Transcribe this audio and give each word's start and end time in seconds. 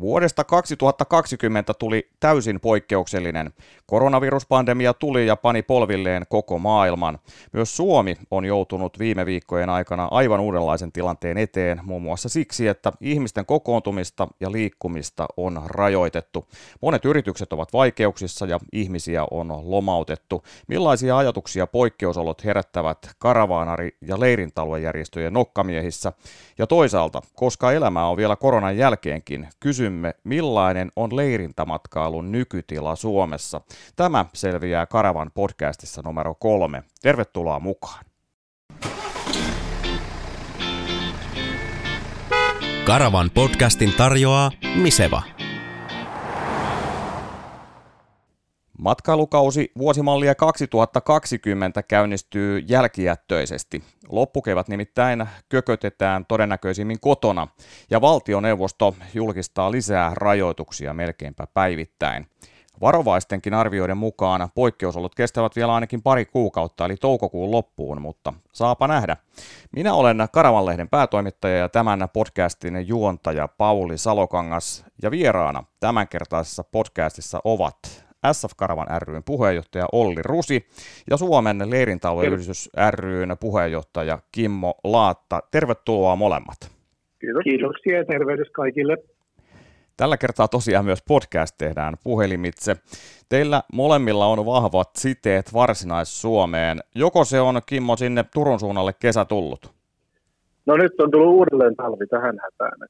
Vuodesta 0.00 0.44
2020 0.44 1.74
tuli 1.74 2.08
täysin 2.20 2.60
poikkeuksellinen. 2.60 3.52
Koronaviruspandemia 3.86 4.94
tuli 4.94 5.26
ja 5.26 5.36
pani 5.36 5.62
polvilleen 5.62 6.26
koko 6.28 6.58
maailman. 6.58 7.18
Myös 7.52 7.76
Suomi 7.76 8.16
on 8.30 8.44
joutunut 8.44 8.98
viime 8.98 9.26
viikkojen 9.26 9.70
aikana 9.70 10.08
aivan 10.10 10.40
uudenlaisen 10.40 10.92
tilanteen 10.92 11.38
eteen, 11.38 11.80
muun 11.82 12.02
muassa 12.02 12.28
siksi, 12.28 12.68
että 12.68 12.92
ihmisten 13.00 13.46
kokoontumista 13.46 14.28
ja 14.40 14.52
liikkumista 14.52 15.26
on 15.36 15.62
rajoitettu. 15.66 16.48
Monet 16.82 17.04
yritykset 17.04 17.52
ovat 17.52 17.72
vaikeuksissa 17.72 18.46
ja 18.46 18.60
ihmisiä 18.72 19.24
on 19.30 19.70
lomautettu. 19.70 20.44
Millaisia 20.68 21.18
ajatuksia 21.18 21.66
poikkeusolot 21.66 22.44
herättävät 22.44 22.98
karavaanari- 23.18 23.96
ja 24.00 24.20
leirintaluejärjestöjen 24.20 25.32
nokkamiehissä? 25.32 26.12
Ja 26.58 26.66
toisaalta, 26.66 27.22
koska 27.34 27.72
elämää 27.72 28.06
on 28.06 28.16
vielä 28.16 28.36
koronan 28.36 28.76
jälkeenkin, 28.76 29.48
kysy 29.60 29.85
kysymme, 29.86 30.14
millainen 30.24 30.92
on 30.96 31.16
leirintämatkailun 31.16 32.32
nykytila 32.32 32.96
Suomessa. 32.96 33.60
Tämä 33.96 34.24
selviää 34.32 34.86
Karavan 34.86 35.30
podcastissa 35.34 36.02
numero 36.04 36.34
kolme. 36.34 36.82
Tervetuloa 37.02 37.60
mukaan. 37.60 38.04
Karavan 42.84 43.30
podcastin 43.34 43.92
tarjoaa 43.92 44.50
Miseva. 44.74 45.35
Matkailukausi 48.78 49.72
vuosimallia 49.78 50.34
2020 50.34 51.82
käynnistyy 51.82 52.58
jälkijättöisesti. 52.58 53.82
Loppukevät 54.08 54.68
nimittäin 54.68 55.28
kökötetään 55.48 56.26
todennäköisimmin 56.26 57.00
kotona 57.00 57.48
ja 57.90 58.00
valtioneuvosto 58.00 58.96
julkistaa 59.14 59.70
lisää 59.70 60.12
rajoituksia 60.14 60.94
melkeinpä 60.94 61.46
päivittäin. 61.54 62.26
Varovaistenkin 62.80 63.54
arvioiden 63.54 63.96
mukaan 63.96 64.48
poikkeusolot 64.54 65.14
kestävät 65.14 65.56
vielä 65.56 65.74
ainakin 65.74 66.02
pari 66.02 66.24
kuukautta, 66.24 66.84
eli 66.84 66.96
toukokuun 66.96 67.50
loppuun, 67.50 68.02
mutta 68.02 68.32
saapa 68.52 68.88
nähdä. 68.88 69.16
Minä 69.72 69.94
olen 69.94 70.28
Karavanlehden 70.32 70.88
päätoimittaja 70.88 71.56
ja 71.56 71.68
tämän 71.68 72.08
podcastin 72.12 72.88
juontaja 72.88 73.48
Pauli 73.48 73.98
Salokangas, 73.98 74.84
ja 75.02 75.10
vieraana 75.10 75.64
tämänkertaisessa 75.80 76.64
podcastissa 76.64 77.40
ovat 77.44 78.05
SF 78.32 78.50
Karavan 78.56 78.86
ryn 79.02 79.22
puheenjohtaja 79.24 79.86
Olli 79.92 80.22
Rusi 80.22 80.66
ja 81.10 81.16
Suomen 81.16 81.70
leirintalueyhdistys 81.70 82.70
ryn 82.90 83.36
puheenjohtaja 83.40 84.18
Kimmo 84.32 84.74
Laatta. 84.84 85.40
Tervetuloa 85.50 86.16
molemmat. 86.16 86.76
Kiitos. 87.20 87.44
Kiitoksia 87.44 87.98
ja 87.98 88.04
tervehdys 88.04 88.50
kaikille. 88.50 88.96
Tällä 89.96 90.16
kertaa 90.16 90.48
tosiaan 90.48 90.84
myös 90.84 91.02
podcast 91.08 91.54
tehdään 91.58 91.94
puhelimitse. 92.04 92.76
Teillä 93.28 93.62
molemmilla 93.72 94.26
on 94.26 94.46
vahvat 94.46 94.90
siteet 94.96 95.54
Varsinais-Suomeen. 95.54 96.78
Joko 96.94 97.24
se 97.24 97.40
on, 97.40 97.60
Kimmo, 97.66 97.96
sinne 97.96 98.24
Turun 98.34 98.60
suunnalle 98.60 98.92
kesä 99.00 99.24
tullut? 99.24 99.72
No 100.66 100.76
nyt 100.76 101.00
on 101.00 101.10
tullut 101.10 101.34
uudelleen 101.34 101.76
talvi 101.76 102.06
tähän 102.06 102.38
hätään. 102.42 102.88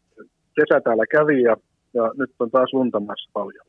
Kesä 0.55 0.81
täällä 0.81 1.05
kävi 1.11 1.43
ja, 1.43 1.57
ja 1.95 2.03
nyt 2.17 2.31
on 2.39 2.51
taas 2.51 2.73
luntamassa 2.73 3.31
paljon 3.33 3.67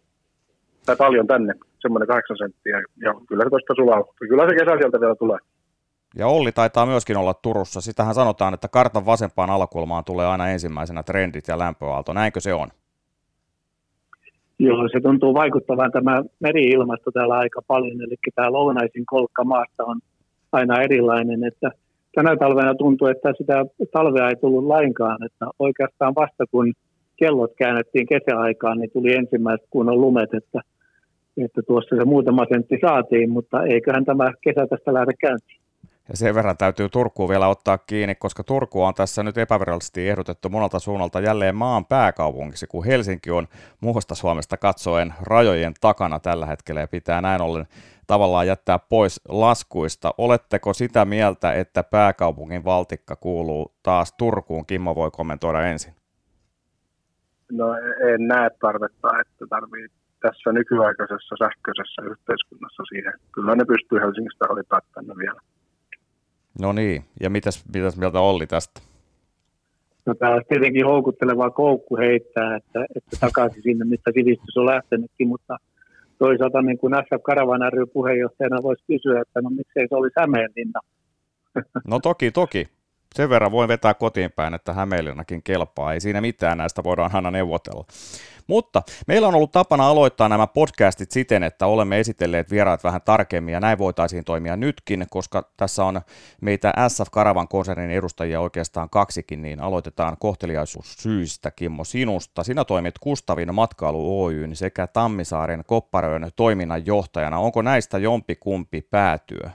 tai 0.88 0.96
paljon 0.96 1.28
tänne, 1.28 1.54
semmoinen 1.80 2.08
kahdeksan 2.08 2.38
senttiä, 2.38 2.78
ja 3.06 3.14
kyllä 3.28 3.44
se 3.44 3.50
tuosta 3.50 3.74
sulaa. 3.76 4.04
Kyllä 4.30 4.50
se 4.50 4.56
kesä 4.56 4.78
sieltä 4.78 5.00
vielä 5.00 5.16
tulee. 5.16 5.40
Ja 6.16 6.28
Olli 6.28 6.52
taitaa 6.52 6.86
myöskin 6.86 7.18
olla 7.18 7.34
Turussa. 7.34 7.82
Sitähän 7.82 8.14
sanotaan, 8.14 8.54
että 8.54 8.68
kartan 8.68 9.06
vasempaan 9.06 9.50
alakulmaan 9.50 10.04
tulee 10.04 10.28
aina 10.28 10.50
ensimmäisenä 10.50 11.04
trendit 11.04 11.48
ja 11.48 11.58
lämpöaalto. 11.58 12.14
Näinkö 12.14 12.40
se 12.40 12.54
on? 12.54 12.68
Joo, 14.60 14.90
se 14.92 15.00
tuntuu 15.02 15.34
vaikuttavan 15.34 15.92
tämä 15.92 16.24
meri-ilmasto 16.40 17.12
täällä 17.12 17.38
aika 17.38 17.62
paljon. 17.68 18.02
Eli 18.02 18.16
tämä 18.36 18.52
lounaisin 18.52 19.06
kolkka 19.06 19.44
maasta 19.44 19.84
on 19.84 20.00
aina 20.52 20.82
erilainen. 20.82 21.44
Että 21.44 21.72
tänä 22.16 22.36
talvena 22.36 22.76
tuntuu, 22.76 23.08
että 23.08 23.34
sitä 23.38 23.66
talvea 23.92 24.30
ei 24.30 24.36
tullut 24.36 24.66
lainkaan. 24.66 25.24
Että 25.26 25.46
oikeastaan 25.60 26.16
vasta 26.16 26.46
kun 26.52 26.74
kellot 27.18 27.52
käännettiin 27.58 28.08
kesäaikaan, 28.08 28.80
niin 28.80 28.92
tuli 28.92 29.14
ensimmäiset 29.14 29.68
kunnon 29.70 30.02
lumet, 30.02 30.34
että 30.34 30.62
että 31.46 31.62
tuossa 31.68 31.96
se 31.96 32.06
muutama 32.06 32.46
sentti 32.52 32.78
saatiin, 32.82 33.30
mutta 33.30 33.64
eiköhän 33.64 34.06
tämä 34.06 34.32
kesä 34.42 34.68
tästä 34.68 34.94
lähde 34.94 35.12
käyntiin. 35.22 35.62
Ja 36.10 36.18
sen 36.18 36.36
verran 36.36 36.58
täytyy 36.58 36.90
Turkuun 36.90 37.30
vielä 37.30 37.48
ottaa 37.48 37.78
kiinni, 37.78 38.16
koska 38.16 38.44
Turku 38.44 38.84
on 38.84 38.94
tässä 38.94 39.24
nyt 39.24 39.38
epävirallisesti 39.38 40.10
ehdotettu 40.10 40.50
monelta 40.50 40.80
suunnalta 40.80 41.20
jälleen 41.20 41.56
maan 41.56 41.86
pääkaupungiksi, 41.86 42.68
kun 42.68 42.86
Helsinki 42.86 43.32
on 43.32 43.48
muusta 43.82 44.16
Suomesta 44.16 44.58
katsoen 44.58 45.14
rajojen 45.22 45.74
takana 45.82 46.20
tällä 46.20 46.46
hetkellä 46.46 46.82
ja 46.82 46.88
pitää 46.88 47.22
näin 47.22 47.42
ollen 47.42 47.66
tavallaan 48.08 48.48
jättää 48.48 48.80
pois 48.80 49.22
laskuista. 49.28 50.14
Oletteko 50.18 50.74
sitä 50.74 51.06
mieltä, 51.06 51.54
että 51.54 51.84
pääkaupungin 51.84 52.66
valtikka 52.66 53.16
kuuluu 53.16 53.72
taas 53.84 54.14
Turkuun? 54.14 54.66
Kimmo 54.66 54.96
voi 54.96 55.12
kommentoida 55.12 55.62
ensin. 55.62 55.94
No 57.52 57.74
en 58.14 58.28
näe 58.28 58.50
tarvetta, 58.62 59.08
että 59.22 59.46
tarvii 59.50 59.88
tässä 60.22 60.52
nykyaikaisessa 60.52 61.36
sähköisessä 61.40 62.02
yhteiskunnassa 62.12 62.84
siihen. 62.90 63.14
Kyllä 63.32 63.56
ne 63.56 63.66
pystyy 63.66 64.00
Helsingistä 64.00 64.46
hoitaa 64.50 64.80
tänne 64.94 65.14
vielä. 65.18 65.40
No 66.62 66.72
niin, 66.72 67.04
ja 67.20 67.30
mitäs, 67.30 67.66
mitäs 67.74 67.98
mieltä 67.98 68.20
Olli 68.20 68.48
tästä? 68.48 68.82
No 70.06 70.14
tämä 70.14 70.34
olisi 70.34 70.48
tietenkin 70.48 70.86
houkuttelevaa 70.86 71.50
koukku 71.50 71.98
heittää, 71.98 72.56
että, 72.56 72.86
että 72.96 73.18
takaisin 73.20 73.64
sinne, 73.64 73.86
mistä 73.86 74.12
sivistys 74.14 74.58
on 74.58 74.66
lähtenytkin, 74.66 75.28
mutta 75.28 75.58
toisaalta 76.18 76.62
niin 76.62 76.78
kuin 76.78 76.94
SF 76.94 77.24
Karavan 77.24 77.74
ry 77.74 77.86
puheenjohtajana 77.86 78.64
voisi 78.64 78.84
kysyä, 78.88 79.22
että 79.22 79.42
no 79.42 79.50
miksei 79.50 79.88
se 79.90 79.96
olisi 79.96 80.20
Hämeenlinna. 80.20 80.80
No 81.88 82.00
toki, 82.00 82.32
toki. 82.32 82.68
Sen 83.16 83.30
verran 83.30 83.52
voin 83.52 83.68
vetää 83.68 83.94
kotiin 83.94 84.32
päin, 84.32 84.54
että 84.54 84.74
Hämeenlinnakin 84.74 85.44
kelpaa. 85.44 85.94
Ei 85.94 86.00
siinä 86.00 86.22
mitään, 86.22 86.58
näistä 86.58 86.84
voidaan 86.84 87.16
aina 87.16 87.32
neuvotella. 87.32 87.86
Mutta 88.48 88.82
meillä 89.08 89.28
on 89.28 89.36
ollut 89.36 89.52
tapana 89.52 89.88
aloittaa 89.88 90.30
nämä 90.30 90.48
podcastit 90.48 91.12
siten, 91.12 91.44
että 91.44 91.66
olemme 91.66 92.00
esitelleet 92.00 92.52
vieraat 92.52 92.84
vähän 92.84 93.02
tarkemmin 93.06 93.54
ja 93.54 93.60
näin 93.60 93.78
voitaisiin 93.78 94.24
toimia 94.24 94.56
nytkin, 94.56 95.06
koska 95.10 95.52
tässä 95.58 95.84
on 95.84 96.02
meitä 96.42 96.74
SF 96.88 97.08
Karavan 97.12 97.48
konsernin 97.48 97.92
edustajia 97.92 98.42
oikeastaan 98.42 98.90
kaksikin, 98.90 99.42
niin 99.42 99.60
aloitetaan 99.60 100.18
kohteliaisuussyistä 100.20 101.52
Kimmo 101.52 101.84
sinusta. 101.84 102.44
Sinä 102.44 102.66
toimit 102.66 102.96
Kustavin 103.00 103.56
matkailu 103.56 104.26
Oyn 104.26 104.56
sekä 104.56 104.88
Tammisaaren 104.88 105.64
Kopparöön 105.68 106.30
toiminnanjohtajana. 106.36 107.40
Onko 107.40 107.62
näistä 107.62 107.98
jompi 107.98 108.36
kumpi 108.36 108.82
päätyö? 108.82 109.50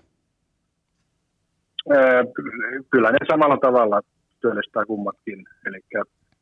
Kyllä 2.90 3.10
ne 3.10 3.18
samalla 3.30 3.56
tavalla 3.56 4.00
työllistää 4.40 4.84
kummatkin. 4.86 5.44
Eli 5.66 5.80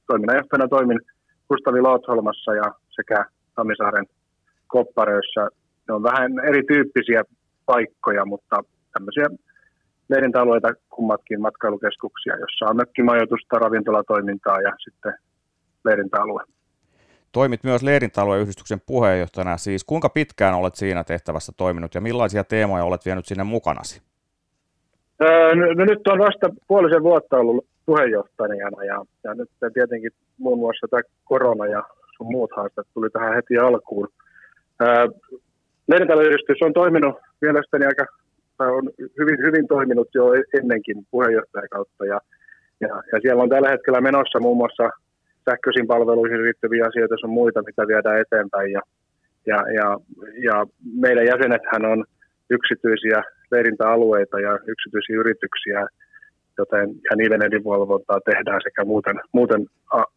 toiminnanjohtajana 0.06 0.68
toimin 0.68 1.00
Kustavi 1.50 1.80
Lootholmassa 1.80 2.54
ja 2.54 2.74
sekä 2.90 3.24
Tammisaaren 3.54 4.06
Kopparöissä. 4.66 5.48
Ne 5.88 5.94
on 5.94 6.02
vähän 6.02 6.32
erityyppisiä 6.48 7.22
paikkoja, 7.66 8.24
mutta 8.24 8.56
tämmöisiä 8.92 9.26
leirintäalueita 10.08 10.68
kummatkin 10.90 11.40
matkailukeskuksia, 11.40 12.36
jossa 12.36 12.66
on 12.66 12.76
mökkimajoitusta, 12.76 13.58
ravintolatoimintaa 13.58 14.60
ja 14.60 14.72
sitten 14.84 15.14
leirintäalue. 15.84 16.42
Toimit 17.32 17.64
myös 17.64 17.82
leirintäalueyhdistyksen 17.82 18.80
puheenjohtajana. 18.86 19.56
Siis 19.56 19.84
kuinka 19.84 20.08
pitkään 20.08 20.54
olet 20.54 20.74
siinä 20.74 21.04
tehtävässä 21.04 21.52
toiminut 21.56 21.94
ja 21.94 22.00
millaisia 22.00 22.44
teemoja 22.44 22.84
olet 22.84 23.06
vienyt 23.06 23.26
sinne 23.26 23.44
mukanasi? 23.44 24.02
Öö, 25.22 25.54
no, 25.54 25.66
no 25.66 25.84
nyt 25.84 26.06
on 26.08 26.18
vasta 26.18 26.50
puolisen 26.68 27.02
vuotta 27.02 27.36
ollut 27.36 27.66
puheenjohtajana 27.90 28.84
ja, 28.84 28.98
ja 29.24 29.34
nyt 29.34 29.50
tietenkin 29.74 30.12
muun 30.38 30.58
muassa 30.58 30.86
tämä 30.90 31.02
korona 31.24 31.66
ja 31.66 31.82
sun 32.16 32.32
muut 32.34 32.50
haasteet 32.56 32.86
tuli 32.94 33.10
tähän 33.10 33.34
heti 33.34 33.58
alkuun. 33.58 34.08
Leirintäyhdistys 35.88 36.62
on 36.62 36.72
toiminut 36.72 37.14
mielestäni 37.40 37.84
aika, 37.86 38.04
tai 38.58 38.68
on 38.78 38.84
hyvin, 39.18 39.38
hyvin 39.46 39.66
toiminut 39.68 40.08
jo 40.14 40.24
ennenkin 40.58 40.98
puheenjohtajakautta 41.10 42.04
ja, 42.04 42.18
ja, 42.80 43.02
ja 43.12 43.16
siellä 43.22 43.42
on 43.42 43.48
tällä 43.48 43.70
hetkellä 43.70 44.00
menossa 44.00 44.40
muun 44.40 44.56
muassa 44.56 44.90
sähköisiin 45.50 45.86
palveluihin 45.86 46.42
liittyviä 46.42 46.84
asioita, 46.88 47.14
on 47.24 47.38
muita, 47.40 47.62
mitä 47.62 47.82
viedään 47.86 48.20
eteenpäin 48.20 48.72
ja, 48.72 48.82
ja, 49.46 49.58
ja, 49.78 49.86
ja 50.48 50.66
meidän 51.04 51.26
jäsenethän 51.26 51.84
on 51.92 52.04
yksityisiä 52.50 53.22
leirintäalueita 53.50 54.40
ja 54.40 54.52
yksityisiä 54.72 55.16
yrityksiä, 55.22 55.86
joten, 56.62 56.88
ja 57.10 57.14
niiden 57.16 57.42
edinvalvontaa 57.42 58.20
tehdään 58.30 58.60
sekä 58.66 58.84
muuten, 58.84 59.16
muuten 59.32 59.66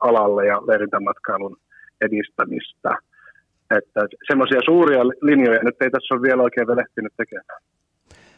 alalle 0.09 0.45
ja 0.51 0.57
leirintämatkailun 0.67 1.57
edistämistä. 2.05 2.91
Että 3.77 4.01
semmoisia 4.27 4.61
suuria 4.65 5.03
linjoja 5.29 5.63
nyt 5.63 5.81
ei 5.81 5.91
tässä 5.91 6.13
ole 6.13 6.21
vielä 6.21 6.43
oikein 6.43 6.67
velehtinyt 6.67 7.13
tekemään. 7.17 7.61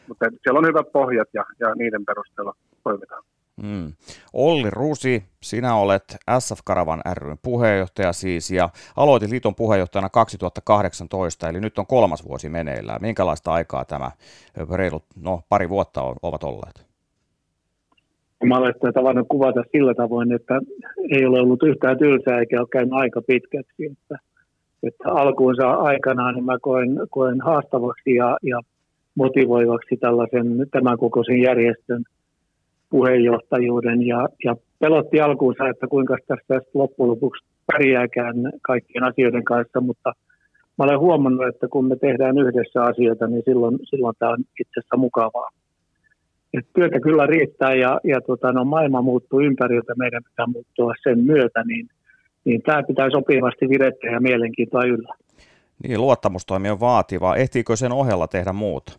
Mutta 0.08 0.24
siellä 0.42 0.58
on 0.58 0.66
hyvät 0.66 0.92
pohjat 0.92 1.28
ja, 1.34 1.44
ja 1.60 1.74
niiden 1.74 2.04
perusteella 2.04 2.52
toimitaan. 2.84 3.22
Mm. 3.62 3.92
Olli 4.32 4.70
Rusi, 4.70 5.24
sinä 5.42 5.76
olet 5.76 6.16
SF 6.38 6.58
Karavan 6.64 7.02
ryn 7.12 7.38
puheenjohtaja 7.42 8.12
siis 8.12 8.50
ja 8.50 8.68
aloitit 8.96 9.30
liiton 9.30 9.54
puheenjohtajana 9.54 10.08
2018, 10.08 11.48
eli 11.48 11.60
nyt 11.60 11.78
on 11.78 11.86
kolmas 11.86 12.24
vuosi 12.24 12.48
meneillään. 12.48 13.02
Minkälaista 13.02 13.52
aikaa 13.52 13.84
tämä 13.84 14.10
reilut 14.74 15.04
no, 15.20 15.42
pari 15.48 15.68
vuotta 15.68 16.02
ovat 16.22 16.44
olleet? 16.44 16.86
Mä 18.44 18.58
olen 18.58 18.74
sitä 18.74 18.92
tavannut 18.92 19.28
kuvata 19.28 19.62
sillä 19.72 19.94
tavoin, 19.94 20.32
että 20.32 20.60
ei 21.10 21.26
ole 21.26 21.40
ollut 21.40 21.62
yhtään 21.62 21.98
tylsää 21.98 22.38
eikä 22.38 22.60
ole 22.60 22.68
käynyt 22.72 22.92
aika 22.92 23.22
pitkäksi. 23.22 23.86
Että, 23.86 24.18
että 24.82 25.12
alkuunsa 25.12 25.70
aikanaan 25.70 26.34
niin 26.34 26.44
mä 26.44 26.58
koen, 26.62 26.88
koen 27.10 27.40
haastavaksi 27.40 28.14
ja, 28.14 28.36
ja 28.42 28.60
motivoivaksi 29.14 29.96
tällaisen 29.96 30.66
tämän 30.70 30.98
kokoisen 30.98 31.42
järjestön 31.42 32.04
puheenjohtajuuden 32.90 34.06
ja, 34.06 34.28
ja 34.44 34.56
pelotti 34.78 35.20
alkuunsa, 35.20 35.68
että 35.68 35.86
kuinka 35.86 36.16
tästä 36.26 36.60
loppujen 36.74 37.10
lopuksi 37.10 37.44
pärjääkään 37.72 38.36
kaikkien 38.62 39.04
asioiden 39.04 39.44
kanssa, 39.44 39.80
mutta 39.80 40.12
mä 40.78 40.84
olen 40.84 41.00
huomannut, 41.00 41.46
että 41.46 41.68
kun 41.68 41.88
me 41.88 41.96
tehdään 41.96 42.38
yhdessä 42.38 42.82
asioita, 42.82 43.26
niin 43.26 43.42
silloin, 43.44 43.78
silloin 43.84 44.16
tämä 44.18 44.32
on 44.32 44.38
itse 44.60 44.80
asiassa 44.80 44.96
mukavaa. 44.96 45.48
Et 46.56 46.66
työtä 46.74 47.00
kyllä 47.00 47.26
riittää 47.26 47.74
ja, 47.74 48.00
ja 48.04 48.20
tota, 48.20 48.52
no, 48.52 48.64
maailma 48.64 49.02
muuttuu 49.02 49.40
ympäriltä, 49.40 49.92
meidän 49.98 50.22
pitää 50.24 50.46
muuttua 50.46 50.92
sen 51.02 51.18
myötä, 51.18 51.62
niin, 51.66 51.88
niin 52.44 52.62
tämä 52.62 52.82
pitää 52.82 53.10
sopivasti 53.10 53.68
virettä 53.68 54.06
ja 54.06 54.20
mielenkiintoa 54.20 54.84
yllä. 54.84 55.14
Niin, 55.82 56.00
luottamustoimi 56.00 56.70
on 56.70 56.80
vaativa. 56.80 57.36
Ehtiikö 57.36 57.76
sen 57.76 57.92
ohella 57.92 58.26
tehdä 58.26 58.52
muuta? 58.52 58.92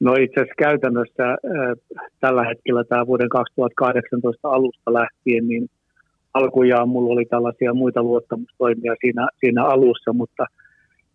No 0.00 0.14
itse 0.14 0.40
asiassa 0.40 0.54
käytännössä 0.58 1.28
äh, 1.28 1.36
tällä 2.20 2.44
hetkellä 2.44 2.84
tämä 2.84 3.06
vuoden 3.06 3.28
2018 3.28 4.48
alusta 4.48 4.92
lähtien, 4.92 5.48
niin 5.48 5.68
alkujaan 6.34 6.88
mulla 6.88 7.12
oli 7.12 7.24
tällaisia 7.24 7.74
muita 7.74 8.02
luottamustoimia 8.02 8.94
siinä, 9.00 9.28
siinä 9.40 9.64
alussa, 9.64 10.12
mutta 10.12 10.46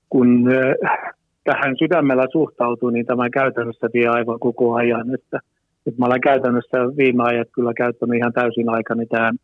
kun 0.10 0.50
äh, 0.52 1.14
tähän 1.50 1.76
sydämellä 1.80 2.28
suhtautuu, 2.32 2.90
niin 2.90 3.06
tämä 3.06 3.30
käytännössä 3.30 3.88
vie 3.94 4.08
aivan 4.08 4.40
koko 4.40 4.74
ajan. 4.74 5.14
Että, 5.14 5.40
että 5.88 6.00
mä 6.00 6.06
olen 6.06 6.22
käytännössä 6.22 6.78
viime 6.98 7.24
ajat 7.24 7.48
kyllä 7.56 7.74
käyttänyt 7.74 8.18
ihan 8.18 8.34
täysin 8.34 8.70
aikani 8.70 9.06
tähän 9.06 9.36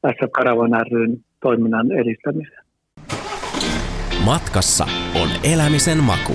tässä 0.00 0.26
Karavan 0.32 0.86
ryn 0.92 1.16
toiminnan 1.42 1.92
edistämiseen. 1.92 2.64
Matkassa 4.24 4.84
on 5.22 5.28
elämisen 5.54 5.98
maku. 5.98 6.32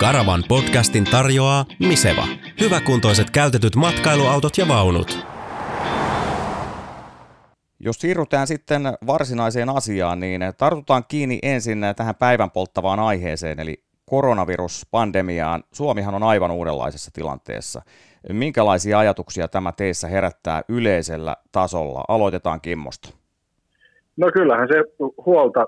Karavan 0.00 0.42
podcastin 0.48 1.04
tarjoaa 1.04 1.64
Miseva. 1.88 2.26
Hyväkuntoiset 2.60 3.30
käytetyt 3.30 3.76
matkailuautot 3.76 4.58
ja 4.58 4.68
vaunut. 4.68 5.26
Jos 7.80 7.96
siirrytään 7.96 8.46
sitten 8.46 8.82
varsinaiseen 9.06 9.68
asiaan, 9.68 10.20
niin 10.20 10.40
tartutaan 10.58 11.04
kiinni 11.08 11.38
ensin 11.42 11.78
tähän 11.96 12.14
päivän 12.14 12.50
polttavaan 12.50 13.00
aiheeseen, 13.00 13.60
eli 13.60 13.83
koronaviruspandemiaan. 14.06 15.62
Suomihan 15.72 16.14
on 16.14 16.22
aivan 16.22 16.50
uudenlaisessa 16.50 17.10
tilanteessa. 17.14 17.82
Minkälaisia 18.32 18.98
ajatuksia 18.98 19.48
tämä 19.48 19.72
teissä 19.72 20.08
herättää 20.08 20.62
yleisellä 20.68 21.36
tasolla? 21.52 22.04
Aloitetaan 22.08 22.60
Kimmosta. 22.60 23.08
No 24.16 24.30
kyllähän 24.32 24.68
se 24.68 25.06
huolta, 25.26 25.66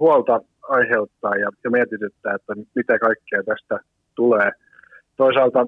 huolta 0.00 0.40
aiheuttaa 0.62 1.36
ja, 1.36 1.50
ja 1.64 1.70
mietityttää, 1.70 2.34
että 2.34 2.52
mitä 2.74 2.98
kaikkea 2.98 3.42
tästä 3.42 3.78
tulee. 4.14 4.50
Toisaalta 5.16 5.66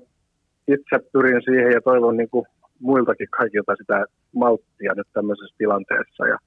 itse 0.69 0.99
pyrin 1.13 1.43
siihen 1.45 1.73
ja 1.73 1.81
toivon 1.81 2.17
niin 2.17 2.31
kuin 2.31 2.47
muiltakin 2.81 3.29
kaikilta 3.39 3.75
sitä 3.77 4.05
malttia 4.35 4.93
nyt 4.97 5.07
tämmöisessä 5.13 5.55
tilanteessa. 5.59 6.27
Ja 6.27 6.39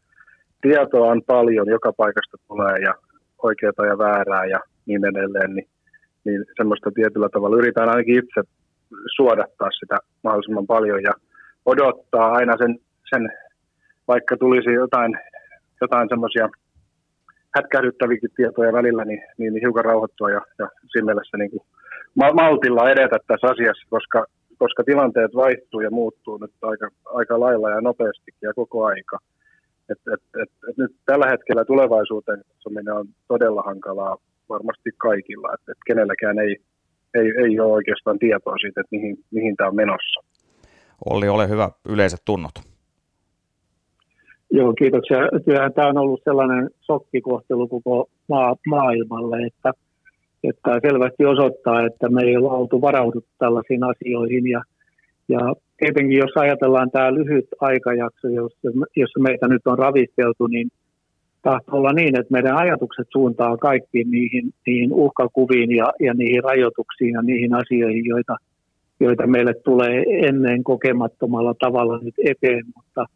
tietoa 0.62 1.12
on 1.12 1.22
paljon, 1.24 1.68
joka 1.68 1.94
paikasta 1.94 2.38
tulee 2.48 2.78
ja 2.80 2.94
oikeaa 3.44 3.86
ja 3.90 3.98
väärää 3.98 4.46
ja 4.46 4.60
niin 4.92 5.06
edelleen, 5.06 5.56
niin, 5.56 5.68
niin 6.26 6.46
semmoista 6.58 6.92
tietyllä 6.92 7.30
tavalla 7.30 7.58
yritän 7.58 7.90
ainakin 7.90 8.18
itse 8.18 8.42
suodattaa 9.16 9.70
sitä 9.80 9.98
mahdollisimman 10.24 10.68
paljon 10.68 11.04
ja 11.04 11.12
odottaa 11.66 12.32
aina 12.32 12.58
sen, 12.58 12.80
sen 13.10 13.30
vaikka 14.08 14.38
tulisi 14.38 14.74
jotain, 14.74 15.20
jotain 15.82 16.10
semmoisia 16.10 16.50
hätkähdyttäviäkin 17.56 18.30
tietoja 18.36 18.74
välillä, 18.74 19.06
niin, 19.06 19.24
niin, 19.38 19.54
niin 19.54 19.62
hiukan 19.62 19.86
rauhoittua 19.86 20.30
ja, 20.30 20.42
ja 20.60 20.68
siinä 20.92 21.06
mielessä 21.06 21.38
niin 21.38 21.52
kuin 21.52 21.64
maltilla 22.34 22.90
edetä 22.90 23.18
tässä 23.28 23.48
asiassa, 23.48 23.88
koska, 23.90 24.26
koska 24.58 24.84
tilanteet 24.84 25.36
vaihtuu 25.36 25.82
ja 25.82 25.92
muuttuu 25.92 26.38
nyt 26.38 26.52
aika, 26.62 26.90
aika 27.06 27.40
lailla 27.40 27.70
ja 27.70 27.82
nopeastikin 27.82 28.48
ja 28.48 28.54
koko 28.54 28.86
aika. 28.86 29.18
Et, 29.90 29.98
et, 30.14 30.42
et, 30.42 30.52
et 30.70 30.78
nyt 30.78 30.92
tällä 31.06 31.28
hetkellä 31.30 31.66
tulevaisuuteen 31.66 32.42
katsominen 32.48 32.94
on 32.94 33.08
todella 33.28 33.62
hankalaa 33.62 34.18
varmasti 34.56 34.89
kaikilla, 34.98 35.53
että 35.53 35.71
et 35.71 35.81
kenelläkään 35.88 36.39
ei, 36.39 36.53
ei, 37.19 37.27
ei 37.44 37.59
ole 37.59 37.71
oikeastaan 37.71 38.19
tietoa 38.19 38.57
siitä, 38.62 38.81
että 38.81 38.95
mihin, 38.95 39.15
mihin 39.31 39.56
tämä 39.56 39.68
on 39.68 39.75
menossa. 39.75 40.19
Olli, 41.09 41.27
ole 41.27 41.50
hyvä, 41.50 41.69
yleiset 41.89 42.21
tunnot. 42.25 42.56
Joo, 44.51 44.74
kiitoksia. 44.74 45.18
Kyllähän 45.45 45.74
tämä 45.74 45.88
on 45.88 45.98
ollut 45.98 46.21
sellainen 46.24 46.69
sokkikohtelu 46.81 47.68
koko 47.68 48.09
maa, 48.30 48.56
maailmalle, 48.68 49.38
että, 49.45 49.71
että 50.44 50.80
selvästi 50.88 51.25
osoittaa, 51.25 51.86
että 51.86 52.09
me 52.09 52.21
ei 52.21 52.38
ole 52.38 52.57
oltu 52.57 52.81
varauduttu 52.81 53.31
tällaisiin 53.38 53.83
asioihin. 53.83 54.47
Ja, 54.47 54.62
ja 55.30 55.39
tietenkin 55.77 56.18
jos 56.18 56.31
ajatellaan 56.36 56.92
tämä 56.92 57.13
lyhyt 57.13 57.47
aikajakso, 57.59 58.27
jossa, 58.27 58.69
jossa 58.95 59.19
meitä 59.19 59.47
nyt 59.47 59.62
on 59.65 59.80
ravisteltu, 59.80 60.47
niin 60.47 60.69
tahtoo 61.42 61.76
olla 61.80 61.94
niin, 61.94 62.20
että 62.20 62.32
meidän 62.32 62.58
ajatukset 62.58 63.08
suuntaa 63.12 63.58
kaikkiin 63.58 64.12
niihin, 64.12 64.54
niihin 64.66 64.94
uhkakuviin 64.94 65.72
ja, 65.76 65.94
ja 66.00 66.14
niihin 66.14 66.44
rajoituksiin 66.44 67.14
ja 67.14 67.22
niihin 67.22 67.54
asioihin, 67.54 68.06
joita, 68.06 68.36
joita 69.00 69.28
meille 69.28 69.54
tulee 69.54 70.04
ennen 70.28 70.64
kokemattomalla 70.64 71.54
tavalla 71.60 72.00
nyt 72.02 72.16
eteen, 72.26 72.66
mutta– 72.76 73.06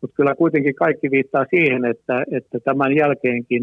mutta 0.00 0.14
kyllä 0.16 0.34
kuitenkin 0.34 0.74
kaikki 0.74 1.10
viittaa 1.10 1.44
siihen, 1.50 1.84
että, 1.84 2.24
että 2.32 2.60
tämän 2.60 2.96
jälkeenkin 2.96 3.62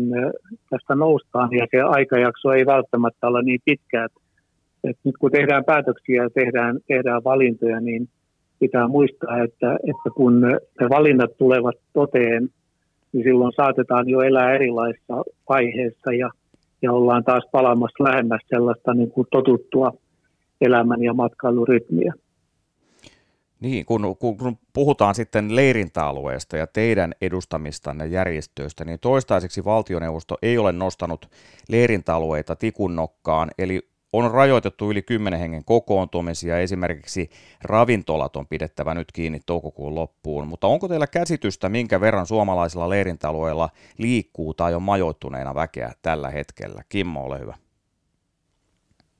tästä 0.70 0.96
noustaan 0.96 1.50
ja 1.54 1.68
se 1.72 1.82
aikajakso 1.82 2.52
ei 2.52 2.66
välttämättä 2.66 3.28
ole 3.28 3.44
niin 3.44 3.60
pitkä. 3.66 4.06
Että, 4.06 4.20
että 4.84 5.02
nyt 5.04 5.18
kun 5.20 5.32
tehdään 5.32 5.66
päätöksiä 5.66 6.24
ja 6.24 6.30
tehdään, 6.30 6.80
tehdään 6.88 7.24
valintoja, 7.24 7.80
niin 7.80 8.10
pitää 8.60 8.88
muistaa, 8.88 9.44
että, 9.44 9.74
että 9.74 10.10
kun 10.16 10.42
ne 10.42 10.90
valinnat 10.90 11.38
tulevat 11.38 11.76
toteen, 11.94 12.50
niin 13.14 13.24
silloin 13.24 13.54
saatetaan 13.56 14.10
jo 14.10 14.22
elää 14.22 14.54
erilaisissa 14.54 15.24
vaiheessa 15.50 16.14
ja, 16.14 16.30
ja 16.82 16.92
ollaan 16.92 17.24
taas 17.24 17.44
palaamassa 17.52 18.04
lähemmäs 18.04 18.42
sellaista 18.48 18.94
niin 18.94 19.12
kuin 19.12 19.28
totuttua 19.32 19.92
elämän 20.62 21.04
ja 21.04 21.14
matkailurytmiä. 21.14 22.14
Niin, 23.60 23.86
kun, 23.86 24.16
kun, 24.20 24.38
kun 24.38 24.58
puhutaan 24.74 25.16
sitten 25.16 25.56
leirintäalueesta 25.56 26.58
ja 26.58 26.68
teidän 26.68 27.14
edustamistanne 27.22 28.08
järjestöistä, 28.08 28.86
niin 28.86 29.00
toistaiseksi 29.00 29.66
valtioneuvosto 29.66 30.38
ei 30.42 30.58
ole 30.58 30.72
nostanut 30.72 31.30
leirintäalueita 31.70 32.56
tikunnokkaan, 32.56 33.52
eli 33.58 33.88
on 34.18 34.32
rajoitettu 34.32 34.92
yli 34.92 35.02
10 35.02 35.40
hengen 35.40 35.66
kokoontumisia, 35.66 36.60
esimerkiksi 36.60 37.30
ravintolat 37.64 38.36
on 38.36 38.48
pidettävä 38.48 38.94
nyt 38.94 39.08
kiinni 39.14 39.40
toukokuun 39.46 39.96
loppuun, 39.96 40.48
mutta 40.48 40.68
onko 40.68 40.88
teillä 40.88 41.08
käsitystä, 41.08 41.70
minkä 41.70 42.02
verran 42.02 42.26
suomalaisilla 42.26 42.90
leirintäalueilla 42.90 43.70
liikkuu 43.98 44.54
tai 44.54 44.74
on 44.74 44.82
majoittuneena 44.82 45.56
väkeä 45.56 45.92
tällä 46.02 46.30
hetkellä? 46.30 46.82
Kimmo, 46.90 47.26
ole 47.26 47.40
hyvä. 47.40 47.54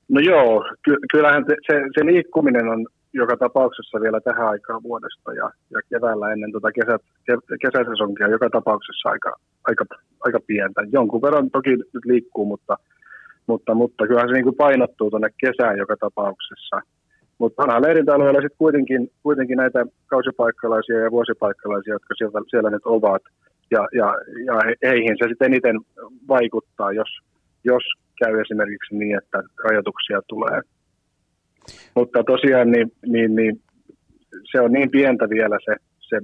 No 0.08 0.20
joo, 0.20 0.64
ky- 0.84 1.00
kyllähän 1.12 1.44
se, 1.48 1.74
se 1.98 2.06
liikkuminen 2.06 2.68
on 2.68 2.86
joka 3.12 3.36
tapauksessa 3.36 4.00
vielä 4.00 4.20
tähän 4.20 4.48
aikaan 4.48 4.82
vuodesta 4.82 5.32
ja, 5.32 5.50
ja 5.70 5.80
keväällä 5.90 6.32
ennen 6.32 6.50
tuota 6.52 6.72
kesä, 6.72 6.98
kesäsesonkia 7.62 8.28
joka 8.28 8.50
tapauksessa 8.50 9.08
aika, 9.08 9.32
aika, 9.64 9.84
aika 10.20 10.40
pientä. 10.46 10.80
Jonkun 10.92 11.22
verran 11.22 11.50
toki 11.50 11.70
nyt 11.70 12.04
liikkuu, 12.04 12.44
mutta, 12.44 12.76
mutta, 13.46 13.74
mutta 13.74 14.06
kyllähän 14.06 14.28
se 14.28 14.34
niin 14.34 14.44
kuin 14.44 14.56
painottuu 14.56 15.10
tuonne 15.10 15.30
kesään 15.40 15.78
joka 15.78 15.96
tapauksessa. 16.00 16.80
Mutta 17.38 17.62
onhan 17.62 17.82
leirintäalueella 17.82 18.40
sitten 18.40 18.58
kuitenkin, 18.58 19.10
kuitenkin 19.22 19.56
näitä 19.56 19.86
kausipaikkalaisia 20.06 20.98
ja 20.98 21.10
vuosipaikkalaisia, 21.10 21.94
jotka 21.94 22.14
siellä, 22.18 22.40
siellä 22.50 22.70
nyt 22.70 22.82
ovat. 22.84 23.22
Ja, 23.70 23.88
ja, 23.92 24.14
ja 24.46 24.54
heihin 24.90 25.16
se 25.18 25.28
sitten 25.28 25.52
eniten 25.52 25.76
vaikuttaa, 26.28 26.92
jos, 26.92 27.08
jos 27.64 27.82
käy 28.24 28.40
esimerkiksi 28.40 28.96
niin, 28.96 29.18
että 29.18 29.42
rajoituksia 29.64 30.20
tulee. 30.28 30.60
Mutta 31.94 32.24
tosiaan 32.24 32.70
niin, 32.70 32.92
niin, 33.06 33.36
niin, 33.36 33.60
se 34.52 34.60
on 34.60 34.72
niin 34.72 34.90
pientä 34.90 35.28
vielä 35.28 35.58
se, 35.64 35.76
se, 36.00 36.16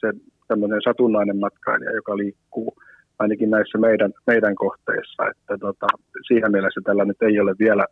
se 0.00 0.12
tämmöinen 0.48 0.80
satunnainen 0.84 1.38
matkailija, 1.38 1.94
joka 1.94 2.16
liikkuu 2.16 2.76
ainakin 3.20 3.50
näissä 3.50 3.78
meidän, 3.78 4.12
meidän 4.26 4.54
kohteissa, 4.54 5.22
että 5.30 5.54
tota, 5.60 5.86
siinä 6.26 6.48
mielessä 6.48 6.80
tällä 6.84 7.04
nyt 7.04 7.22
ei 7.22 7.40
ole 7.40 7.54
vielä, 7.58 7.84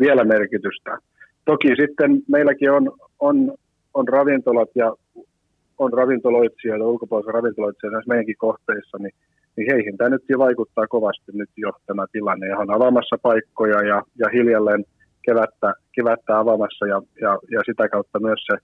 vielä 0.00 0.24
merkitystä. 0.24 0.98
Toki 1.44 1.68
sitten 1.68 2.10
meilläkin 2.28 2.70
on, 2.70 2.92
on 3.20 3.54
on 3.94 4.08
ravintolat 4.08 4.68
ja 4.74 4.92
on 5.78 5.92
ravintoloitsijoita, 5.92 6.84
ulkopuolisia 6.84 7.32
ravintoloitsijoita 7.32 7.94
näissä 7.96 8.08
meidänkin 8.08 8.36
kohteissa, 8.38 8.98
niin, 8.98 9.14
niin 9.56 9.72
heihin 9.72 9.96
tämä 9.96 10.10
nyt 10.10 10.24
jo 10.28 10.38
vaikuttaa 10.38 10.86
kovasti 10.86 11.32
nyt 11.32 11.50
jo 11.56 11.70
tämä 11.86 12.06
tilanne. 12.12 12.46
Ja 12.46 12.58
on 12.58 12.74
avaamassa 12.74 13.16
paikkoja 13.22 13.82
ja, 13.82 14.02
ja 14.18 14.28
hiljalleen 14.32 14.84
kevättä, 15.22 15.74
kevättä 15.92 16.38
avaamassa 16.38 16.86
ja, 16.86 17.02
ja, 17.20 17.38
ja 17.50 17.60
sitä 17.66 17.88
kautta 17.88 18.20
myös 18.20 18.40
se 18.46 18.58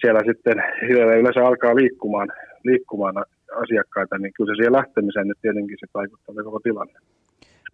siellä 0.00 0.20
sitten 0.26 0.64
yleensä 0.90 1.46
alkaa 1.46 1.76
liikkumaan, 1.76 2.28
liikkumaan 2.64 3.24
asiakkaita, 3.62 4.18
niin 4.18 4.32
kyllä 4.36 4.52
se 4.52 4.56
siihen 4.56 4.72
lähtemiseen 4.72 5.28
nyt 5.28 5.38
tietenkin 5.42 5.76
se 5.80 5.86
vaikuttaa 5.94 6.44
koko 6.44 6.60
tilanne. 6.60 6.98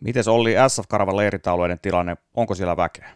Miten 0.00 0.22
oli 0.28 0.54
SF 0.68 0.84
Karavan 0.88 1.16
leiritaulueiden 1.16 1.78
tilanne? 1.82 2.16
Onko 2.34 2.54
siellä 2.54 2.76
väkeä? 2.76 3.08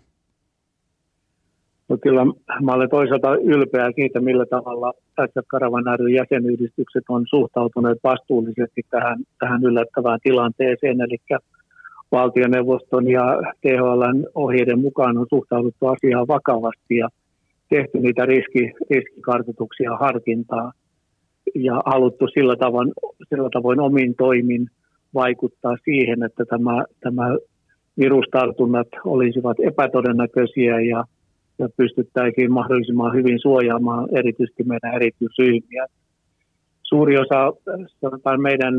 No 1.88 1.96
kyllä 2.02 2.24
mä 2.62 2.72
olen 2.72 2.90
toisaalta 2.90 3.34
ylpeä 3.34 3.90
siitä, 3.94 4.20
millä 4.20 4.46
tavalla 4.46 4.92
SF 5.26 5.46
Karavan 5.46 5.98
ry 5.98 6.08
jäsenyhdistykset 6.08 7.04
on 7.08 7.24
suhtautuneet 7.28 7.98
vastuullisesti 8.04 8.82
tähän, 8.90 9.18
tähän 9.38 9.64
yllättävään 9.64 10.18
tilanteeseen. 10.22 11.00
Eli 11.00 11.38
valtioneuvoston 12.12 13.08
ja 13.08 13.24
THLn 13.60 14.26
ohjeiden 14.34 14.80
mukaan 14.80 15.18
on 15.18 15.26
suhtauduttu 15.30 15.86
asiaan 15.86 16.28
vakavasti 16.28 16.96
ja 16.96 17.08
tehty 17.68 17.98
niitä 17.98 18.26
riski, 18.26 18.72
riskikartoituksia 18.90 19.96
harkintaa 19.96 20.72
ja 21.54 21.80
haluttu 21.86 22.28
sillä 22.28 22.56
tavoin, 22.56 22.92
sillä 23.28 23.48
tavoin 23.52 23.80
omin 23.80 24.14
toimin 24.14 24.70
vaikuttaa 25.14 25.76
siihen, 25.84 26.22
että 26.22 26.44
tämä, 26.44 26.84
tämä 27.00 27.36
virustartunnat 27.98 28.88
olisivat 29.04 29.56
epätodennäköisiä 29.60 30.80
ja, 30.80 31.04
ja 31.58 31.68
pystyttäisiin 31.76 32.52
mahdollisimman 32.52 33.14
hyvin 33.14 33.38
suojaamaan 33.40 34.08
erityisesti 34.16 34.64
meidän 34.64 34.94
erityisryhmiä. 34.94 35.86
Suuri 36.82 37.18
osa 37.18 37.52
sanotaan 38.00 38.40
meidän 38.42 38.74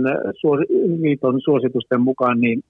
liiton 1.02 1.42
suositusten 1.42 2.02
mukaan 2.02 2.40
niin 2.42 2.62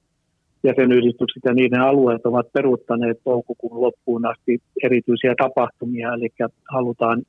jäsenyhdistykset 0.64 1.44
ja 1.46 1.54
niiden 1.54 1.82
alueet 1.82 2.26
ovat 2.26 2.54
peruuttaneet 2.54 3.18
toukokuun 3.24 3.82
loppuun 3.82 4.26
asti 4.26 4.60
erityisiä 4.84 5.34
tapahtumia, 5.38 6.14
eli 6.14 6.30
halutaan 6.74 7.22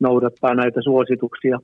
noudattaa 0.00 0.54
näitä 0.54 0.82
suosituksia. 0.82 1.58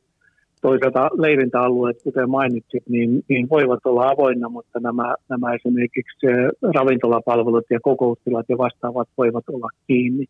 Toisaalta 0.61 1.11
leirintäalueet, 1.19 2.03
kuten 2.03 2.31
mainitsit, 2.31 2.83
niin, 2.89 3.25
niin 3.29 3.49
voivat 3.49 3.87
olla 3.87 4.09
avoinna, 4.09 4.49
mutta 4.49 4.81
nämä, 4.81 5.15
nämä 5.29 5.55
esimerkiksi 5.55 6.27
ravintolapalvelut 6.75 7.65
ja 7.71 7.81
kokoustilat 7.83 8.47
ja 8.49 8.59
vastaavat 8.59 9.09
voivat 9.19 9.45
olla 9.49 9.69
kiinni. 9.87 10.25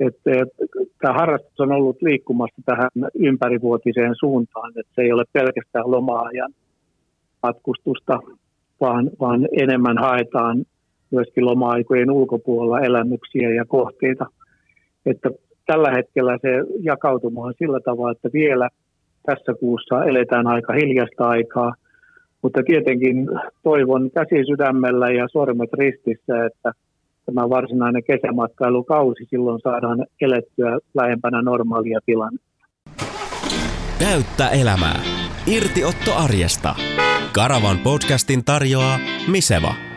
Et, 0.00 0.16
et, 0.26 0.48
tämä 1.00 1.14
harrastus 1.14 1.60
on 1.60 1.72
ollut 1.72 2.02
liikkumassa 2.02 2.62
tähän 2.64 2.90
ympärivuotiseen 3.14 4.14
suuntaan, 4.18 4.72
että 4.76 4.92
se 4.94 5.02
ei 5.02 5.12
ole 5.12 5.24
pelkästään 5.32 5.90
loma-ajan 5.90 6.52
matkustusta, 7.42 8.18
vaan, 8.80 9.10
vaan 9.20 9.48
enemmän 9.52 9.98
haetaan 9.98 10.64
myöskin 11.10 11.44
loma-aikojen 11.44 12.10
ulkopuolella 12.10 12.80
elämyksiä 12.80 13.50
ja 13.50 13.64
kohteita. 13.64 14.26
Että 15.06 15.30
tällä 15.66 15.90
hetkellä 15.96 16.38
se 16.42 16.48
jakautuma 16.80 17.44
on 17.44 17.54
sillä 17.58 17.80
tavalla, 17.80 18.12
että 18.12 18.28
vielä 18.32 18.68
tässä 19.30 19.52
kuussa 19.60 20.04
eletään 20.04 20.46
aika 20.46 20.72
hiljasta 20.72 21.24
aikaa, 21.28 21.74
mutta 22.42 22.60
tietenkin 22.66 23.16
toivon 23.62 24.10
käsi 24.10 24.44
sydämellä 24.46 25.10
ja 25.10 25.28
sormet 25.32 25.72
ristissä, 25.72 26.46
että 26.46 26.72
tämä 27.26 27.48
varsinainen 27.48 28.04
kesämatkailukausi 28.04 29.24
silloin 29.30 29.60
saadaan 29.60 30.06
elettyä 30.20 30.78
lähempänä 30.94 31.42
normaalia 31.42 32.00
tilannetta. 32.06 32.48
Täyttä 33.98 34.48
elämää. 34.60 35.00
Irtiotto 35.46 36.10
arjesta. 36.24 36.74
Karavan 37.34 37.78
podcastin 37.84 38.44
tarjoaa 38.44 38.98
Miseva. 39.32 39.87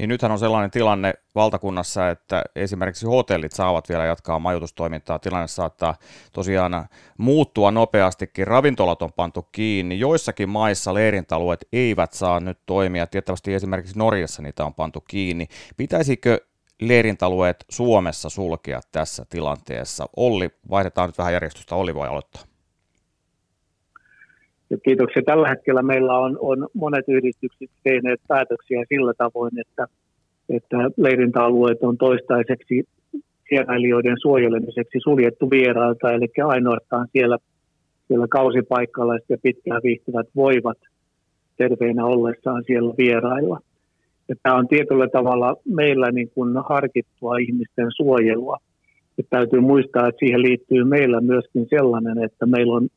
Niin 0.00 0.08
nythän 0.08 0.32
on 0.32 0.38
sellainen 0.38 0.70
tilanne 0.70 1.14
valtakunnassa, 1.34 2.10
että 2.10 2.44
esimerkiksi 2.56 3.06
hotellit 3.06 3.52
saavat 3.52 3.88
vielä 3.88 4.04
jatkaa 4.04 4.38
majoitustoimintaa. 4.38 5.18
Tilanne 5.18 5.48
saattaa 5.48 5.94
tosiaan 6.32 6.86
muuttua 7.18 7.70
nopeastikin. 7.70 8.46
Ravintolat 8.46 9.02
on 9.02 9.12
pantu 9.12 9.48
kiinni. 9.52 9.98
Joissakin 9.98 10.48
maissa 10.48 10.94
leirintalueet 10.94 11.68
eivät 11.72 12.12
saa 12.12 12.40
nyt 12.40 12.58
toimia. 12.66 13.06
Tiettävästi 13.06 13.54
esimerkiksi 13.54 13.98
Norjassa 13.98 14.42
niitä 14.42 14.64
on 14.64 14.74
pantu 14.74 15.00
kiinni. 15.00 15.46
Pitäisikö 15.76 16.40
leirintalueet 16.80 17.64
Suomessa 17.68 18.28
sulkea 18.28 18.80
tässä 18.92 19.24
tilanteessa? 19.30 20.06
Olli, 20.16 20.50
vaihdetaan 20.70 21.08
nyt 21.08 21.18
vähän 21.18 21.32
järjestystä. 21.32 21.74
Olli 21.74 21.94
voi 21.94 22.08
aloittaa. 22.08 22.49
Ja 24.70 24.78
kiitoksia. 24.78 25.22
Tällä 25.22 25.48
hetkellä 25.48 25.82
meillä 25.82 26.18
on, 26.18 26.38
on 26.40 26.68
monet 26.74 27.04
yhdistykset 27.08 27.70
tehneet 27.82 28.20
päätöksiä 28.28 28.84
sillä 28.88 29.12
tavoin, 29.18 29.60
että, 29.60 29.86
että 30.48 30.76
leirintäalueet 30.96 31.82
on 31.82 31.96
toistaiseksi 31.98 32.84
vierailijoiden 33.50 34.16
suojelemiseksi 34.20 34.98
suljettu 35.02 35.50
vierailta, 35.50 36.12
eli 36.12 36.26
ainoastaan 36.44 37.08
siellä, 37.12 37.38
siellä 38.08 38.26
kausipaikalaiset 38.28 39.30
ja 39.30 39.36
pitkään 39.42 39.80
viihtyvät 39.84 40.26
voivat 40.36 40.78
terveinä 41.56 42.04
ollessaan 42.06 42.64
siellä 42.66 42.94
vierailla. 42.98 43.60
Ja 44.28 44.34
tämä 44.42 44.56
on 44.56 44.68
tietyllä 44.68 45.08
tavalla 45.08 45.56
meillä 45.64 46.10
niin 46.10 46.30
kuin 46.34 46.54
harkittua 46.68 47.36
ihmisten 47.36 47.86
suojelua. 47.96 48.56
Ja 49.18 49.24
täytyy 49.30 49.60
muistaa, 49.60 50.08
että 50.08 50.18
siihen 50.18 50.42
liittyy 50.42 50.84
meillä 50.84 51.20
myöskin 51.20 51.66
sellainen, 51.70 52.24
että 52.24 52.46
meillä 52.46 52.74
on 52.74 52.88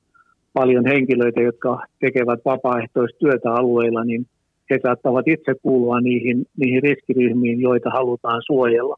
paljon 0.53 0.86
henkilöitä, 0.86 1.41
jotka 1.41 1.79
tekevät 2.00 2.39
vapaaehtoistyötä 2.45 3.53
alueilla, 3.53 4.03
niin 4.03 4.25
he 4.69 4.79
saattavat 4.83 5.27
itse 5.27 5.53
kuulua 5.62 6.01
niihin, 6.01 6.45
niihin 6.57 6.83
riskiryhmiin, 6.83 7.62
joita 7.62 7.89
halutaan 7.89 8.41
suojella. 8.45 8.95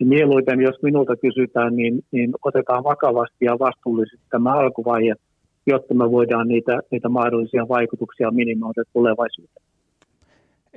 Ja 0.00 0.06
mieluiten, 0.06 0.60
jos 0.60 0.82
minulta 0.82 1.16
kysytään, 1.16 1.76
niin, 1.76 2.04
niin 2.10 2.32
otetaan 2.44 2.84
vakavasti 2.84 3.44
ja 3.44 3.58
vastuullisesti 3.58 4.26
tämä 4.30 4.52
alkuvaihe, 4.52 5.14
jotta 5.66 5.94
me 5.94 6.10
voidaan 6.10 6.48
niitä, 6.48 6.80
niitä 6.90 7.08
mahdollisia 7.08 7.68
vaikutuksia 7.68 8.30
minimoida 8.30 8.82
tulevaisuuteen. 8.92 9.66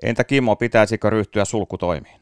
Entä 0.03 0.23
Kimmo, 0.23 0.55
pitäisikö 0.55 1.09
ryhtyä 1.09 1.45
sulkutoimiin? 1.45 2.19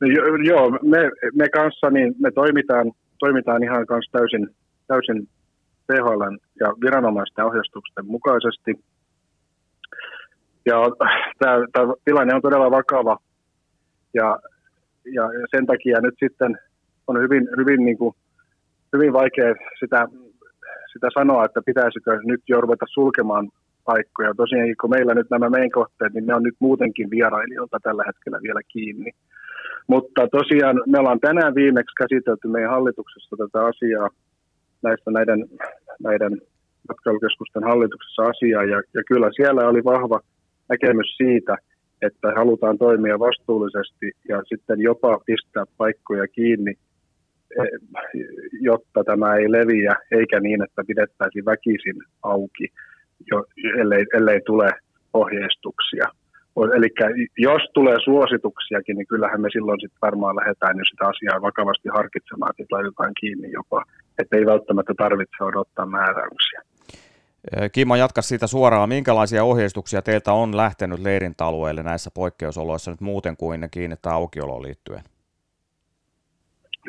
No, 0.00 0.08
joo, 0.44 0.70
me, 0.70 0.98
me 1.34 1.48
kanssa 1.48 1.90
niin 1.90 2.14
me 2.18 2.30
toimitaan, 2.30 2.92
toimitaan 3.18 3.62
ihan 3.62 3.86
kanssa 3.86 4.18
täysin, 4.18 4.48
täysin 4.86 5.28
THL 5.86 6.22
ja 6.60 6.68
viranomaisten 6.80 7.44
ohjeistusten 7.44 8.06
mukaisesti. 8.06 8.72
Ja 10.66 10.76
tämä, 11.38 11.92
tilanne 12.04 12.34
on 12.34 12.42
todella 12.42 12.70
vakava 12.70 13.18
ja, 14.14 14.38
ja 15.04 15.22
sen 15.50 15.66
takia 15.66 16.00
nyt 16.00 16.14
sitten 16.18 16.58
on 17.06 17.20
hyvin, 17.22 17.48
hyvin, 17.56 17.84
niin 17.84 17.98
kuin, 17.98 18.14
hyvin 18.92 19.12
vaikea 19.12 19.54
sitä, 19.80 20.08
sitä 20.92 21.08
sanoa, 21.14 21.44
että 21.44 21.60
pitäisikö 21.66 22.20
nyt 22.24 22.42
jo 22.48 22.60
ruveta 22.60 22.86
sulkemaan 22.88 23.50
paikkoja. 23.84 24.34
Tosiaan 24.34 24.76
kun 24.80 24.90
meillä 24.90 25.14
nyt 25.14 25.30
nämä 25.30 25.50
meidän 25.50 25.70
kohteet, 25.70 26.14
niin 26.14 26.26
ne 26.26 26.34
on 26.34 26.42
nyt 26.42 26.56
muutenkin 26.58 27.10
vierailijoilta 27.10 27.78
tällä 27.82 28.04
hetkellä 28.06 28.38
vielä 28.42 28.60
kiinni. 28.68 29.10
Mutta 29.86 30.28
tosiaan 30.28 30.76
me 30.86 30.98
ollaan 30.98 31.20
tänään 31.20 31.54
viimeksi 31.54 31.94
käsitelty 31.98 32.48
meidän 32.48 32.70
hallituksessa 32.70 33.36
tätä 33.36 33.64
asiaa 33.66 34.08
näistä 34.88 35.10
näiden, 35.10 35.40
näiden 36.08 36.32
matkailukeskusten 36.88 37.64
hallituksessa 37.64 38.22
asiaa, 38.22 38.64
ja, 38.64 38.78
ja 38.94 39.02
kyllä 39.08 39.30
siellä 39.36 39.68
oli 39.68 39.84
vahva 39.84 40.20
näkemys 40.68 41.16
siitä, 41.16 41.56
että 42.02 42.28
halutaan 42.36 42.78
toimia 42.78 43.18
vastuullisesti 43.18 44.06
ja 44.28 44.42
sitten 44.48 44.80
jopa 44.80 45.20
pistää 45.26 45.64
paikkoja 45.76 46.26
kiinni, 46.28 46.74
eh, 47.58 47.68
jotta 48.60 49.04
tämä 49.04 49.36
ei 49.36 49.52
leviä, 49.52 49.94
eikä 50.10 50.40
niin, 50.40 50.62
että 50.62 50.82
pidettäisiin 50.86 51.44
väkisin 51.44 51.98
auki, 52.22 52.66
jo, 53.30 53.44
ellei, 53.80 54.04
ellei 54.14 54.40
tule 54.46 54.70
ohjeistuksia. 55.14 56.04
Eli 56.76 56.88
jos 57.38 57.62
tulee 57.74 57.96
suosituksiakin, 58.04 58.96
niin 58.96 59.06
kyllähän 59.06 59.40
me 59.40 59.48
silloin 59.52 59.80
sitten 59.80 59.98
varmaan 60.02 60.36
lähdetään 60.36 60.78
jo 60.78 60.84
sitä 60.84 61.04
asiaa 61.08 61.42
vakavasti 61.42 61.88
harkitsemaan, 61.88 62.52
että 62.58 62.74
laitetaan 62.76 63.12
kiinni 63.20 63.52
jopa, 63.52 63.84
että 64.18 64.36
ei 64.36 64.46
välttämättä 64.46 64.94
tarvitse 64.96 65.44
odottaa 65.44 65.86
määräyksiä. 65.86 66.60
Kimmo, 67.72 67.96
jatka 67.96 68.22
siitä 68.22 68.46
suoraan. 68.46 68.88
Minkälaisia 68.88 69.44
ohjeistuksia 69.44 70.02
teiltä 70.02 70.32
on 70.32 70.56
lähtenyt 70.56 70.98
leirintäalueelle 70.98 71.82
näissä 71.82 72.10
poikkeusoloissa 72.14 72.90
nyt 72.90 73.00
muuten 73.00 73.36
kuin 73.36 73.68
kiinnittää 73.70 74.12
aukioloon 74.12 74.62
liittyen? 74.62 75.02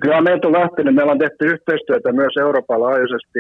Kyllä 0.02 0.22
meiltä 0.22 0.48
on 0.48 0.54
lähtenyt. 0.54 0.96
Meillä 0.96 1.12
on 1.12 1.20
tehty 1.20 1.46
yhteistyötä 1.46 2.12
myös 2.12 2.38
Euroopan 2.40 2.82
laajuisesti. 2.82 3.40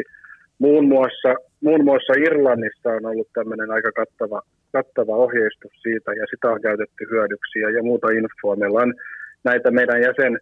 Muun 0.59 0.87
muassa, 0.87 1.35
muun 1.63 1.83
muassa 1.83 2.13
Irlannissa 2.13 2.89
on 2.89 3.05
ollut 3.05 3.27
tämmöinen 3.33 3.71
aika 3.71 3.91
kattava 3.91 4.41
kattava 4.77 5.15
ohjeistus 5.25 5.73
siitä 5.85 6.09
ja 6.19 6.25
sitä 6.31 6.47
on 6.53 6.61
käytetty 6.67 7.01
hyödyksi 7.11 7.57
ja, 7.63 7.69
ja 7.75 7.81
muuta 7.89 8.07
infoa. 8.19 8.55
Meillä 8.55 8.79
on 8.85 8.93
näitä 9.49 9.71
meidän 9.71 10.01
jäsen, 10.07 10.33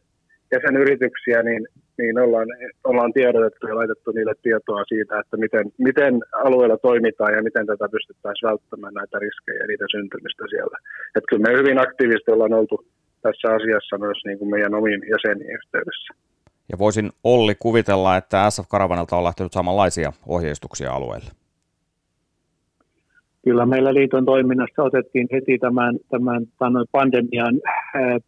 jäsenyrityksiä, 0.56 1.40
niin, 1.50 1.64
niin 2.00 2.16
ollaan, 2.26 2.48
ollaan 2.90 3.14
tiedotettu 3.14 3.68
ja 3.68 3.76
laitettu 3.76 4.12
niille 4.12 4.36
tietoa 4.44 4.84
siitä, 4.94 5.20
että 5.20 5.38
miten, 5.38 5.66
miten 5.88 6.14
alueella 6.46 6.78
toimitaan 6.78 7.34
ja 7.34 7.44
miten 7.48 7.66
tätä 7.72 7.86
pystyttäisiin 7.96 8.50
välttämään 8.50 8.94
näitä 8.94 9.20
riskejä 9.20 9.60
ja 9.60 9.68
niitä 9.68 9.86
syntymistä 9.96 10.44
siellä. 10.54 10.78
Että 11.16 11.30
kyllä 11.30 11.44
me 11.48 11.58
hyvin 11.60 11.80
aktiivisesti 11.86 12.32
ollaan 12.32 12.60
oltu 12.62 12.76
tässä 13.26 13.48
asiassa 13.58 13.98
myös 14.06 14.20
niin 14.26 14.40
kuin 14.40 14.50
meidän 14.50 14.74
omiin 14.80 15.02
jäsenien 15.14 15.56
yhteydessä. 15.60 16.14
Ja 16.72 16.78
voisin 16.80 17.10
Olli 17.24 17.56
kuvitella, 17.60 18.18
että 18.18 18.50
SF 18.50 18.68
Karavanelta 18.70 19.18
on 19.18 19.24
lähtenyt 19.24 19.54
samanlaisia 19.54 20.14
ohjeistuksia 20.28 20.92
alueelle. 20.92 21.43
Kyllä 23.44 23.66
meillä 23.66 23.94
liiton 23.94 24.26
toiminnassa 24.26 24.84
otettiin 24.84 25.28
heti 25.32 25.58
tämän, 25.58 25.96
tämän 26.60 26.86
pandemian 26.92 27.56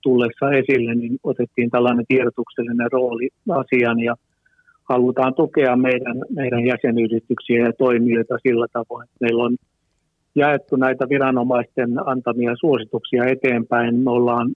tullessa 0.03 0.51
esille, 0.51 0.95
niin 0.95 1.17
otettiin 1.23 1.69
tällainen 1.69 2.05
tiedotuksellinen 2.07 2.91
rooli 2.91 3.29
asian 3.49 3.99
ja 3.99 4.15
halutaan 4.89 5.33
tukea 5.33 5.75
meidän, 5.75 6.17
meidän 6.29 6.65
jäsenyrityksiä 6.65 7.65
ja 7.65 7.73
toimijoita 7.73 8.37
sillä 8.47 8.67
tavoin. 8.73 9.07
Meillä 9.21 9.43
on 9.43 9.55
jaettu 10.35 10.75
näitä 10.75 11.09
viranomaisten 11.09 12.07
antamia 12.07 12.53
suosituksia 12.55 13.25
eteenpäin. 13.25 13.95
Me 13.95 14.11
ollaan 14.11 14.51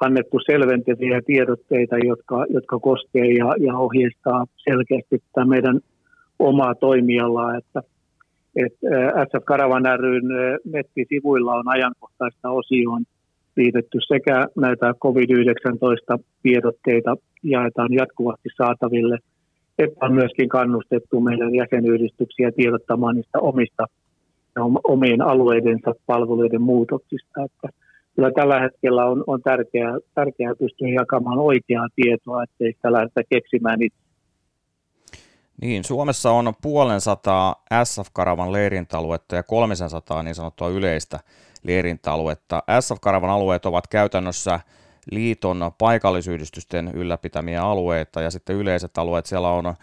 annettu 0.00 0.38
selventäviä 0.46 1.20
tiedotteita, 1.26 1.98
jotka, 1.98 2.46
jotka 2.50 2.78
koskee 2.78 3.26
ja, 3.26 3.54
ja 3.60 3.76
ohjeistaa 3.76 4.44
selkeästi 4.56 5.18
tätä 5.18 5.46
meidän 5.46 5.80
omaa 6.38 6.74
toimialaa, 6.74 7.56
että, 7.56 7.82
että 8.56 8.86
SF 9.26 9.44
Karavan 9.44 10.00
ryn 10.00 10.24
nettisivuilla 10.64 11.54
on 11.54 11.68
ajankohtaista 11.68 12.50
osioon 12.50 13.04
liitetty 13.56 13.98
sekä 14.08 14.46
näitä 14.56 14.94
COVID-19-tiedotteita 14.94 17.16
jaetaan 17.42 17.92
jatkuvasti 17.92 18.48
saataville, 18.56 19.18
että 19.78 20.06
on 20.06 20.14
myöskin 20.14 20.48
kannustettu 20.48 21.20
meidän 21.20 21.54
jäsenyhdistyksiä 21.54 22.52
tiedottamaan 22.52 23.16
niistä 23.16 23.38
omista 23.38 23.86
omien 24.84 25.22
alueidensa 25.22 25.94
palveluiden 26.06 26.62
muutoksista. 26.62 27.44
Että 27.44 27.68
kyllä 28.16 28.30
tällä 28.34 28.60
hetkellä 28.60 29.04
on, 29.04 29.24
on 29.26 29.42
tärkeää, 29.42 29.98
tärkeää 30.14 30.54
pystyä 30.54 30.88
jakamaan 30.88 31.38
oikeaa 31.38 31.88
tietoa, 31.96 32.42
ettei 32.42 32.72
sitä 32.72 32.92
lähdetä 32.92 33.22
keksimään 33.30 33.82
itse. 33.82 34.09
Niin, 35.62 35.84
Suomessa 35.84 36.30
on 36.30 36.54
puolen 36.62 37.00
sataa 37.00 37.64
SF-karavan 37.84 38.52
leirintäaluetta 38.52 39.36
ja 39.36 39.42
300 39.42 40.22
niin 40.22 40.34
sanottua 40.34 40.68
yleistä 40.68 41.20
leirintäaluetta. 41.62 42.62
SF-karavan 42.80 43.30
alueet 43.30 43.66
ovat 43.66 43.86
käytännössä 43.86 44.60
liiton 45.10 45.72
paikallisyhdistysten 45.78 46.90
ylläpitämiä 46.94 47.62
alueita 47.62 48.20
ja 48.20 48.30
sitten 48.30 48.56
yleiset 48.56 48.98
alueet, 48.98 49.26
siellä 49.26 49.48
on 49.48 49.74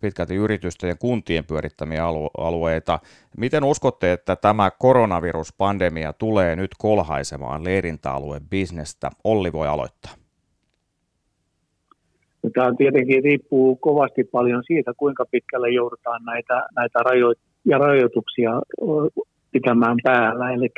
pitkälti 0.00 0.34
yritysten 0.34 0.88
ja 0.88 0.94
kuntien 0.94 1.44
pyörittämiä 1.44 2.04
alueita. 2.38 2.98
Miten 3.36 3.64
uskotte, 3.64 4.12
että 4.12 4.36
tämä 4.36 4.70
koronaviruspandemia 4.70 6.12
tulee 6.12 6.56
nyt 6.56 6.70
kolhaisemaan 6.78 7.64
leirintäalueen 7.64 8.48
bisnestä? 8.48 9.10
Olli 9.24 9.52
voi 9.52 9.68
aloittaa. 9.68 10.19
Tämä 12.54 12.74
tietenkin 12.78 13.24
riippuu 13.24 13.76
kovasti 13.76 14.24
paljon 14.24 14.62
siitä, 14.66 14.92
kuinka 14.96 15.24
pitkälle 15.30 15.70
joudutaan 15.70 16.20
näitä, 16.24 16.66
näitä 16.76 16.98
rajo- 16.98 17.34
ja 17.64 17.78
rajoituksia 17.78 18.50
pitämään 19.52 19.96
päällä. 20.02 20.52
Eli 20.52 20.68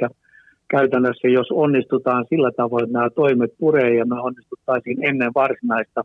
käytännössä, 0.71 1.28
jos 1.28 1.47
onnistutaan 1.50 2.25
sillä 2.28 2.50
tavoin, 2.57 2.85
että 2.85 2.99
nämä 2.99 3.11
toimet 3.11 3.50
puree 3.59 3.95
ja 3.95 4.04
me 4.04 4.21
onnistuttaisiin 4.21 5.04
ennen 5.04 5.31
varsinaista 5.35 6.02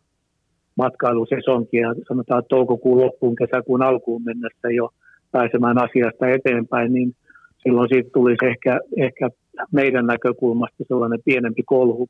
matkailusesonkia, 0.75 1.95
sanotaan 2.07 2.43
toukokuun 2.49 3.01
loppuun, 3.01 3.35
kesäkuun 3.35 3.81
alkuun 3.81 4.23
mennessä 4.25 4.69
jo 4.69 4.89
pääsemään 5.31 5.77
asiasta 5.83 6.27
eteenpäin, 6.27 6.93
niin 6.93 7.15
silloin 7.63 7.89
siitä 7.89 8.09
tulisi 8.13 8.45
ehkä, 8.45 8.79
ehkä 8.97 9.29
meidän 9.71 10.05
näkökulmasta 10.05 10.83
sellainen 10.87 11.19
pienempi 11.25 11.63
kolhu. 11.63 12.07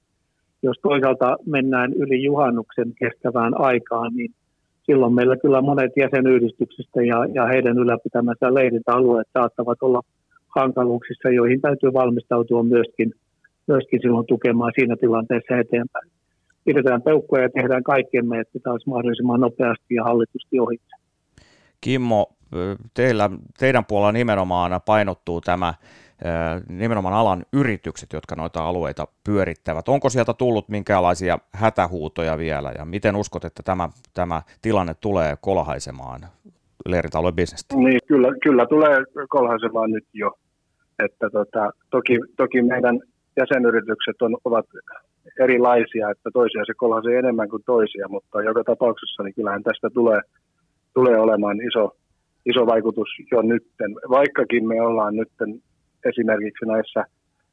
Jos 0.64 0.78
toisaalta 0.82 1.38
mennään 1.46 1.94
yli 1.94 2.24
juhannuksen 2.24 2.94
kestävään 3.00 3.62
aikaan, 3.62 4.14
niin 4.14 4.32
silloin 4.84 5.14
meillä 5.14 5.38
kyllä 5.38 5.62
monet 5.62 5.92
jäsenyhdistyksistä 5.98 7.02
ja, 7.02 7.26
ja 7.34 7.46
heidän 7.46 7.78
ylläpitämänsä 7.78 8.54
leirintäalueet 8.54 9.28
saattavat 9.34 9.78
olla 9.82 10.02
hankaluuksissa, 10.56 11.30
joihin 11.30 11.62
täytyy 11.62 11.94
valmistautua 11.94 12.64
myöskin, 12.64 13.14
myöskin 13.68 14.02
silloin 14.02 14.26
tukemaan 14.28 14.72
siinä 14.76 14.96
tilanteessa 14.96 15.58
eteenpäin. 15.58 16.10
Pidetään 16.66 17.02
peukkoja 17.02 17.44
ja 17.44 17.50
tehdään 17.50 17.84
kaikkemme, 17.84 18.40
että 18.40 18.60
taas 18.64 18.86
mahdollisimman 18.86 19.40
nopeasti 19.40 19.96
ja 19.96 20.04
hallitusti 20.04 20.60
ohi. 20.60 20.78
Kimmo, 21.82 22.28
teillä, 22.94 23.30
teidän 23.60 23.86
puolella 23.86 24.12
nimenomaan 24.12 24.82
painottuu 24.86 25.42
tämä 25.42 25.74
nimenomaan 26.70 27.14
alan 27.14 27.46
yritykset, 27.54 28.14
jotka 28.14 28.36
noita 28.36 28.64
alueita 28.64 29.08
pyörittävät. 29.24 29.90
Onko 29.90 30.10
sieltä 30.10 30.34
tullut 30.34 30.70
minkälaisia 30.70 31.40
hätähuutoja 31.54 32.38
vielä 32.38 32.72
ja 32.78 32.86
miten 32.86 33.16
uskot, 33.16 33.46
että 33.46 33.64
tämä, 33.64 33.90
tämä 34.14 34.42
tilanne 34.62 34.94
tulee 35.02 35.38
kolhaisemaan 35.42 36.22
leirintäalueen 36.86 37.36
bisnestä? 37.36 37.76
Niin, 37.76 38.00
kyllä, 38.08 38.28
kyllä 38.44 38.66
tulee 38.66 38.98
kolhaisemaan 39.30 39.92
nyt 39.92 40.06
jo. 40.14 40.32
Että 41.06 41.30
tota, 41.30 41.72
toki, 41.90 42.20
toki 42.38 42.62
meidän 42.62 43.00
jäsenyritykset 43.38 44.22
on, 44.22 44.38
ovat 44.46 44.66
erilaisia, 45.40 46.10
että 46.10 46.30
toisia 46.34 46.66
se 46.66 46.74
kolhaisee 46.74 47.20
enemmän 47.20 47.50
kuin 47.50 47.64
toisia, 47.66 48.08
mutta 48.10 48.42
joka 48.42 48.64
tapauksessa 48.64 49.24
niin 49.24 49.34
kyllähän 49.34 49.64
tästä 49.64 49.90
tulee, 49.90 50.22
tulee 50.94 51.20
olemaan 51.20 51.62
iso, 51.62 51.96
iso 52.46 52.66
vaikutus 52.66 53.10
jo 53.32 53.42
nytten. 53.42 53.96
Vaikkakin 54.10 54.68
me 54.68 54.82
ollaan 54.82 55.16
nytten 55.16 55.62
esimerkiksi 56.06 56.66
näissä 56.66 57.04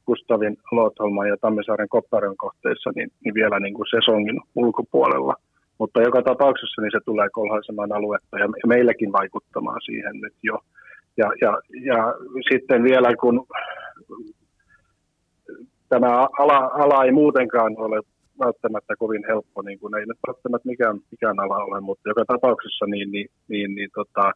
Gustavin, 0.05 0.57
Lotholman 0.71 1.27
ja 1.27 1.37
Tammisaaren 1.41 1.89
Kopparon 1.89 2.37
kohteissa 2.37 2.89
niin, 2.95 3.09
niin 3.23 3.33
vielä 3.33 3.59
niin 3.59 3.73
kuin 3.73 3.87
sesongin 3.95 4.41
ulkopuolella. 4.55 5.35
Mutta 5.79 6.01
joka 6.01 6.21
tapauksessa 6.21 6.81
niin 6.81 6.91
se 6.91 6.99
tulee 7.05 7.29
kolhaisemaan 7.29 7.91
aluetta 7.91 8.39
ja 8.39 8.47
meilläkin 8.67 9.11
vaikuttamaan 9.11 9.81
siihen 9.85 10.21
nyt 10.21 10.33
jo. 10.43 10.59
Ja, 11.17 11.31
ja, 11.41 11.51
ja 11.85 12.13
sitten 12.51 12.83
vielä 12.83 13.15
kun 13.21 13.47
tämä 15.89 16.27
ala, 16.39 16.57
ala 16.57 17.03
ei 17.05 17.11
muutenkaan 17.11 17.73
ole 17.77 18.01
välttämättä 18.45 18.93
kovin 18.99 19.23
helppo, 19.27 19.61
niin 19.61 19.79
kuin 19.79 19.95
ei 19.95 20.05
nyt 20.05 20.17
välttämättä 20.27 20.69
mikään, 20.69 20.99
mikään 21.11 21.39
ala 21.39 21.63
ole, 21.63 21.81
mutta 21.81 22.09
joka 22.09 22.25
tapauksessa 22.25 22.85
niin, 22.85 23.11
niin, 23.11 23.27
niin, 23.47 23.75
niin 23.75 23.89
tota, 23.95 24.31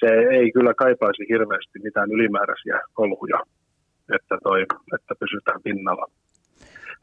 se 0.00 0.06
ei 0.06 0.52
kyllä 0.52 0.74
kaipaisi 0.74 1.22
hirveästi 1.28 1.78
mitään 1.82 2.10
ylimääräisiä 2.10 2.80
kolhuja, 2.92 3.38
että, 4.16 4.38
toi, 4.42 4.60
että 4.94 5.14
pysytään 5.20 5.60
pinnalla. 5.62 6.06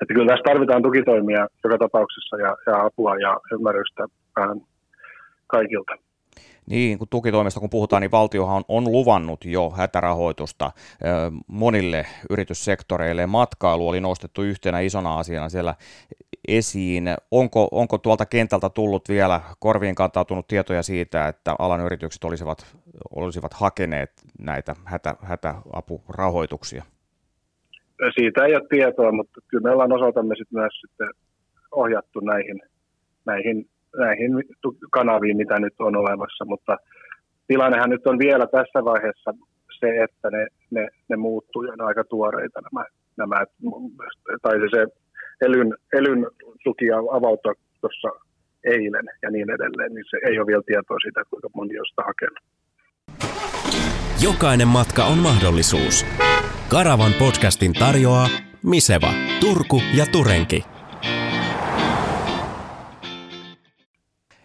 Että 0.02 0.14
kyllä 0.14 0.28
tässä 0.28 0.50
tarvitaan 0.50 0.84
tukitoimia 0.84 1.48
joka 1.64 1.78
tapauksessa 1.78 2.36
ja, 2.38 2.56
ja 2.68 2.86
apua 2.86 3.16
ja 3.16 3.40
ymmärrystä 3.54 4.04
vähän 4.36 4.62
kaikilta. 5.48 5.94
Niin, 6.70 6.98
kun 6.98 7.08
tukitoimista 7.10 7.60
kun 7.60 7.70
puhutaan, 7.70 8.02
niin 8.02 8.12
valtiohan 8.12 8.58
on, 8.58 8.64
on 8.68 8.92
luvannut 8.92 9.46
jo 9.46 9.70
hätärahoitusta 9.70 10.72
monille 11.48 12.06
yrityssektoreille. 12.30 13.26
Matkailu 13.26 13.88
oli 13.88 14.02
nostettu 14.02 14.44
yhtenä 14.44 14.80
isona 14.80 15.20
asiana 15.20 15.50
siellä 15.50 15.76
esiin. 16.48 17.06
Onko, 17.32 17.68
onko 17.72 17.98
tuolta 17.98 18.26
kentältä 18.26 18.70
tullut 18.70 19.10
vielä 19.10 19.42
korviin 19.60 19.96
kantautunut 19.96 20.48
tietoja 20.48 20.84
siitä, 20.84 21.28
että 21.28 21.56
alan 21.60 21.82
yritykset 21.82 22.24
olisivat, 22.24 22.78
olisivat 23.16 23.54
hakeneet 23.54 24.12
näitä 24.40 24.76
hätä, 24.86 25.16
hätäapurahoituksia? 25.22 26.84
Siitä 28.20 28.46
ei 28.46 28.56
ole 28.56 28.68
tietoa, 28.70 29.12
mutta 29.12 29.42
kyllä 29.48 29.64
me 29.64 29.72
ollaan 29.72 29.94
osaltamme 29.94 30.36
sit 30.36 30.52
myös 30.52 30.74
sitten 30.82 31.10
ohjattu 31.72 32.20
näihin, 32.20 32.62
näihin 33.26 33.70
näihin 33.98 34.32
kanaviin, 34.92 35.38
mitä 35.38 35.60
nyt 35.60 35.74
on 35.80 35.96
olemassa, 35.96 36.46
mutta 36.46 36.78
tilannehan 37.48 37.90
nyt 37.90 38.08
on 38.08 38.20
vielä 38.20 38.48
tässä 38.48 38.86
vaiheessa 38.86 39.34
se, 39.80 40.04
että 40.04 40.30
ne, 40.30 40.48
ne, 40.72 40.88
ne 41.10 41.16
muuttuu 41.16 41.64
ja 41.64 41.76
ne 41.76 41.84
aika 41.84 42.04
tuoreita 42.04 42.62
nämä, 42.62 42.86
nämä 43.18 43.46
tai 44.42 44.56
se 44.60 44.86
elyn, 45.42 45.74
elyn 45.94 46.28
tuki 46.64 46.86
avautua 46.92 47.54
tuossa 47.82 48.10
eilen 48.64 49.06
ja 49.22 49.32
niin 49.32 49.50
edelleen, 49.50 49.94
niin 49.94 50.06
se 50.10 50.18
ei 50.28 50.40
ole 50.40 50.48
vielä 50.48 50.64
tietoa 50.66 50.98
siitä, 51.04 51.24
kuinka 51.30 51.50
moni 51.54 51.80
on 51.80 51.86
sitä 51.86 52.04
hakenut. 52.06 52.44
Jokainen 54.24 54.68
matka 54.68 55.04
on 55.04 55.18
mahdollisuus. 55.18 56.06
Karavan 56.70 57.12
podcastin 57.20 57.74
tarjoaa 57.74 58.28
Miseva, 58.64 59.12
Turku 59.40 59.82
ja 59.98 60.06
Turenki. 60.12 60.64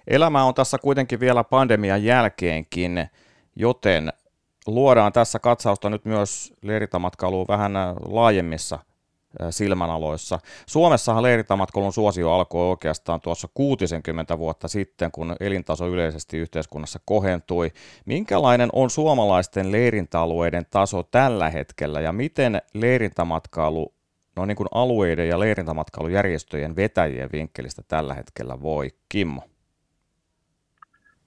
Elämä 0.06 0.44
on 0.44 0.54
tässä 0.54 0.78
kuitenkin 0.78 1.20
vielä 1.20 1.44
pandemian 1.44 2.04
jälkeenkin, 2.04 3.06
joten 3.56 4.12
luodaan 4.66 5.12
tässä 5.12 5.38
katsausta 5.38 5.90
nyt 5.90 6.04
myös 6.04 6.54
leirintamatkailuun 6.62 7.46
vähän 7.48 7.72
laajemmissa 8.08 8.78
silmänaloissa. 9.50 10.38
Suomessahan 10.66 11.22
leirintämatkailun 11.22 11.92
suosio 11.92 12.32
alkoi 12.32 12.70
oikeastaan 12.70 13.20
tuossa 13.20 13.48
60 13.54 14.38
vuotta 14.38 14.68
sitten, 14.68 15.10
kun 15.12 15.36
elintaso 15.40 15.88
yleisesti 15.88 16.38
yhteiskunnassa 16.38 16.98
kohentui. 17.04 17.70
Minkälainen 18.06 18.68
on 18.72 18.90
suomalaisten 18.90 19.72
leirintäalueiden 19.72 20.66
taso 20.70 21.02
tällä 21.02 21.50
hetkellä 21.50 22.00
ja 22.00 22.12
miten 22.12 22.62
leirintämatkailu 22.74 23.94
no 24.36 24.46
niin 24.46 24.56
kuin 24.56 24.68
alueiden 24.74 25.28
ja 25.28 25.40
leirintämatkailujärjestöjen 25.40 26.76
vetäjien 26.76 27.28
vinkkelistä 27.32 27.82
tällä 27.88 28.14
hetkellä 28.14 28.62
voi? 28.62 28.88
Kimmo. 29.08 29.42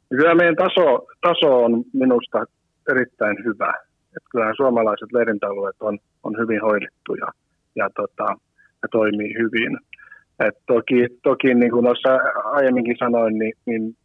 Kyllä 0.09 0.35
meidän 0.35 0.55
taso, 0.55 1.07
taso 1.21 1.63
on 1.63 1.83
minusta 1.93 2.45
erittäin 2.91 3.37
hyvä. 3.45 3.73
Että 4.17 4.29
kyllähän 4.31 4.55
suomalaiset 4.55 5.11
leirintäalueet 5.13 5.75
on, 5.79 5.99
on 6.23 6.37
hyvin 6.37 6.61
hoidettu 6.61 7.15
ja, 7.75 7.89
tota, 7.95 8.27
ja 8.83 8.87
toimii 8.91 9.33
hyvin. 9.33 9.77
Et 10.39 10.55
toki, 10.67 11.07
toki 11.23 11.53
niin 11.53 11.71
kuin 11.71 11.85
aiemminkin 12.43 12.95
sanoin, 12.99 13.39
niin, 13.39 13.53
niin, 13.65 13.95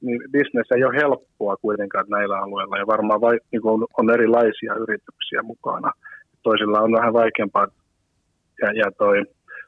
niin 0.00 0.20
business 0.32 0.72
ei 0.72 0.84
ole 0.84 0.96
helppoa 0.96 1.56
kuitenkaan 1.56 2.06
näillä 2.08 2.38
alueilla 2.38 2.78
ja 2.78 2.86
varmaan 2.86 3.20
vai, 3.20 3.38
niin 3.52 3.62
kuin 3.62 3.72
on, 3.72 3.86
on 3.98 4.10
erilaisia 4.10 4.74
yrityksiä 4.74 5.42
mukana. 5.42 5.92
Toisilla 6.42 6.80
on 6.80 6.92
vähän 6.92 7.12
vaikeampaa 7.12 7.66
ja, 8.62 8.72
ja 8.72 8.92
toi, 8.98 9.22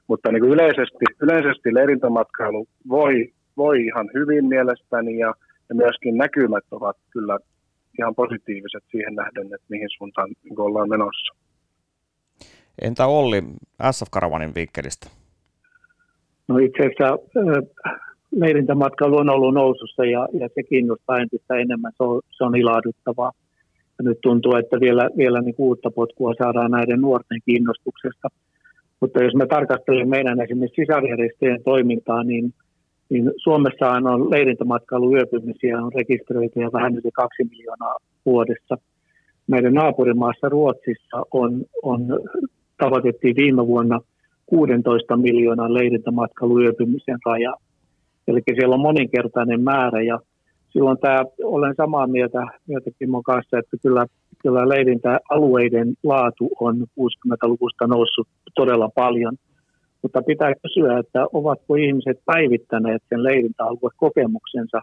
mutta 0.08 0.32
niin 0.32 0.40
kuin 0.40 0.52
yleisesti, 0.52 1.04
yleisesti 1.22 1.74
leirintämatkailu 1.74 2.66
voi, 2.88 3.32
voi 3.56 3.84
ihan 3.84 4.10
hyvin 4.14 4.44
mielestäni 4.44 5.18
ja, 5.18 5.34
ja 5.68 5.74
myöskin 5.74 6.16
näkymät 6.16 6.64
ovat 6.70 6.96
kyllä 7.10 7.38
ihan 7.98 8.14
positiiviset 8.14 8.84
siihen 8.90 9.14
nähden, 9.14 9.46
että 9.46 9.66
mihin 9.68 9.88
suuntaan 9.98 10.28
niin 10.44 10.60
ollaan 10.60 10.88
menossa. 10.88 11.34
Entä 12.82 13.06
Olli 13.06 13.42
SF 13.90 14.06
Karavanin 14.10 14.54
vinkkelistä? 14.54 15.10
No 16.48 16.58
itse 16.58 16.78
asiassa 16.78 17.18
leirintämatkailu 18.30 19.16
on 19.16 19.30
ollut 19.30 19.54
nousussa 19.54 20.04
ja, 20.04 20.28
ja 20.40 20.48
se 20.54 20.62
kiinnostaa 20.62 21.18
entistä 21.18 21.54
enemmän, 21.54 21.92
se 21.96 22.02
on, 22.02 22.20
se 22.30 22.44
on 22.44 22.56
ilahduttavaa. 22.56 23.32
Ja 23.98 24.04
nyt 24.04 24.18
tuntuu, 24.22 24.56
että 24.56 24.80
vielä, 24.80 25.10
vielä 25.16 25.40
niin 25.40 25.54
uutta 25.58 25.90
potkua 25.90 26.34
saadaan 26.42 26.70
näiden 26.70 27.00
nuorten 27.00 27.38
kiinnostuksesta. 27.44 28.28
Mutta 29.00 29.22
jos 29.24 29.34
me 29.34 29.46
tarkastelemme 29.46 30.16
meidän 30.16 30.40
esimerkiksi 30.40 30.82
sisarjärjestöjen 30.82 31.62
toimintaa, 31.64 32.24
niin 32.24 32.54
niin 33.12 33.32
Suomessahan 33.36 34.06
on 34.06 34.30
leirintämatkailu 34.30 35.16
yöpymisiä 35.16 35.82
on 35.82 35.92
rekisteröity 35.94 36.60
ja 36.60 36.72
vähän 36.72 36.94
yli 36.94 37.10
kaksi 37.12 37.44
miljoonaa 37.50 37.96
vuodessa. 38.26 38.78
Meidän 39.46 39.74
naapurimaassa 39.74 40.48
Ruotsissa 40.48 41.22
on, 41.30 41.64
on 41.82 42.00
tavoitettiin 42.84 43.36
viime 43.36 43.66
vuonna 43.66 44.00
16 44.46 45.16
miljoonan 45.16 45.74
leirintämatkailu 45.74 46.60
yöpymisen 46.60 47.18
raja. 47.26 47.54
Eli 48.28 48.40
siellä 48.54 48.74
on 48.74 48.80
moninkertainen 48.80 49.62
määrä 49.62 50.02
ja 50.02 50.18
silloin 50.68 50.98
tämä, 50.98 51.24
olen 51.44 51.74
samaa 51.76 52.06
mieltä, 52.06 52.46
mieltä 52.68 52.90
Kimmo 52.98 53.22
kanssa, 53.22 53.58
että 53.58 53.76
kyllä, 53.82 54.06
kyllä 54.42 54.68
leirintäalueiden 54.68 55.94
laatu 56.02 56.50
on 56.60 56.76
60-luvusta 57.00 57.86
noussut 57.86 58.28
todella 58.54 58.88
paljon– 58.94 59.36
mutta 60.02 60.22
pitää 60.22 60.52
kysyä, 60.62 60.98
että 60.98 61.26
ovatko 61.32 61.74
ihmiset 61.74 62.18
päivittäneet 62.24 63.02
sen 63.08 63.22
leirintäaluekokemuksensa 63.22 64.80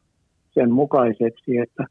sen 0.52 0.72
mukaiseksi, 0.72 1.58
että 1.58 1.86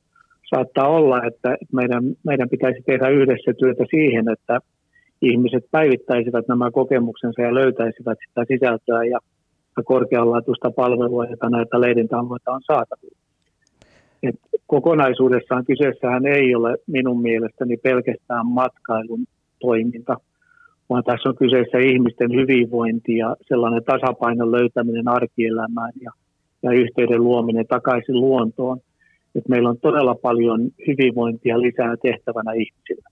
saattaa 0.54 0.88
olla, 0.88 1.24
että 1.24 1.56
meidän, 1.72 2.04
meidän 2.26 2.48
pitäisi 2.48 2.82
tehdä 2.86 3.08
yhdessä 3.08 3.52
työtä 3.58 3.84
siihen, 3.90 4.28
että 4.28 4.58
ihmiset 5.22 5.64
päivittäisivät 5.70 6.48
nämä 6.48 6.70
kokemuksensa 6.70 7.42
ja 7.42 7.54
löytäisivät 7.54 8.18
sitä 8.28 8.44
sisältöä 8.48 9.04
ja 9.04 9.18
korkeanlaatuista 9.85 10.70
palvelua, 10.70 11.24
jota 11.24 11.50
näitä 11.50 11.81
leirintäalueita 11.81 12.52
on 12.52 12.61
saatavilla. 12.66 13.18
Et 14.22 14.35
kokonaisuudessaan 14.66 15.64
kyseessähän 15.64 16.26
ei 16.26 16.54
ole 16.54 16.76
minun 16.87 17.22
mielestäni 17.22 17.76
pelkästään 17.76 18.46
matkailun 18.46 19.26
toiminta, 19.61 20.16
vaan 20.90 21.04
tässä 21.04 21.28
on 21.28 21.37
kyseessä 21.37 21.78
ihmisten 21.78 22.33
hyvinvointi 22.33 23.16
ja 23.16 23.37
sellainen 23.48 23.85
tasapainon 23.85 24.52
löytäminen 24.52 25.09
arkielämään 25.09 25.92
ja, 26.00 26.11
ja 26.62 26.70
yhteyden 26.70 27.24
luominen 27.24 27.66
takaisin 27.66 28.20
luontoon. 28.20 28.78
Et 29.35 29.48
meillä 29.48 29.68
on 29.68 29.78
todella 29.78 30.14
paljon 30.14 30.61
hyvinvointia 30.87 31.61
lisää 31.61 31.96
tehtävänä 32.02 32.52
ihmisillä. 32.52 33.09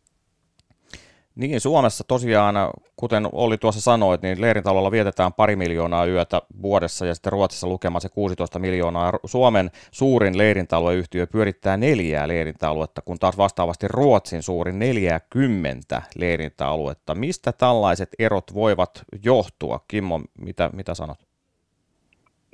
Niin, 1.37 1.61
Suomessa 1.61 2.05
tosiaan, 2.09 2.55
kuten 2.97 3.29
oli 3.33 3.59
tuossa 3.59 3.81
sanoit, 3.81 4.23
niin 4.23 4.41
leirintäalueella 4.41 4.91
vietetään 4.91 5.33
pari 5.33 5.57
miljoonaa 5.57 6.07
yötä 6.07 6.43
vuodessa 6.63 7.07
ja 7.07 7.15
sitten 7.15 7.33
Ruotsissa 7.33 7.67
lukema 7.67 8.01
se 8.01 8.09
16 8.09 8.59
miljoonaa. 8.59 9.13
Suomen 9.25 9.71
suurin 9.91 10.39
leirintäalueyhtiö 10.39 11.27
pyörittää 11.27 11.77
neljää 11.77 12.29
leirintäaluetta, 12.29 13.03
kun 13.03 13.19
taas 13.19 13.39
vastaavasti 13.39 13.87
Ruotsin 13.89 14.43
suurin 14.43 14.79
40 14.79 16.03
leirintäaluetta. 16.19 17.15
Mistä 17.15 17.53
tällaiset 17.53 18.09
erot 18.19 18.55
voivat 18.55 19.03
johtua? 19.25 19.81
Kimmo, 19.89 20.21
mitä, 20.41 20.71
mitä 20.73 20.95
sanot? 20.95 21.19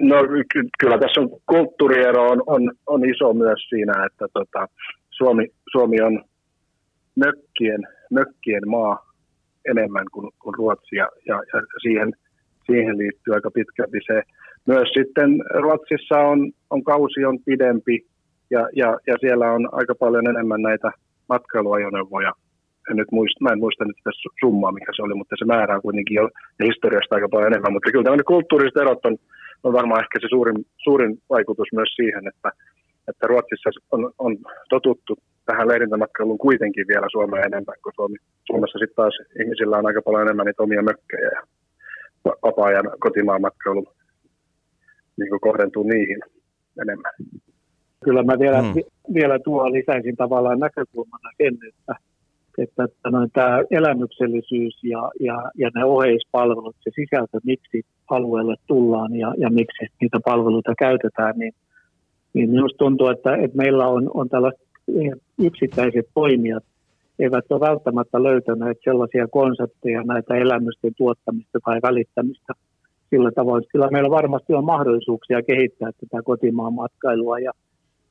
No 0.01 0.16
ky- 0.53 0.68
kyllä 0.81 0.99
tässä 0.99 1.21
on 1.21 1.31
kulttuuriero 1.47 2.31
on, 2.31 2.42
on, 2.47 2.73
on 2.87 3.11
iso 3.11 3.33
myös 3.35 3.68
siinä, 3.68 4.07
että 4.07 4.27
tota, 4.33 4.68
Suomi, 5.11 5.49
Suomi 5.73 6.01
on 6.01 6.25
mökkien 7.16 7.87
mökkien 8.12 8.68
maa 8.68 9.12
enemmän 9.70 10.07
kuin, 10.12 10.31
kuin 10.42 10.55
Ruotsi 10.55 10.96
ja, 10.96 11.09
ja, 11.27 11.37
ja 11.53 11.61
siihen, 11.83 12.12
siihen 12.66 12.98
liittyy 12.98 13.35
aika 13.35 13.51
pitkälti 13.51 13.98
se. 14.07 14.22
Myös 14.66 14.88
sitten 14.98 15.31
Ruotsissa 15.62 16.18
on, 16.18 16.53
on 16.70 16.85
kausi 16.85 17.25
on 17.25 17.38
pidempi 17.46 18.07
ja, 18.51 18.68
ja, 18.77 18.98
ja 19.07 19.14
siellä 19.20 19.53
on 19.53 19.68
aika 19.72 19.94
paljon 19.94 20.27
enemmän 20.27 20.62
näitä 20.62 20.90
matkailuajoneuvoja. 21.29 22.33
En 22.90 22.96
nyt 22.96 23.12
muista, 23.12 23.44
mä 23.44 23.53
en 23.53 23.59
muista 23.64 23.85
nyt 23.85 23.96
sitä 23.96 24.11
summaa, 24.40 24.72
mikä 24.72 24.92
se 24.96 25.03
oli, 25.03 25.14
mutta 25.14 25.37
se 25.38 25.44
määrä 25.44 25.75
on 25.75 25.83
kuitenkin 25.83 26.14
jo 26.14 26.29
historiasta 26.64 27.14
aika 27.14 27.29
paljon 27.29 27.53
enemmän. 27.53 27.72
Mutta 27.72 27.90
kyllä 27.90 28.05
tämmöinen 28.05 28.33
kulttuuriset 28.33 28.77
erot 28.77 29.07
on, 29.07 29.16
on 29.64 29.72
varmaan 29.72 30.03
ehkä 30.05 30.16
se 30.20 30.29
suurin, 30.31 30.59
suurin 30.85 31.12
vaikutus 31.31 31.68
myös 31.72 31.90
siihen, 31.96 32.29
että, 32.29 32.48
että 33.09 33.27
Ruotsissa 33.27 33.71
on, 33.91 34.12
on 34.19 34.38
totuttu 34.69 35.17
tähän 35.47 35.69
leirintämatkailuun 35.69 36.38
kuitenkin 36.38 36.87
vielä 36.88 37.07
Suomea 37.12 37.41
enemmän 37.41 37.77
kuin 37.83 37.95
Suomi. 37.95 38.17
Suomessa 38.47 38.79
sitten 38.79 38.97
taas 38.97 39.19
ihmisillä 39.41 39.79
on 39.79 39.87
aika 39.87 40.03
paljon 40.03 40.23
enemmän 40.23 40.47
niitä 40.47 40.62
omia 40.62 40.83
mökkejä 40.83 41.31
ja 41.37 41.43
vapaa-ajan 42.43 42.91
kotimaan 43.01 43.41
matkailu 43.41 43.85
niin 45.19 45.41
kohdentuu 45.41 45.83
niihin 45.83 46.21
enemmän. 46.83 47.12
Kyllä 48.05 48.23
mä 48.23 48.38
vielä, 48.38 48.62
hmm. 48.62 48.75
vielä 49.15 49.38
tuo 49.38 49.73
lisäisin 49.73 50.17
tavallaan 50.17 50.59
näkökulmana 50.59 51.31
sen, 51.37 51.59
että, 51.69 51.95
että, 52.59 52.85
että 52.85 53.11
noin 53.11 53.31
tämä 53.31 53.59
elämyksellisyys 53.71 54.85
ja, 54.85 55.11
ja, 55.21 55.51
ja 55.59 55.71
ne 55.75 55.85
oheispalvelut, 55.85 56.77
se 56.81 56.91
sisältö, 56.95 57.38
miksi 57.45 57.83
alueelle 58.11 58.57
tullaan 58.67 59.15
ja, 59.15 59.35
ja 59.38 59.51
miksi 59.51 59.87
niitä 60.01 60.19
palveluita 60.25 60.73
käytetään, 60.79 61.38
niin, 61.38 61.53
niin 62.35 62.51
minusta 62.51 62.79
tuntuu, 62.79 63.09
että, 63.09 63.37
että 63.37 63.57
meillä 63.57 63.87
on, 63.87 64.11
on 64.14 64.29
tällaista 64.29 64.62
yksittäiset 65.38 66.07
toimijat 66.14 66.64
eivät 67.18 67.45
ole 67.51 67.61
välttämättä 67.61 68.23
löytäneet 68.23 68.79
sellaisia 68.85 69.27
konsepteja 69.29 70.03
näitä 70.03 70.35
elämysten 70.35 70.92
tuottamista 70.97 71.59
tai 71.64 71.79
välittämistä 71.83 72.53
sillä 73.11 73.31
tavoin. 73.33 73.64
Kyllä 73.73 73.88
meillä 73.90 74.11
varmasti 74.11 74.53
on 74.55 74.64
mahdollisuuksia 74.64 75.42
kehittää 75.42 75.90
tätä 75.92 76.23
kotimaan 76.23 76.75
matkailua 76.75 77.38
ja, 77.38 77.53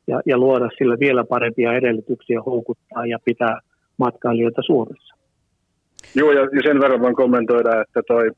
ja, 0.08 0.22
ja 0.26 0.38
luoda 0.38 0.70
sille 0.78 0.98
vielä 1.00 1.24
parempia 1.24 1.74
edellytyksiä 1.74 2.42
houkuttaa 2.42 3.06
ja 3.06 3.18
pitää 3.26 3.60
matkailijoita 3.98 4.62
Suomessa. 4.62 5.16
Joo, 6.16 6.32
ja 6.32 6.64
sen 6.64 6.80
verran 6.80 7.02
voin 7.02 7.16
kommentoida, 7.16 7.82
että 7.82 8.02
toi, 8.08 8.32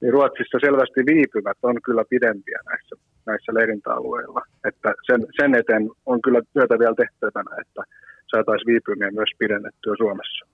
niin 0.00 0.12
Ruotsissa 0.12 0.58
selvästi 0.60 1.00
viipymät 1.06 1.56
on 1.62 1.76
kyllä 1.84 2.04
pidempiä 2.10 2.58
näissä 2.70 2.96
näissä 3.30 3.54
leirintäalueilla. 3.54 4.42
Että 4.68 4.90
sen, 5.06 5.20
sen 5.40 5.54
eteen 5.54 5.84
on 6.06 6.22
kyllä 6.22 6.40
työtä 6.52 6.78
vielä 6.78 6.94
tehtävänä, 6.94 7.50
että 7.60 7.82
saataisiin 8.30 8.66
viipymiä 8.66 9.10
myös 9.10 9.30
pidennettyä 9.38 9.94
Suomessa. 9.98 10.46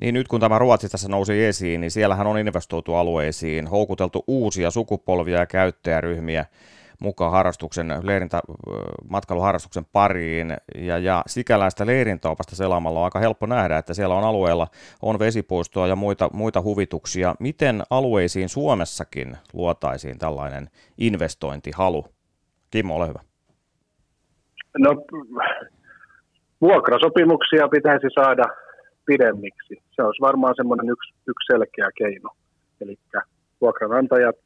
Niin 0.00 0.14
nyt 0.14 0.28
kun 0.28 0.40
tämä 0.40 0.58
Ruotsi 0.58 0.88
tässä 0.88 1.08
nousi 1.08 1.44
esiin, 1.44 1.80
niin 1.80 1.90
siellähän 1.90 2.26
on 2.26 2.38
investoitu 2.38 2.94
alueisiin, 2.94 3.66
houkuteltu 3.66 4.24
uusia 4.26 4.70
sukupolvia 4.70 5.38
ja 5.38 5.46
käyttäjäryhmiä 5.46 6.44
mukaan 7.00 7.32
harrastuksen, 7.32 7.94
leirintä, 8.02 8.40
matkailuharrastuksen 9.10 9.84
pariin. 9.92 10.56
Ja, 10.74 10.98
ja 10.98 11.22
sikäläistä 11.26 11.86
leirintäopasta 11.86 12.56
selaamalla 12.56 12.98
on 12.98 13.04
aika 13.04 13.18
helppo 13.18 13.46
nähdä, 13.46 13.78
että 13.78 13.94
siellä 13.94 14.14
on 14.14 14.24
alueella 14.24 14.66
on 15.02 15.18
vesipuistoa 15.18 15.86
ja 15.86 15.96
muita, 15.96 16.30
muita 16.32 16.62
huvituksia. 16.62 17.34
Miten 17.40 17.82
alueisiin 17.90 18.48
Suomessakin 18.48 19.36
luotaisiin 19.52 20.18
tällainen 20.18 20.70
investointihalu? 20.98 22.04
Kimmo, 22.70 22.96
ole 22.96 23.08
hyvä. 23.08 23.20
No, 24.78 24.90
vuokrasopimuksia 26.60 27.68
pitäisi 27.68 28.06
saada, 28.14 28.44
pidemmiksi. 29.06 29.82
Se 29.96 30.02
olisi 30.02 30.20
varmaan 30.20 30.54
semmoinen 30.56 30.88
yksi, 30.90 31.14
yksi 31.28 31.46
selkeä 31.46 31.88
keino. 31.98 32.30
Eli 32.80 32.96
vuokranantajat 33.60 34.36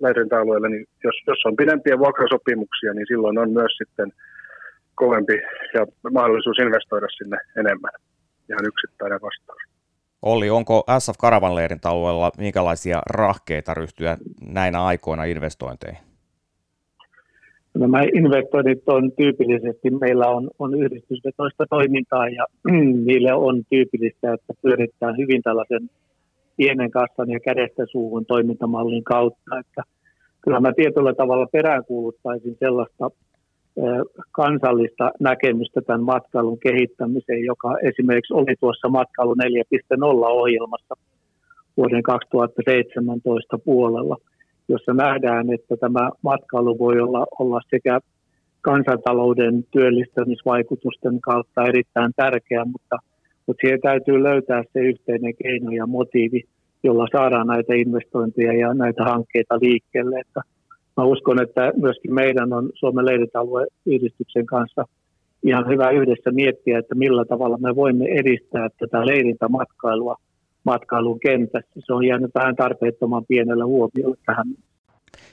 leirintäalueille, 0.00 0.68
niin 0.68 0.86
jos, 1.04 1.14
jos 1.26 1.42
on 1.44 1.56
pidempiä 1.56 1.98
vuokrasopimuksia, 1.98 2.94
niin 2.94 3.06
silloin 3.06 3.38
on 3.38 3.50
myös 3.50 3.72
sitten 3.78 4.12
kovempi 4.94 5.32
ja 5.74 5.86
mahdollisuus 6.12 6.58
investoida 6.58 7.06
sinne 7.08 7.38
enemmän. 7.56 7.92
Ihan 8.48 8.66
yksittäinen 8.66 9.20
vastaus. 9.22 9.62
Olli, 10.22 10.50
onko 10.50 10.84
SF 10.98 11.14
Karavan 11.18 11.54
leirintäalueella 11.54 12.30
minkälaisia 12.38 13.00
rahkeita 13.10 13.74
ryhtyä 13.74 14.16
näinä 14.46 14.84
aikoina 14.84 15.24
investointeihin? 15.24 15.98
Nämä 17.74 18.02
investoinnit 18.14 18.88
on 18.88 19.12
tyypillisesti, 19.12 19.90
meillä 19.90 20.26
on, 20.26 20.50
on 20.58 20.74
yhdistysvetoista 20.74 21.66
toimintaa 21.70 22.28
ja 22.28 22.44
niille 23.06 23.32
on 23.32 23.62
tyypillistä, 23.70 24.34
että 24.34 24.52
pyörittää 24.62 25.12
hyvin 25.18 25.42
tällaisen 25.42 25.90
pienen 26.56 26.90
kassan 26.90 27.30
ja 27.30 27.40
kädestä 27.40 27.82
suuhun 27.92 28.26
toimintamallin 28.26 29.04
kautta. 29.04 29.58
Että 29.60 29.82
kyllä 30.40 30.60
mä 30.60 30.72
tietyllä 30.76 31.14
tavalla 31.14 31.46
peräänkuuluttaisin 31.46 32.56
sellaista 32.58 33.10
kansallista 34.32 35.10
näkemystä 35.20 35.80
tämän 35.80 36.02
matkailun 36.02 36.58
kehittämiseen, 36.58 37.44
joka 37.44 37.76
esimerkiksi 37.82 38.34
oli 38.34 38.54
tuossa 38.60 38.88
matkailu 38.88 39.34
4.0-ohjelmassa 39.34 40.94
vuoden 41.76 42.02
2017 42.02 43.58
puolella, 43.58 44.16
jossa 44.68 44.92
nähdään, 44.92 45.52
että 45.52 45.76
tämä 45.76 46.10
matkailu 46.22 46.78
voi 46.78 47.00
olla, 47.00 47.26
olla 47.38 47.60
sekä 47.70 48.00
kansantalouden 48.60 49.64
työllistämisvaikutusten 49.70 51.20
kautta 51.20 51.64
erittäin 51.64 52.12
tärkeä, 52.16 52.64
mutta, 52.64 52.96
mutta 53.46 53.60
siihen 53.60 53.80
täytyy 53.80 54.22
löytää 54.22 54.62
se 54.72 54.80
yhteinen 54.80 55.34
keino 55.42 55.70
ja 55.70 55.86
motiivi, 55.86 56.42
jolla 56.82 57.06
saadaan 57.12 57.46
näitä 57.46 57.74
investointeja 57.74 58.52
ja 58.52 58.74
näitä 58.74 59.04
hankkeita 59.04 59.58
liikkeelle. 59.60 60.20
Että 60.20 60.40
mä 60.96 61.04
uskon, 61.04 61.42
että 61.42 61.72
myöskin 61.76 62.14
meidän 62.14 62.52
on 62.52 62.70
Suomen 62.74 63.06
leirintäalueyhdistyksen 63.06 64.46
kanssa 64.46 64.84
ihan 65.42 65.68
hyvä 65.68 65.90
yhdessä 65.90 66.30
miettiä, 66.30 66.78
että 66.78 66.94
millä 66.94 67.24
tavalla 67.24 67.58
me 67.58 67.76
voimme 67.76 68.04
edistää 68.04 68.68
tätä 68.78 69.06
leirintämatkailua 69.06 70.16
matkailun 70.64 71.20
kentässä. 71.20 71.80
Se 71.86 71.92
on 71.92 72.06
jäänyt 72.06 72.30
vähän 72.34 72.56
tarpeettoman 72.56 73.24
pienellä 73.28 73.66
huomiolla 73.66 74.16
tähän. 74.26 74.46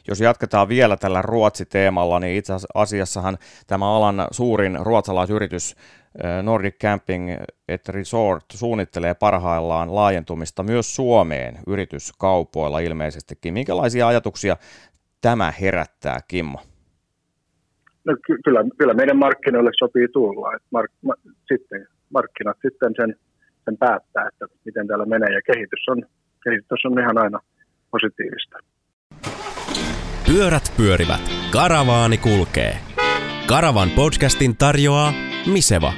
Jos 0.08 0.22
jatketaan 0.22 0.70
vielä 0.70 0.98
tällä 0.98 1.22
Ruotsi-teemalla, 1.22 2.20
niin 2.20 2.38
itse 2.38 2.54
asiassahan 2.76 3.38
tämä 3.68 3.96
alan 3.96 4.28
suurin 4.32 4.78
ruotsalaisyritys 4.82 5.76
Nordic 6.44 6.76
Camping 6.82 7.30
et 7.68 7.90
Resort 7.90 8.46
suunnittelee 8.54 9.14
parhaillaan 9.14 9.96
laajentumista 9.96 10.64
myös 10.64 10.96
Suomeen 10.96 11.60
yrityskaupoilla 11.68 12.80
ilmeisestikin. 12.80 13.54
Minkälaisia 13.54 14.08
ajatuksia 14.08 14.58
tämä 15.22 15.54
herättää, 15.62 16.20
Kimmo? 16.28 16.60
No, 18.06 18.16
ky- 18.26 18.38
kyllä, 18.46 18.64
kyllä 18.78 18.94
meidän 18.94 19.18
markkinoille 19.18 19.72
sopii 19.80 20.08
tulla. 20.14 20.56
Et 20.56 20.64
mark- 20.72 20.94
ma- 21.02 21.34
sitten 21.54 21.88
markkinat 22.10 22.58
sitten 22.62 22.94
sen, 23.02 23.16
sen 23.66 23.78
päättää, 23.78 24.28
että 24.28 24.46
miten 24.66 24.88
täällä 24.88 25.06
menee 25.06 25.34
ja 25.34 25.42
kehitys 25.42 25.86
on, 25.90 26.04
kehitys 26.44 26.86
on 26.86 27.00
ihan 27.00 27.18
aina 27.18 27.40
positiivista. 27.92 28.58
Pyörät 30.28 30.74
pyörivät, 30.78 31.22
karavaani 31.52 32.18
kulkee. 32.18 32.74
Karavan 33.48 33.90
podcastin 33.96 34.58
tarjoaa 34.58 35.29
Miseva. 35.46 35.94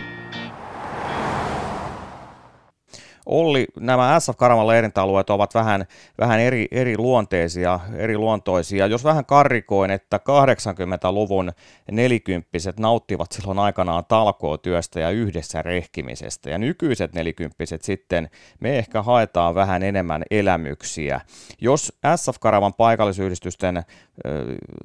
Olli, 3.26 3.68
nämä 3.80 4.20
SF 4.20 4.38
Karavan 4.38 4.68
leirintäalueet 4.68 5.30
ovat 5.30 5.56
vähän, 5.56 5.86
vähän 6.20 6.40
eri, 6.40 6.68
eri 6.72 6.98
luonteisia, 6.98 7.80
eri 7.96 8.18
luontoisia. 8.18 8.88
Jos 8.88 9.04
vähän 9.04 9.26
karrikoin, 9.26 9.92
että 9.92 10.18
80-luvun 10.18 11.52
nelikymppiset 11.92 12.80
nauttivat 12.80 13.32
silloin 13.32 13.60
aikanaan 13.60 14.06
talkootyöstä 14.08 15.00
ja 15.00 15.10
yhdessä 15.10 15.62
rehkimisestä, 15.62 16.50
ja 16.50 16.58
nykyiset 16.58 17.14
nelikymppiset 17.14 17.82
sitten 17.82 18.30
me 18.60 18.78
ehkä 18.78 19.02
haetaan 19.02 19.56
vähän 19.56 19.84
enemmän 19.84 20.24
elämyksiä. 20.32 21.22
Jos 21.62 22.00
SF 22.16 22.40
Karavan 22.40 22.74
paikallisyhdistysten 22.74 23.84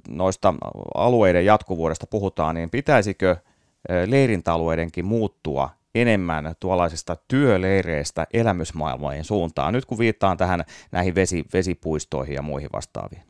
noista 0.08 0.54
alueiden 0.94 1.44
jatkuvuudesta 1.44 2.06
puhutaan, 2.06 2.54
niin 2.54 2.70
pitäisikö 2.70 3.36
leirintäalueidenkin 4.06 5.04
muuttua 5.04 5.70
enemmän 5.94 6.54
tuollaisista 6.60 7.16
työleireistä 7.28 8.26
elämysmaailmojen 8.32 9.24
suuntaan, 9.24 9.74
nyt 9.74 9.84
kun 9.84 9.98
viittaan 9.98 10.36
tähän 10.36 10.60
näihin 10.92 11.14
vesi, 11.14 11.44
vesipuistoihin 11.52 12.34
ja 12.34 12.42
muihin 12.42 12.68
vastaaviin? 12.72 13.22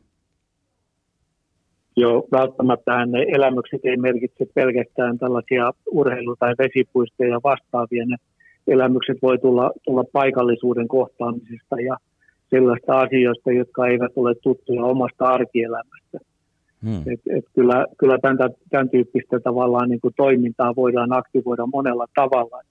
Joo, 1.95 2.27
välttämättä 2.31 3.05
ne 3.05 3.25
elämykset 3.35 3.81
ei 3.83 3.97
merkitse 3.97 4.45
pelkästään 4.55 5.17
tällaisia 5.17 5.71
urheilu- 5.91 6.35
tai 6.39 6.53
vesipuistoja 6.57 7.39
vastaavia. 7.43 8.05
Ne 8.05 8.17
elämykset 8.67 9.17
voi 9.21 9.37
tulla, 9.37 9.71
tulla 9.85 10.03
paikallisuuden 10.13 10.87
kohtaamisesta 10.87 11.81
ja 11.81 11.97
sellaista 12.49 12.99
asioista, 12.99 13.51
jotka 13.51 13.87
eivät 13.87 14.11
ole 14.15 14.35
tuttuja 14.35 14.83
omasta 14.83 15.25
arkielämästä. 15.25 16.17
Hmm. 16.85 17.01
Et, 17.13 17.21
et 17.37 17.45
kyllä, 17.55 17.85
kyllä 17.97 18.17
tämän, 18.21 18.37
tämän 18.69 18.89
tyyppistä 18.89 19.39
tavallaan 19.39 19.89
niin 19.89 20.01
kuin 20.01 20.13
toimintaa 20.17 20.75
voidaan 20.75 21.13
aktivoida 21.13 21.65
monella 21.65 22.05
tavalla. 22.15 22.61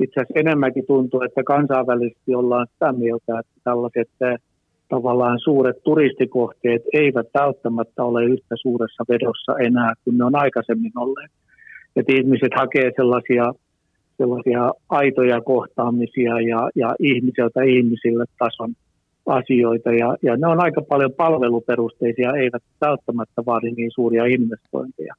Itse 0.00 0.20
asiassa 0.20 0.40
enemmänkin 0.40 0.86
tuntuu, 0.86 1.22
että 1.22 1.42
kansainvälisesti 1.44 2.34
ollaan 2.34 2.66
sitä 2.72 2.92
mieltä, 2.92 3.38
että 3.38 3.60
tällaiset 3.64 4.08
tavallaan 4.88 5.38
suuret 5.38 5.76
turistikohteet 5.84 6.82
eivät 6.92 7.26
välttämättä 7.34 8.04
ole 8.04 8.24
yhtä 8.24 8.54
suuressa 8.62 9.04
vedossa 9.08 9.52
enää 9.58 9.92
kuin 10.04 10.18
ne 10.18 10.24
on 10.24 10.36
aikaisemmin 10.36 10.92
olleet. 10.96 11.30
Että 11.96 12.12
ihmiset 12.16 12.52
hakee 12.56 12.90
sellaisia, 12.96 13.44
sellaisia 14.16 14.70
aitoja 14.88 15.40
kohtaamisia 15.40 16.40
ja, 16.40 16.70
ja 16.74 16.94
ihmiseltä 16.98 17.62
ihmisille 17.62 18.24
tason 18.38 18.74
asioita 19.26 19.92
ja, 19.92 20.16
ja 20.22 20.36
ne 20.36 20.46
on 20.46 20.62
aika 20.62 20.82
paljon 20.82 21.12
palveluperusteisia, 21.12 22.32
eivät 22.32 22.62
välttämättä 22.80 23.42
vaadi 23.46 23.70
niin 23.70 23.90
suuria 23.94 24.24
investointeja. 24.24 25.14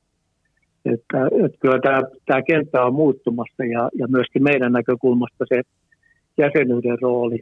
Että, 0.86 1.28
että 1.46 1.58
kyllä 1.60 1.80
tämä, 1.80 2.02
tämä 2.26 2.42
kenttä 2.42 2.84
on 2.84 2.94
muuttumassa 2.94 3.66
ja, 3.66 3.89
ja 4.00 4.08
myöskin 4.08 4.44
meidän 4.44 4.72
näkökulmasta 4.72 5.46
se 5.50 5.62
jäsenyyden 6.38 6.98
rooli 7.02 7.39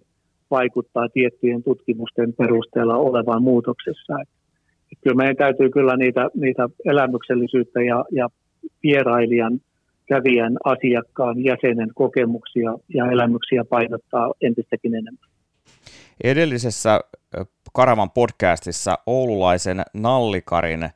vaikuttaa 0.52 1.10
tiettyjen 1.10 1.63
tutkimusten 1.63 2.34
perusteella 2.34 2.97
olevaan 2.97 3.43
muutoksessa. 3.43 4.13
Että, 4.21 4.34
että 4.91 5.04
kyllä 5.04 5.15
meidän 5.15 5.36
täytyy 5.36 5.69
kyllä 5.69 5.97
niitä, 5.97 6.30
niitä 6.36 6.69
elämyksellisyyttä 6.86 7.82
ja, 7.82 8.06
ja 8.12 8.30
vierailijan, 8.84 9.60
kävijän, 10.06 10.58
asiakkaan, 10.63 11.43
jäsenen 11.43 11.89
kokemuksia 11.95 12.71
ja 12.93 13.12
elämyksiä 13.12 13.65
painottaa 13.65 14.34
entistäkin 14.41 14.95
enemmän. 14.95 15.30
Edellisessä 16.23 16.99
Karavan 17.73 18.12
podcastissa 18.12 18.97
oululaisen 19.05 19.81
Nallikarin 19.93 20.89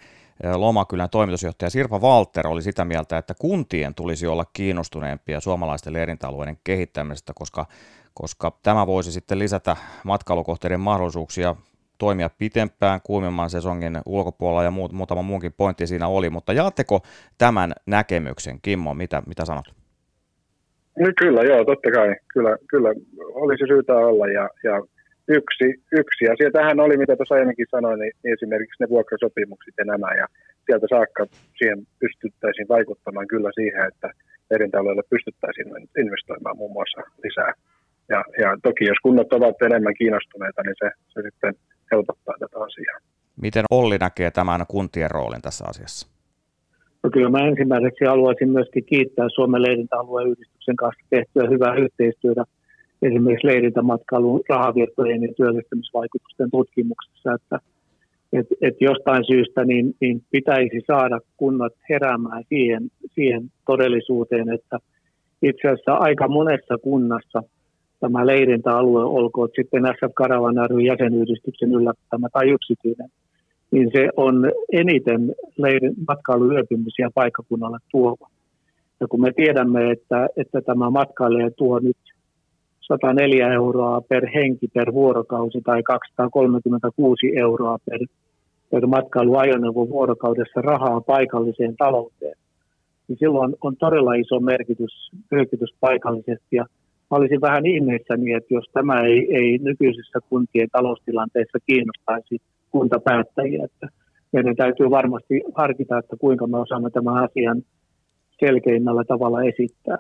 Lomakylän 0.55 1.09
toimitusjohtaja 1.09 1.69
Sirpa 1.69 1.99
Walter 1.99 2.47
oli 2.47 2.61
sitä 2.61 2.85
mieltä, 2.85 3.17
että 3.17 3.33
kuntien 3.39 3.95
tulisi 3.95 4.27
olla 4.27 4.45
kiinnostuneempia 4.53 5.39
suomalaisten 5.39 5.93
leirintäalueiden 5.93 6.57
kehittämisestä, 6.63 7.33
koska, 7.35 7.65
koska 8.13 8.51
tämä 8.63 8.87
voisi 8.87 9.11
sitten 9.11 9.39
lisätä 9.39 9.75
matkailukohteiden 10.03 10.79
mahdollisuuksia 10.79 11.55
toimia 11.97 12.29
pitempään 12.37 12.99
kuumemman 13.03 13.49
sesongin 13.49 14.01
ulkopuolella 14.05 14.63
ja 14.63 14.71
muut, 14.71 14.91
muutama 14.91 15.21
muunkin 15.21 15.53
pointti 15.53 15.87
siinä 15.87 16.07
oli, 16.07 16.29
mutta 16.29 16.53
jaatteko 16.53 17.01
tämän 17.37 17.73
näkemyksen, 17.85 18.59
Kimmo, 18.61 18.93
mitä, 18.93 19.23
mitä 19.27 19.45
sanot? 19.45 19.65
No 20.99 21.11
kyllä, 21.17 21.43
joo, 21.43 21.65
totta 21.65 21.91
kai. 21.91 22.15
Kyllä, 22.33 22.57
kyllä 22.69 22.89
olisi 23.33 23.63
syytä 23.67 23.93
olla 23.93 24.27
ja, 24.27 24.49
ja 24.63 24.81
yksi, 25.27 25.67
yksi 25.91 26.23
asia 26.33 26.51
tähän 26.51 26.79
oli, 26.79 26.97
mitä 26.97 27.15
tuossa 27.15 27.35
aiemminkin 27.35 27.73
sanoin, 27.75 27.99
niin, 27.99 28.11
niin 28.23 28.33
esimerkiksi 28.33 28.83
ne 28.83 28.89
vuokrasopimukset 28.89 29.73
ja 29.77 29.85
nämä, 29.85 30.15
ja 30.21 30.27
sieltä 30.65 30.87
saakka 30.89 31.25
siihen 31.57 31.79
pystyttäisiin 31.99 32.67
vaikuttamaan 32.67 33.27
kyllä 33.27 33.51
siihen, 33.55 33.87
että 33.87 34.09
perintäalueelle 34.49 35.03
pystyttäisiin 35.09 35.67
investoimaan 36.03 36.57
muun 36.57 36.73
muassa 36.73 37.01
lisää. 37.23 37.53
Ja, 38.09 38.23
ja 38.41 38.57
toki 38.63 38.83
jos 38.85 38.97
kunnat 39.03 39.33
ovat 39.33 39.61
enemmän 39.61 39.93
kiinnostuneita, 39.99 40.61
niin 40.61 40.75
se, 40.83 40.89
se 41.07 41.21
sitten 41.27 41.53
helpottaa 41.91 42.35
tätä 42.39 42.57
asiaa. 42.67 42.99
Miten 43.41 43.65
Olli 43.71 43.97
näkee 43.97 44.31
tämän 44.31 44.65
kuntien 44.67 45.11
roolin 45.11 45.41
tässä 45.41 45.65
asiassa? 45.67 46.07
No 47.03 47.09
kyllä 47.13 47.29
mä 47.29 47.47
ensimmäiseksi 47.47 48.05
haluaisin 48.05 48.49
myöskin 48.49 48.85
kiittää 48.85 49.27
Suomen 49.35 49.61
leirintäalueen 49.61 50.27
yhdistyksen 50.27 50.75
kanssa 50.75 51.05
tehtyä 51.09 51.49
hyvää 51.49 51.75
yhteistyötä 51.75 52.43
esimerkiksi 53.01 53.47
leirintämatkailun 53.47 54.41
rahavirtojen 54.49 55.23
ja 55.23 55.33
työllistämisvaikutusten 55.37 56.51
tutkimuksessa, 56.51 57.33
että 57.33 57.59
et, 58.33 58.47
et 58.61 58.75
jostain 58.81 59.25
syystä 59.25 59.65
niin, 59.65 59.95
niin 60.01 60.21
pitäisi 60.31 60.81
saada 60.87 61.19
kunnat 61.37 61.73
heräämään 61.89 62.43
siihen, 62.49 62.91
siihen 63.13 63.51
todellisuuteen, 63.65 64.49
että 64.53 64.79
itse 65.41 65.67
asiassa 65.67 65.93
aika 65.93 66.27
monessa 66.27 66.77
kunnassa 66.77 67.43
tämä 67.99 68.25
leirintäalue, 68.25 69.03
olkoon 69.03 69.49
sitten 69.55 69.83
SF 69.83 70.13
Karavan 70.13 70.69
ry 70.69 70.81
jäsenyhdistyksen 70.81 71.71
yllättämä 71.71 72.27
tai 72.33 72.49
yksityinen, 72.49 73.09
niin 73.71 73.91
se 73.93 74.09
on 74.17 74.51
eniten 74.71 75.35
matkailuyöpymisiä 76.07 77.09
paikkakunnalle 77.13 77.77
tuova. 77.91 78.29
Ja 78.99 79.07
kun 79.07 79.21
me 79.21 79.31
tiedämme, 79.35 79.91
että, 79.91 80.27
että 80.37 80.61
tämä 80.61 80.89
matkailija 80.89 81.51
tuo 81.51 81.79
nyt 81.79 81.97
104 82.87 83.53
euroa 83.53 84.01
per 84.01 84.27
henki 84.35 84.67
per 84.67 84.93
vuorokausi 84.93 85.61
tai 85.61 85.83
236 85.83 87.37
euroa 87.37 87.77
per, 87.85 87.99
per 88.71 88.87
matkailuajoneuvo 88.87 89.89
vuorokaudessa 89.89 90.61
rahaa 90.61 91.01
paikalliseen 91.01 91.75
talouteen, 91.77 92.37
niin 93.07 93.17
silloin 93.19 93.55
on 93.61 93.77
todella 93.77 94.13
iso 94.13 94.39
merkitys, 94.39 95.11
merkitys 95.31 95.73
paikallisesti. 95.79 96.55
Ja 96.55 96.65
mä 97.11 97.17
olisin 97.17 97.41
vähän 97.41 97.65
ihmeissäni, 97.65 98.33
että 98.33 98.53
jos 98.53 98.65
tämä 98.73 99.01
ei, 99.01 99.35
ei 99.35 99.57
nykyisessä 99.57 100.19
kuntien 100.29 100.69
taloustilanteessa 100.71 101.57
kiinnostaisi 101.67 102.37
kuntapäättäjiä, 102.71 103.65
että 103.65 103.87
meidän 104.33 104.55
täytyy 104.55 104.89
varmasti 104.89 105.41
harkita, 105.55 105.97
että 105.97 106.15
kuinka 106.19 106.47
me 106.47 106.57
osaamme 106.57 106.89
tämän 106.89 107.23
asian 107.23 107.61
selkeimmällä 108.39 109.03
tavalla 109.03 109.43
esittää. 109.43 109.97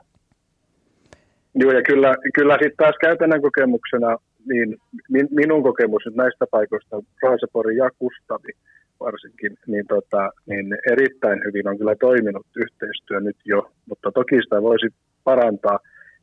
Joo, 1.55 1.71
ja 1.71 1.81
kyllä, 1.81 2.15
kyllä 2.35 2.53
sitten 2.53 2.77
taas 2.77 2.95
käytännön 3.01 3.41
kokemuksena, 3.41 4.17
niin 4.51 4.77
min, 5.09 5.27
minun 5.31 5.63
kokemus 5.63 6.03
nyt 6.05 6.15
näistä 6.15 6.45
paikoista, 6.51 6.95
Raasepori 7.23 7.77
ja 7.77 7.89
Kustavi 7.99 8.51
varsinkin, 8.99 9.53
niin, 9.67 9.87
tota, 9.87 10.31
niin 10.45 10.77
erittäin 10.91 11.39
hyvin 11.45 11.67
on 11.67 11.77
kyllä 11.77 11.95
toiminut 11.95 12.47
yhteistyö 12.55 13.19
nyt 13.19 13.37
jo, 13.45 13.71
mutta 13.89 14.11
toki 14.11 14.35
sitä 14.43 14.61
voisi 14.61 14.87
parantaa. 15.23 15.79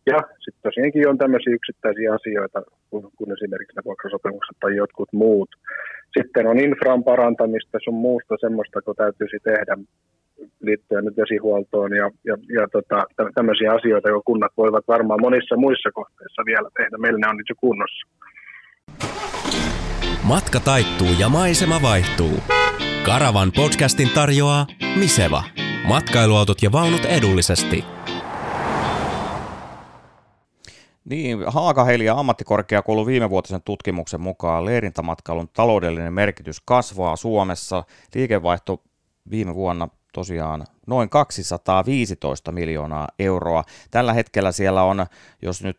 Ja 0.07 0.19
sitten 0.45 0.63
tosiaankin 0.63 1.09
on 1.09 1.19
tämmöisiä 1.19 1.55
yksittäisiä 1.55 2.15
asioita, 2.15 2.63
kun, 2.91 3.11
kun 3.17 3.33
esimerkiksi 3.33 3.77
ne 3.77 3.83
vuokrasopimukset 3.85 4.57
tai 4.61 4.77
jotkut 4.77 5.13
muut. 5.13 5.51
Sitten 6.19 6.47
on 6.47 6.61
infran 6.61 7.05
parantamista 7.05 7.79
sun 7.85 7.95
muusta 7.95 8.35
semmoista, 8.41 8.83
kun 8.83 8.97
täytyisi 8.97 9.39
tehdä 9.45 9.75
liittyen 10.61 11.05
nyt 11.05 11.17
vesihuoltoon 11.17 11.97
ja, 11.97 12.11
ja, 12.25 12.37
ja 12.57 12.69
tota, 12.73 13.05
tämmöisiä 13.35 13.73
asioita, 13.73 14.09
joita 14.09 14.25
kunnat 14.25 14.53
voivat 14.57 14.85
varmaan 14.89 15.21
monissa 15.21 15.57
muissa 15.57 15.91
kohteissa 15.93 16.43
vielä 16.47 16.69
tehdä. 16.77 16.99
Meillä 16.99 17.19
ne 17.19 17.29
on 17.29 17.37
nyt 17.37 17.49
jo 17.49 17.55
kunnossa. 17.61 18.07
Matka 20.25 20.61
taittuu 20.61 21.09
ja 21.19 21.29
maisema 21.29 21.83
vaihtuu. 21.83 22.37
Karavan 23.05 23.53
podcastin 23.57 24.09
tarjoaa 24.15 24.67
Miseva. 24.99 25.43
Matkailuautot 25.89 26.63
ja 26.63 26.73
vaunut 26.73 27.05
edullisesti. 27.05 27.85
Niin, 31.05 31.39
Haakaheli 31.47 32.05
ja 32.05 32.19
ammattikorkeakoulun 32.19 33.07
viimevuotisen 33.07 33.63
tutkimuksen 33.63 34.21
mukaan 34.21 34.65
leirintämatkailun 34.65 35.49
taloudellinen 35.49 36.13
merkitys 36.13 36.61
kasvaa 36.61 37.17
Suomessa. 37.17 37.85
Liikevaihto 38.15 38.83
viime 39.31 39.55
vuonna 39.55 39.89
tosiaan 40.13 40.65
noin 40.87 41.09
215 41.11 42.53
miljoonaa 42.53 43.09
euroa. 43.19 43.65
Tällä 43.91 44.13
hetkellä 44.13 44.53
siellä 44.53 44.83
on, 44.83 45.07
jos 45.43 45.65
nyt 45.65 45.79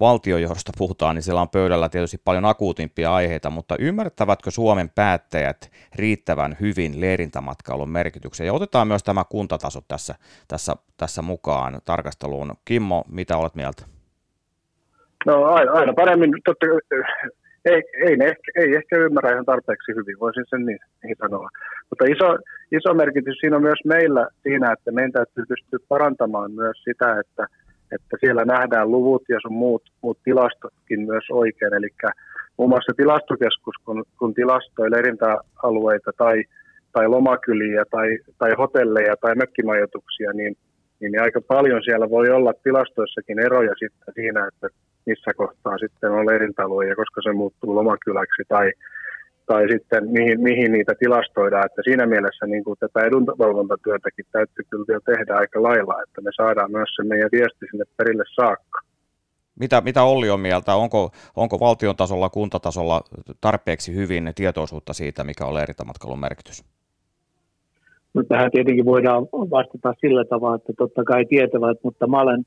valtiojohdosta 0.00 0.72
puhutaan, 0.78 1.14
niin 1.14 1.22
siellä 1.22 1.40
on 1.40 1.48
pöydällä 1.48 1.88
tietysti 1.88 2.20
paljon 2.24 2.44
akuutimpia 2.44 3.14
aiheita, 3.14 3.50
mutta 3.50 3.76
ymmärtävätkö 3.78 4.50
Suomen 4.50 4.90
päättäjät 4.94 5.70
riittävän 5.94 6.56
hyvin 6.60 7.00
leirintämatkailun 7.00 7.90
merkityksen? 7.90 8.46
Ja 8.46 8.52
otetaan 8.52 8.88
myös 8.88 9.02
tämä 9.02 9.24
kuntataso 9.24 9.80
tässä, 9.88 10.14
tässä, 10.48 10.76
tässä 10.96 11.22
mukaan 11.22 11.80
tarkasteluun. 11.84 12.54
Kimmo, 12.64 13.04
mitä 13.08 13.36
olet 13.36 13.54
mieltä? 13.54 13.82
No 15.26 15.44
aina 15.44 15.92
paremmin, 15.92 16.32
totta, 16.44 16.66
ei, 17.64 17.82
ei, 18.06 18.16
ne 18.16 18.34
ei 18.56 18.76
ehkä 18.76 18.96
ymmärrä 18.96 19.32
ihan 19.32 19.44
tarpeeksi 19.44 19.92
hyvin, 19.94 20.20
voisin 20.20 20.44
sen 20.50 20.66
niin, 20.66 20.78
niin 21.02 21.16
sanoa. 21.18 21.48
Mutta 21.90 22.04
iso, 22.04 22.38
iso 22.72 22.94
merkitys 22.94 23.38
siinä 23.40 23.56
on 23.56 23.62
myös 23.62 23.80
meillä 23.84 24.28
siinä, 24.42 24.72
että 24.72 24.92
meidän 24.92 25.12
täytyy 25.12 25.44
pystyä 25.48 25.78
parantamaan 25.88 26.52
myös 26.52 26.82
sitä, 26.84 27.20
että, 27.20 27.46
että 27.92 28.16
siellä 28.20 28.44
nähdään 28.44 28.90
luvut 28.90 29.22
ja 29.28 29.38
sun 29.42 29.52
muut, 29.52 29.82
muut 30.02 30.18
tilastotkin 30.24 31.00
myös 31.00 31.24
oikein. 31.30 31.74
Eli 31.74 31.88
muun 32.56 32.70
muassa 32.70 32.92
tilastokeskus, 32.96 33.74
kun, 33.84 34.04
kun 34.18 34.34
tilastoi 34.34 34.90
leirintäalueita 34.90 36.10
tai, 36.16 36.44
tai 36.92 37.08
lomakyliä 37.08 37.84
tai, 37.90 38.18
tai 38.38 38.50
hotelleja 38.58 39.16
tai 39.20 39.34
mökkimajoituksia, 39.34 40.32
niin, 40.32 40.56
niin 41.00 41.20
aika 41.20 41.40
paljon 41.40 41.82
siellä 41.84 42.10
voi 42.10 42.30
olla 42.30 42.52
tilastoissakin 42.62 43.38
eroja 43.38 43.72
sitten 43.78 44.14
siinä, 44.14 44.48
että 44.48 44.68
missä 45.06 45.30
kohtaa 45.36 45.78
sitten 45.78 46.10
on 46.10 46.26
leirintäalue 46.26 46.86
ja 46.86 46.96
koska 46.96 47.20
se 47.22 47.32
muuttuu 47.32 47.74
lomakyläksi 47.74 48.42
tai, 48.48 48.72
tai 49.46 49.62
sitten 49.72 50.10
mihin, 50.10 50.40
mihin 50.40 50.72
niitä 50.72 50.94
tilastoidaan. 50.98 51.66
Että 51.66 51.82
siinä 51.84 52.06
mielessä 52.06 52.46
niin 52.46 52.64
kuin 52.64 52.78
tätä 52.78 53.06
edunvalvontatyötäkin 53.06 54.24
täytyy 54.32 54.64
kyllä 54.70 55.00
tehdä 55.06 55.34
aika 55.36 55.62
lailla, 55.62 56.02
että 56.02 56.20
me 56.20 56.30
saadaan 56.36 56.70
myös 56.70 56.88
se 56.96 57.02
meidän 57.04 57.28
viesti 57.32 57.66
sinne 57.70 57.84
perille 57.96 58.24
saakka. 58.34 58.80
Mitä, 59.60 59.80
mitä 59.80 60.02
Olli 60.02 60.30
on 60.30 60.40
mieltä? 60.40 60.74
Onko, 60.74 61.10
onko 61.36 61.60
valtion 61.60 61.96
tasolla, 61.96 62.28
kuntatasolla 62.28 63.00
tarpeeksi 63.40 63.94
hyvin 63.94 64.32
tietoisuutta 64.34 64.92
siitä, 64.92 65.24
mikä 65.24 65.44
on 65.46 65.54
leirintämatkailun 65.54 66.20
merkitys? 66.20 66.64
No, 68.14 68.22
tähän 68.22 68.50
tietenkin 68.50 68.84
voidaan 68.84 69.22
vastata 69.32 69.94
sillä 70.00 70.24
tavalla, 70.24 70.56
että 70.56 70.72
totta 70.78 71.04
kai 71.04 71.24
tietävät, 71.24 71.78
mutta 71.82 72.06
mä 72.06 72.20
olen 72.20 72.44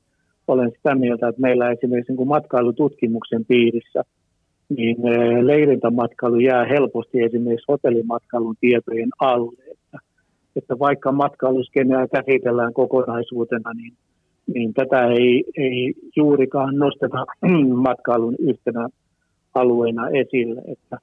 olen 0.52 0.72
sitä 0.76 0.94
mieltä, 0.94 1.28
että 1.28 1.40
meillä 1.40 1.70
esimerkiksi 1.70 2.12
niin 2.12 2.28
matkailututkimuksen 2.28 3.44
piirissä 3.44 4.02
niin 4.76 4.96
leirintämatkailu 5.46 6.38
jää 6.38 6.64
helposti 6.64 7.22
esimerkiksi 7.22 7.64
hotellimatkailun 7.68 8.56
tietojen 8.60 9.10
alle. 9.20 9.62
Että, 9.70 9.98
että 10.56 10.78
vaikka 10.78 11.12
matkailuskeneä 11.12 12.06
käsitellään 12.08 12.72
kokonaisuutena, 12.72 13.72
niin, 13.72 13.92
niin 14.54 14.74
tätä 14.74 15.06
ei, 15.06 15.44
ei 15.56 15.94
juurikaan 16.16 16.76
nosteta 16.76 17.26
matkailun 17.88 18.34
yhtenä 18.38 18.88
alueena 19.54 20.08
esille. 20.08 20.60
Että, 20.60 20.98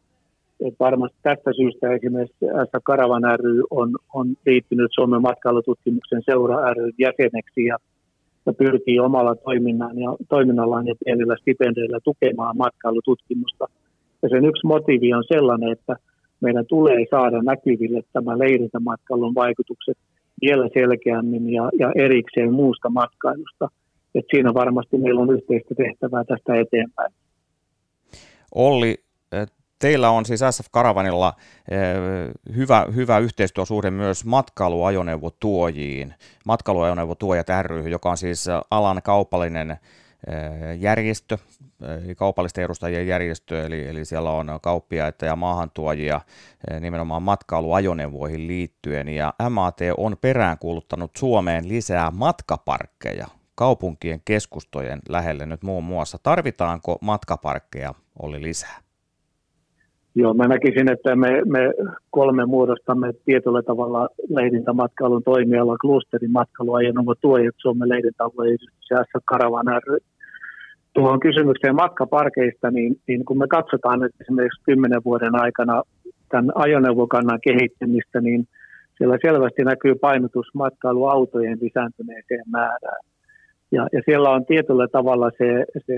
että 0.59 0.77
varmasti 0.79 1.17
tästä 1.23 1.53
syystä 1.53 1.93
esimerkiksi 1.93 2.45
S. 2.45 2.71
Karavan 2.83 3.39
ry 3.39 3.61
on, 3.69 3.89
on 4.13 4.27
liittynyt 4.45 4.91
Suomen 4.95 5.21
matkailututkimuksen 5.21 6.21
seura 6.25 6.73
ry 6.73 6.91
jäseneksi 6.99 7.65
ja 7.65 7.77
ja 8.47 8.53
pyrkii 8.53 8.99
omalla 8.99 9.35
toiminnan 9.35 9.99
ja, 9.99 10.15
toiminnallaan 10.29 10.87
ja 10.87 10.95
pienillä 11.05 11.35
stipendeillä 11.41 11.99
tukemaan 12.03 12.57
matkailututkimusta. 12.57 13.65
Ja 14.21 14.29
sen 14.29 14.45
yksi 14.45 14.67
motiivi 14.67 15.13
on 15.13 15.23
sellainen, 15.27 15.71
että 15.71 15.95
meidän 16.41 16.65
tulee 16.65 17.05
saada 17.11 17.41
näkyville 17.41 18.01
tämä 18.13 18.39
leirintämatkailun 18.39 19.35
vaikutukset 19.35 19.97
vielä 20.41 20.69
selkeämmin 20.73 21.49
ja, 21.49 21.69
ja 21.79 21.91
erikseen 21.95 22.53
muusta 22.53 22.89
matkailusta. 22.89 23.69
Et 24.15 24.25
siinä 24.31 24.53
varmasti 24.53 24.97
meillä 24.97 25.21
on 25.21 25.33
yhteistä 25.33 25.75
tehtävää 25.75 26.23
tästä 26.23 26.55
eteenpäin. 26.55 27.13
Olli, 28.55 28.95
Teillä 29.79 30.09
on 30.09 30.25
siis 30.25 30.41
SF 30.51 30.67
Karavanilla 30.71 31.33
eh, 31.71 31.79
hyvä, 32.55 32.85
hyvä 32.95 33.17
yhteistyösuhde 33.17 33.91
myös 33.91 34.25
matkailuajoneuvotuojiin, 34.25 36.13
matkailuajoneuvotuojat 36.45 37.47
ry, 37.61 37.87
joka 37.89 38.09
on 38.09 38.17
siis 38.17 38.45
alan 38.71 39.01
kaupallinen 39.03 39.71
eh, 39.71 39.79
järjestö, 40.79 41.37
kaupallisten 42.17 42.63
edustajien 42.63 43.07
järjestö, 43.07 43.65
eli, 43.65 43.87
eli 43.87 44.05
siellä 44.05 44.31
on 44.31 44.59
kauppiaita 44.61 45.25
ja 45.25 45.35
maahantuojia 45.35 46.21
eh, 46.71 46.79
nimenomaan 46.79 47.23
matkailuajoneuvoihin 47.23 48.47
liittyen, 48.47 49.07
ja 49.07 49.33
MAT 49.49 49.79
on 49.97 50.17
peräänkuuluttanut 50.21 51.11
Suomeen 51.17 51.69
lisää 51.69 52.11
matkaparkkeja 52.11 53.27
kaupunkien 53.55 54.21
keskustojen 54.25 54.99
lähelle 55.09 55.45
nyt 55.45 55.63
muun 55.63 55.83
muassa. 55.83 56.17
Tarvitaanko 56.23 56.97
matkaparkkeja 57.01 57.93
oli 58.19 58.41
lisää? 58.41 58.86
Joo, 60.19 60.33
mä 60.33 60.47
näkisin, 60.47 60.91
että 60.91 61.15
me, 61.15 61.41
me 61.45 61.73
kolme 62.09 62.45
muodostamme 62.45 63.13
tietyllä 63.25 63.61
tavalla 63.61 64.09
lehdintämatkailun 64.29 65.23
toimiala, 65.23 65.77
klusterin 65.77 66.31
matkailuajoneuvo 66.31 67.15
tuojat 67.15 67.55
Suomen 67.57 67.89
lehdintäalueen 67.89 68.57
ja 68.89 69.03
Karavan 69.25 69.65
ry. 69.87 69.97
Tuohon 70.93 71.19
kysymykseen 71.19 71.75
matkaparkeista, 71.75 72.71
niin, 72.71 72.95
niin 73.07 73.25
kun 73.25 73.37
me 73.37 73.47
katsotaan 73.47 74.03
että 74.05 74.17
esimerkiksi 74.21 74.63
kymmenen 74.63 75.01
vuoden 75.05 75.35
aikana 75.41 75.83
tämän 76.29 76.51
ajoneuvokannan 76.55 77.39
kehittämistä, 77.41 78.21
niin 78.21 78.47
siellä 78.97 79.17
selvästi 79.21 79.63
näkyy 79.63 79.95
painotus 79.95 80.47
matkailuautojen 80.53 81.57
lisääntyneeseen 81.61 82.45
määrään. 82.51 83.03
Ja, 83.71 83.87
ja 83.93 84.01
siellä 84.05 84.29
on 84.29 84.45
tietyllä 84.45 84.87
tavalla 84.87 85.31
se, 85.37 85.65
se 85.85 85.95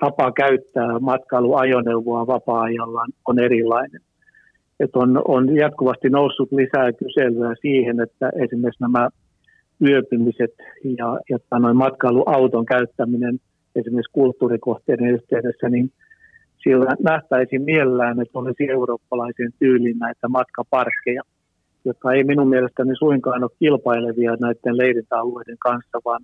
tapa 0.00 0.32
käyttää 0.32 0.98
matkailuajoneuvoa 0.98 2.26
vapaa-ajalla 2.26 3.04
on 3.28 3.38
erilainen. 3.38 4.00
Et 4.80 4.96
on, 4.96 5.22
on 5.28 5.56
jatkuvasti 5.56 6.08
noussut 6.08 6.52
lisää 6.52 6.92
kyselyä 6.92 7.54
siihen, 7.60 8.00
että 8.00 8.30
esimerkiksi 8.44 8.82
nämä 8.82 9.08
yöpymiset 9.82 10.54
ja, 10.98 11.18
ja 11.30 11.58
noin 11.58 11.76
matkailuauton 11.76 12.66
käyttäminen 12.66 13.38
esimerkiksi 13.76 14.12
kulttuurikohteiden 14.12 15.10
yhteydessä, 15.10 15.68
niin 15.68 15.90
sillä 16.62 16.94
nähtäisiin 17.10 17.62
mielellään, 17.62 18.20
että 18.20 18.38
olisi 18.38 18.70
eurooppalaisen 18.70 19.50
tyylin 19.58 19.98
näitä 19.98 20.28
matkaparkkeja, 20.28 21.22
jotka 21.84 22.12
ei 22.12 22.24
minun 22.24 22.48
mielestäni 22.48 22.96
suinkaan 22.96 23.42
ole 23.42 23.50
kilpailevia 23.58 24.36
näiden 24.40 24.76
leirintäalueiden 24.76 25.58
kanssa, 25.58 25.98
vaan 26.04 26.20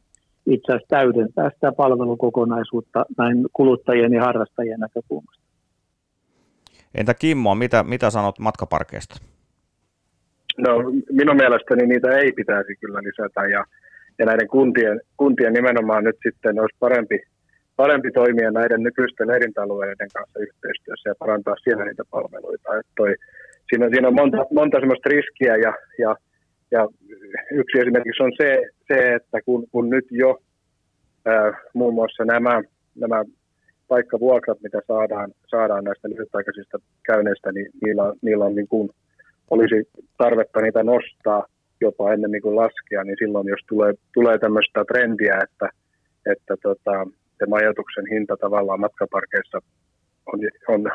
itse 0.46 0.72
asiassa 0.72 0.88
täydentää 0.88 1.50
sitä 1.50 1.72
palvelukokonaisuutta 1.72 3.04
näin 3.18 3.46
kuluttajien 3.52 4.12
ja 4.12 4.24
harrastajien 4.24 4.80
näkökulmasta. 4.80 5.42
Entä 6.94 7.14
Kimmo, 7.14 7.54
mitä, 7.54 7.82
mitä 7.82 8.10
sanot 8.10 8.38
matkaparkeista? 8.38 9.14
No 10.58 10.70
minun 11.12 11.36
mielestäni 11.36 11.86
niitä 11.86 12.08
ei 12.18 12.32
pitäisi 12.32 12.76
kyllä 12.80 12.98
lisätä 13.02 13.40
ja, 13.40 13.64
ja 14.18 14.26
näiden 14.26 14.48
kuntien, 14.48 15.00
kuntien 15.16 15.52
nimenomaan 15.52 16.04
nyt 16.04 16.16
sitten 16.26 16.60
olisi 16.60 16.76
parempi, 16.80 17.18
parempi 17.76 18.10
toimia 18.10 18.50
näiden 18.50 18.82
nykyisten 18.82 19.28
leirintäalueiden 19.28 20.08
kanssa 20.14 20.38
yhteistyössä 20.38 21.10
ja 21.10 21.14
parantaa 21.18 21.54
siellä 21.64 21.84
niitä 21.84 22.02
palveluita. 22.10 22.76
Että 22.78 22.92
toi, 22.96 23.14
siinä, 23.68 23.88
siinä 23.88 24.08
on 24.08 24.14
monta, 24.14 24.38
monta 24.54 24.80
sellaista 24.80 25.08
riskiä 25.08 25.56
ja, 25.56 25.72
ja, 25.98 26.16
ja 26.76 26.88
yksi 27.60 27.78
esimerkiksi 27.78 28.22
on 28.22 28.32
se, 28.40 28.62
se 28.88 29.14
että 29.14 29.38
kun, 29.44 29.66
kun 29.72 29.90
nyt 29.90 30.06
jo 30.10 30.38
ää, 31.24 31.52
muun 31.74 31.94
muassa 31.94 32.24
nämä, 32.24 32.62
nämä 32.94 33.24
paikkavuokrat, 33.88 34.62
mitä 34.62 34.80
saadaan, 34.86 35.32
saadaan 35.46 35.84
näistä 35.84 36.08
lyhytaikaisista 36.08 36.78
käynneistä, 37.06 37.52
niin 37.52 37.66
niillä, 37.84 38.14
niillä 38.22 38.44
on 38.44 38.54
niin 38.54 38.68
kuin, 38.68 38.90
olisi 39.50 39.88
tarvetta 40.18 40.60
niitä 40.60 40.82
nostaa 40.82 41.46
jopa 41.80 42.12
ennen 42.12 42.30
niin 42.30 42.42
kuin 42.42 42.56
laskea, 42.56 43.04
niin 43.04 43.16
silloin 43.18 43.48
jos 43.48 43.60
tulee, 43.68 43.92
tulee 44.14 44.38
tämmöistä 44.38 44.84
trendiä, 44.92 45.38
että, 45.44 45.68
että 46.32 46.54
tota, 46.62 47.06
se 47.38 47.46
majoituksen 47.46 48.06
hinta 48.12 48.36
tavallaan 48.36 48.80
matkaparkeissa 48.80 49.58
on, 50.26 50.40
on 50.68 50.90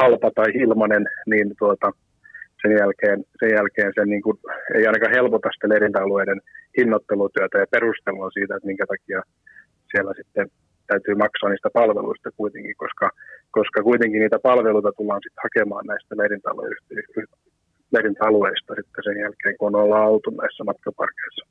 halpa 0.00 0.30
tai 0.34 0.50
ilmanen, 0.54 1.04
niin 1.26 1.54
tuota, 1.58 1.92
sen 2.62 2.72
jälkeen, 2.80 3.18
sen 3.40 3.50
jälkeen 3.58 3.92
se 3.94 4.04
niin 4.04 4.22
kuin, 4.22 4.38
ei 4.74 4.86
ainakaan 4.86 5.16
helpota 5.18 5.48
sitä 5.52 5.68
leirintäalueiden 5.68 6.40
hinnoittelutyötä 6.78 7.58
ja 7.58 7.72
perustelua 7.74 8.30
siitä, 8.30 8.56
että 8.56 8.66
minkä 8.66 8.86
takia 8.86 9.22
siellä 9.90 10.12
sitten 10.16 10.46
täytyy 10.86 11.14
maksaa 11.14 11.50
niistä 11.50 11.70
palveluista 11.80 12.30
kuitenkin, 12.36 12.76
koska, 12.76 13.10
koska 13.50 13.82
kuitenkin 13.82 14.20
niitä 14.20 14.38
palveluita 14.38 14.92
tullaan 14.92 15.20
sitten 15.24 15.44
hakemaan 15.46 15.86
näistä 15.86 16.12
leirintäalueista 17.92 18.74
sitten 18.74 19.04
sen 19.04 19.18
jälkeen, 19.24 19.54
kun 19.58 19.76
ollaan 19.76 20.10
oltu 20.12 20.30
näissä 20.30 20.64
matkaparkeissa. 20.64 21.44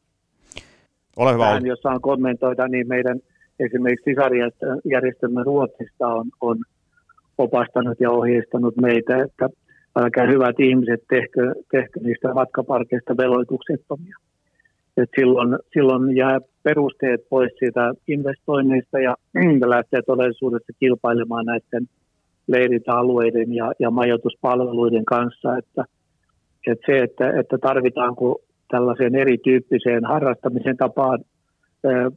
Ole 1.18 1.34
hyvä. 1.34 1.45
Tähän, 1.45 1.66
jos 1.66 1.82
saan 1.82 2.01
kommentoida, 2.01 2.68
niin 2.68 2.88
meidän 2.88 3.20
esimerkiksi 3.60 4.12
sisarijärjestelmä 4.12 5.43
Ruotsista 5.43 6.07
on, 6.07 6.28
on 6.41 6.57
opastanut 7.38 7.99
ja 7.99 8.12
ohjeistanut 8.12 8.76
meitä, 8.78 9.24
että 9.24 9.49
älkää 9.95 10.27
hyvät 10.27 10.59
ihmiset 10.59 11.03
tehkö, 11.09 11.53
tehkö 11.71 11.99
niistä 11.99 12.33
matkaparkeista 12.33 13.17
veloituksettomia. 13.17 14.15
Et 14.97 15.09
silloin, 15.19 15.57
silloin 15.73 16.15
jää 16.15 16.39
perusteet 16.63 17.21
pois 17.29 17.51
siitä 17.59 17.93
investoinnista 18.07 18.99
ja 18.99 19.15
lähtee 19.75 20.01
todellisuudessa 20.01 20.73
kilpailemaan 20.79 21.45
näiden 21.45 21.87
leirintäalueiden 22.47 23.53
ja, 23.53 23.71
ja 23.79 23.91
majoituspalveluiden 23.91 25.05
kanssa. 25.05 25.57
Että, 25.57 25.83
että 26.67 26.85
se, 26.85 26.99
että, 26.99 27.39
että 27.39 27.57
tarvitaanko 27.57 28.41
tällaiseen 28.71 29.15
erityyppiseen 29.15 30.05
harrastamisen 30.05 30.77
tapaan 30.77 31.19
ää, 31.85 32.11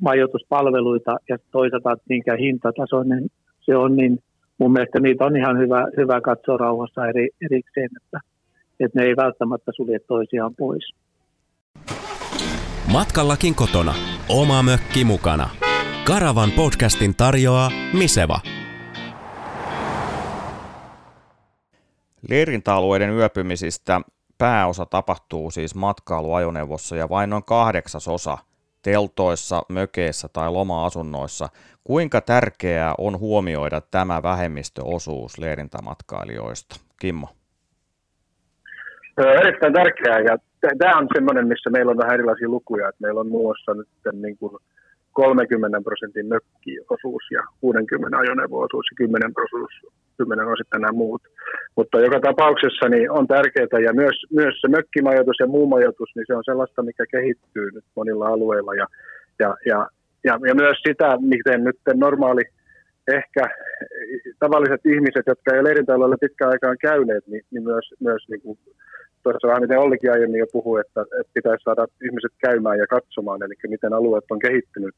majoituspalveluita 0.00 1.16
ja 1.28 1.36
toisaalta 1.52 1.96
minkä 2.08 2.36
hintatasoinen 2.36 3.26
se 3.60 3.76
on, 3.76 3.96
niin 3.96 4.18
mun 4.58 4.72
mielestä 4.72 5.00
niitä 5.00 5.24
on 5.24 5.36
ihan 5.36 5.58
hyvä, 5.58 5.86
hyvä 5.96 6.20
katsoa 6.20 6.56
rauhassa 6.56 7.06
eri, 7.06 7.28
erikseen, 7.44 7.88
että, 8.02 8.20
että 8.80 9.00
ne 9.00 9.06
ei 9.06 9.16
välttämättä 9.16 9.72
sulje 9.76 9.98
toisiaan 9.98 10.54
pois. 10.54 10.94
Matkallakin 12.92 13.54
kotona. 13.54 13.94
Oma 14.28 14.62
mökki 14.62 15.04
mukana. 15.04 15.50
Karavan 16.06 16.50
podcastin 16.56 17.14
tarjoaa 17.16 17.70
Miseva. 17.98 18.40
Leirintäalueiden 22.28 23.10
yöpymisistä 23.10 24.00
pääosa 24.38 24.86
tapahtuu 24.86 25.50
siis 25.50 25.74
matkailuajoneuvossa 25.74 26.96
ja 26.96 27.08
vain 27.08 27.30
noin 27.30 27.44
kahdeksasosa 27.44 28.38
teltoissa, 28.82 29.62
mökeissä 29.68 30.28
tai 30.32 30.50
loma-asunnoissa. 30.50 31.48
Kuinka 31.86 32.20
tärkeää 32.20 32.94
on 32.98 33.18
huomioida 33.18 33.80
tämä 33.90 34.22
vähemmistöosuus 34.22 35.38
leirintämatkailijoista? 35.38 36.76
Kimmo. 37.00 37.28
Erittäin 39.42 39.72
tärkeää 39.72 40.20
ja 40.20 40.38
tämä 40.78 40.98
on 40.98 41.08
semmoinen, 41.14 41.48
missä 41.48 41.70
meillä 41.70 41.90
on 41.90 41.98
vähän 41.98 42.14
erilaisia 42.14 42.48
lukuja, 42.48 42.88
että 42.88 43.02
meillä 43.02 43.20
on 43.20 43.28
muassa 43.28 43.74
nyt 43.74 43.88
niin 44.12 44.36
kuin 44.38 44.52
30 45.12 45.80
prosentin 45.84 46.26
mökkiosuus 46.26 47.24
ja 47.30 47.42
60 47.60 48.18
ajoneuvo-osuus 48.18 48.86
ja 48.90 48.96
10 48.96 49.34
prosuus, 49.34 49.72
10 50.18 50.46
on 50.46 50.56
sitten 50.56 50.80
nämä 50.80 50.92
muut. 50.92 51.22
Mutta 51.76 52.00
joka 52.00 52.20
tapauksessa 52.20 52.88
niin 52.88 53.10
on 53.10 53.26
tärkeää 53.26 53.80
ja 53.84 53.92
myös, 53.94 54.16
myös 54.30 54.54
se 54.60 54.68
mökkimajoitus 54.68 55.36
ja 55.40 55.46
muu 55.46 55.66
majoitus, 55.66 56.10
niin 56.14 56.26
se 56.26 56.34
on 56.34 56.44
sellaista, 56.44 56.82
mikä 56.82 57.04
kehittyy 57.10 57.70
nyt 57.70 57.84
monilla 57.96 58.26
alueilla 58.26 58.74
ja, 58.74 58.86
ja, 59.38 59.56
ja, 59.66 59.88
ja, 60.26 60.38
ja 60.48 60.54
myös 60.54 60.78
sitä, 60.88 61.18
miten 61.20 61.64
nyt 61.64 61.80
normaali 61.94 62.42
ehkä 63.18 63.42
tavalliset 64.38 64.86
ihmiset, 64.86 65.26
jotka 65.26 65.54
ei 65.54 65.64
leirintäalueella 65.64 66.24
pitkään 66.24 66.50
aikaan 66.50 66.78
käyneet, 66.80 67.26
niin, 67.26 67.42
niin 67.50 67.64
myös, 67.64 67.86
myös 68.00 68.22
niin 68.28 68.40
kuin 68.40 68.58
tuossa 69.22 69.48
vähän 69.48 69.62
miten 69.62 69.78
Ollikin 69.78 70.12
aiemmin 70.12 70.38
jo 70.38 70.46
puhui, 70.52 70.80
että, 70.80 71.00
että 71.20 71.32
pitäisi 71.34 71.64
saada 71.64 71.86
ihmiset 72.06 72.32
käymään 72.46 72.78
ja 72.78 72.86
katsomaan, 72.86 73.42
eli 73.42 73.54
miten 73.68 73.92
alueet 73.92 74.24
on 74.30 74.38
kehittynyt, 74.38 74.94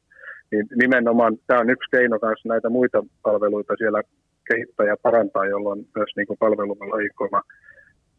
niin 0.51 0.65
nimenomaan 0.75 1.37
tämä 1.47 1.59
on 1.59 1.69
yksi 1.69 1.89
keino 1.91 2.19
kanssa 2.19 2.49
näitä 2.49 2.69
muita 2.69 3.03
palveluita 3.23 3.73
siellä 3.77 4.01
kehittää 4.49 4.85
ja 4.85 4.95
parantaa, 5.03 5.45
jolloin 5.45 5.87
myös 5.95 6.11
niin 6.15 6.39
palveluvalikoima 6.39 7.41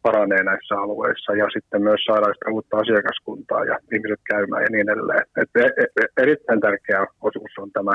paranee 0.01 0.43
näissä 0.43 0.75
alueissa 0.75 1.31
ja 1.35 1.47
sitten 1.53 1.81
myös 1.81 2.01
saadaan 2.05 2.33
sitä 2.33 2.51
uutta 2.51 2.77
asiakaskuntaa 2.77 3.65
ja 3.65 3.75
ihmiset 3.93 4.21
käymään 4.31 4.63
ja 4.63 4.69
niin 4.71 4.89
edelleen. 4.89 5.25
Et 5.41 5.49
e, 5.55 5.65
e, 5.81 6.23
erittäin 6.23 6.59
tärkeä 6.59 7.05
osuus 7.21 7.51
on 7.57 7.71
tämä, 7.71 7.91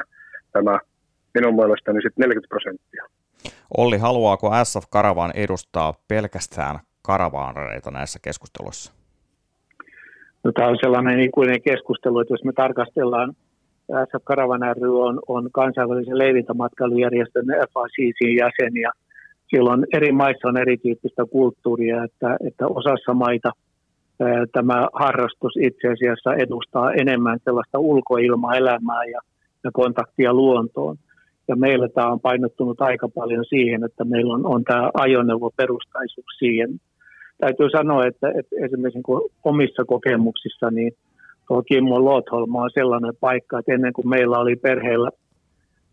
tämä 0.52 0.78
minun 1.34 1.56
mielestäni 1.56 2.02
sitten 2.02 2.22
40 2.22 2.48
prosenttia. 2.48 3.04
Olli, 3.76 3.98
haluaako 3.98 4.50
SF 4.64 4.84
Karavan 4.90 5.32
edustaa 5.34 5.94
pelkästään 6.08 6.78
karavaanereita 7.02 7.90
näissä 7.90 8.18
keskusteluissa? 8.22 8.92
No, 10.44 10.52
tämä 10.52 10.68
on 10.68 10.78
sellainen 10.80 11.20
ikuinen 11.20 11.62
keskustelu, 11.62 12.20
että 12.20 12.34
jos 12.34 12.44
me 12.44 12.52
tarkastellaan, 12.52 13.32
SF 14.08 14.24
Karavan 14.24 14.76
ry 14.76 15.00
on, 15.00 15.20
on 15.28 15.48
kansainvälisen 15.52 16.18
leivintämatkailujärjestön 16.18 17.46
FICC 17.46 18.38
jäsen 18.38 18.76
ja 18.76 18.90
silloin 19.50 19.86
eri 19.92 20.12
maissa 20.12 20.48
on 20.48 20.56
erityyppistä 20.56 21.24
kulttuuria, 21.30 22.04
että, 22.04 22.36
että 22.46 22.66
osassa 22.66 23.14
maita 23.14 23.50
tämä 24.52 24.88
harrastus 24.92 25.52
itse 25.60 25.88
asiassa 25.88 26.34
edustaa 26.34 26.92
enemmän 26.92 27.38
sellaista 27.44 27.78
ulkoilmaelämää 27.78 29.04
ja, 29.04 29.20
ja 29.64 29.70
kontaktia 29.72 30.34
luontoon. 30.34 30.96
Ja 31.48 31.56
meillä 31.56 31.88
tämä 31.88 32.12
on 32.12 32.20
painottunut 32.20 32.80
aika 32.80 33.08
paljon 33.08 33.44
siihen, 33.44 33.84
että 33.84 34.04
meillä 34.04 34.34
on, 34.34 34.46
on 34.46 34.64
tämä 34.64 34.90
ajoneuvoperustaisuus 34.94 36.38
siihen 36.38 36.80
täytyy 37.38 37.70
sanoa, 37.70 38.06
että, 38.06 38.28
että 38.28 38.56
esimerkiksi 38.64 38.98
niin 38.98 39.30
omissa 39.44 39.84
kokemuksissa, 39.84 40.70
niin 40.70 40.92
tuo 41.48 41.62
Kimmo 41.62 42.04
Lotholma 42.04 42.62
on 42.62 42.70
sellainen 42.74 43.12
paikka, 43.20 43.58
että 43.58 43.72
ennen 43.72 43.92
kuin 43.92 44.08
meillä 44.08 44.38
oli 44.38 44.56
perheellä 44.56 45.10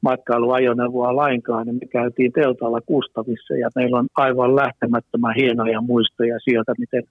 matkailuajoneuvoa 0.04 1.16
lainkaan, 1.16 1.66
niin 1.66 1.76
me 1.82 1.88
käytiin 1.88 2.32
teltalla 2.32 2.82
Kustavissa 2.82 3.54
ja 3.54 3.70
meillä 3.76 3.98
on 4.00 4.08
aivan 4.16 4.56
lähtemättömän 4.56 5.36
hienoja 5.36 5.82
muistoja 5.82 6.40
sieltä, 6.40 6.74
miten 6.78 7.04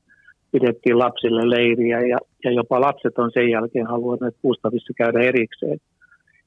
pidettiin 0.52 0.98
lapsille 0.98 1.50
leiriä 1.50 2.00
ja, 2.00 2.18
ja 2.44 2.50
jopa 2.50 2.80
lapset 2.80 3.18
on 3.18 3.30
sen 3.34 3.50
jälkeen 3.50 3.86
halunneet 3.86 4.36
Kustavissa 4.42 4.92
käydä 4.96 5.20
erikseen. 5.20 5.78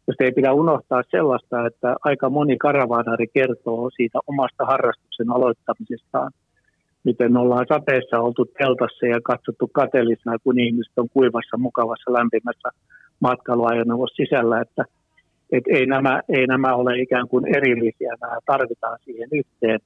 Jos 0.07 0.15
ei 0.19 0.31
pidä 0.31 0.53
unohtaa 0.53 1.01
sellaista, 1.11 1.65
että 1.65 1.95
aika 2.03 2.29
moni 2.29 2.57
karavaanari 2.57 3.27
kertoo 3.33 3.89
siitä 3.89 4.19
omasta 4.27 4.65
harrastuksen 4.65 5.31
aloittamisestaan– 5.31 6.31
miten 7.05 7.37
ollaan 7.37 7.65
sateessa 7.69 8.19
oltu 8.19 8.45
teltassa 8.45 9.05
ja 9.05 9.19
katsottu 9.23 9.67
kateellisena, 9.67 10.39
kun 10.43 10.59
ihmiset 10.59 10.93
on 10.97 11.09
kuivassa, 11.13 11.57
mukavassa, 11.57 12.13
lämpimässä 12.13 12.69
matkailuajoneuvossa 13.19 14.15
sisällä, 14.15 14.61
että 14.61 14.83
et 15.51 15.63
ei, 15.67 15.85
nämä, 15.85 16.21
ei 16.29 16.47
nämä 16.47 16.75
ole 16.75 16.99
ikään 16.99 17.27
kuin 17.27 17.55
erillisiä, 17.55 18.15
nämä 18.21 18.37
tarvitaan 18.45 18.99
siihen 19.05 19.29
yhteen. 19.31 19.79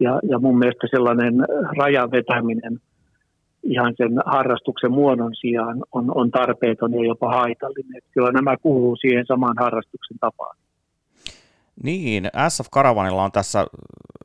Ja, 0.00 0.20
ja 0.22 0.38
mun 0.38 0.58
mielestä 0.58 0.86
sellainen 0.90 1.34
rajan 1.78 2.10
vetäminen 2.10 2.80
ihan 3.62 3.94
sen 3.96 4.12
harrastuksen 4.26 4.92
muodon 4.92 5.34
sijaan 5.34 5.82
on, 5.92 6.12
on 6.14 6.30
tarpeeton 6.30 6.94
ja 6.94 7.04
jopa 7.06 7.28
haitallinen. 7.28 7.96
Että 7.96 8.10
kyllä 8.14 8.32
nämä 8.32 8.56
kuuluu 8.56 8.96
siihen 8.96 9.26
samaan 9.26 9.54
harrastuksen 9.60 10.18
tapaan. 10.20 10.56
Niin, 11.82 12.30
SF 12.48 12.66
Karavanilla 12.70 13.24
on 13.24 13.32
tässä 13.32 13.66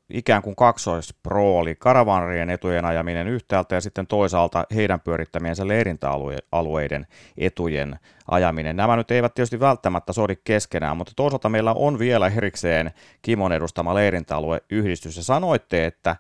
ikään 0.09 0.41
kuin 0.41 0.55
kaksoisprooli, 0.55 1.75
karavanrien 1.75 2.49
etujen 2.49 2.85
ajaminen 2.85 3.27
yhtäältä 3.27 3.75
ja 3.75 3.81
sitten 3.81 4.07
toisaalta 4.07 4.65
heidän 4.75 4.99
pyörittämiensä 4.99 5.67
leirintäalueiden 5.67 7.07
etujen 7.37 7.99
ajaminen. 8.27 8.75
Nämä 8.75 8.95
nyt 8.95 9.11
eivät 9.11 9.33
tietysti 9.33 9.59
välttämättä 9.59 10.13
sodi 10.13 10.35
keskenään, 10.43 10.97
mutta 10.97 11.13
toisaalta 11.15 11.49
meillä 11.49 11.73
on 11.73 11.99
vielä 11.99 12.31
erikseen 12.37 12.91
Kimon 13.21 13.51
edustama 13.53 13.95
leirintäalueyhdistys 13.95 15.17
ja 15.17 15.23
sanoitte, 15.23 15.85
että 15.85 16.15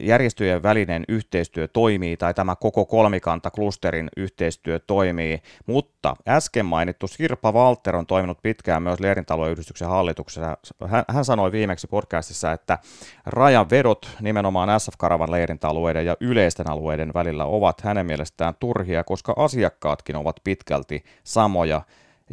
järjestöjen 0.00 0.62
välinen 0.62 1.04
yhteistyö 1.08 1.68
toimii 1.68 2.16
tai 2.16 2.34
tämä 2.34 2.56
koko 2.56 2.86
kolmikanta 2.86 3.50
klusterin 3.50 4.08
yhteistyö 4.16 4.78
toimii, 4.78 5.42
mutta 5.66 6.16
äsken 6.28 6.66
mainittu 6.66 7.08
Sirpa 7.08 7.52
Walter 7.52 7.96
on 7.96 8.06
toiminut 8.06 8.38
pitkään 8.42 8.82
myös 8.82 9.00
leirintäalueyhdistyksen 9.00 9.88
hallituksessa. 9.88 10.56
Hän, 10.86 11.04
hän 11.08 11.24
sanoi 11.24 11.52
viimeksi 11.52 11.86
podcastissa, 11.86 12.52
että 12.52 12.78
rajanvedot 13.26 14.08
nimenomaan 14.20 14.80
SF-karavan 14.80 15.30
leirintäalueiden 15.30 16.06
ja 16.06 16.16
yleisten 16.20 16.70
alueiden 16.70 17.14
välillä 17.14 17.44
ovat 17.44 17.80
hänen 17.80 18.06
mielestään 18.06 18.54
turhia, 18.60 19.04
koska 19.04 19.34
asiakkaatkin 19.36 20.16
ovat 20.16 20.36
pitkälti 20.44 21.04
samoja. 21.24 21.82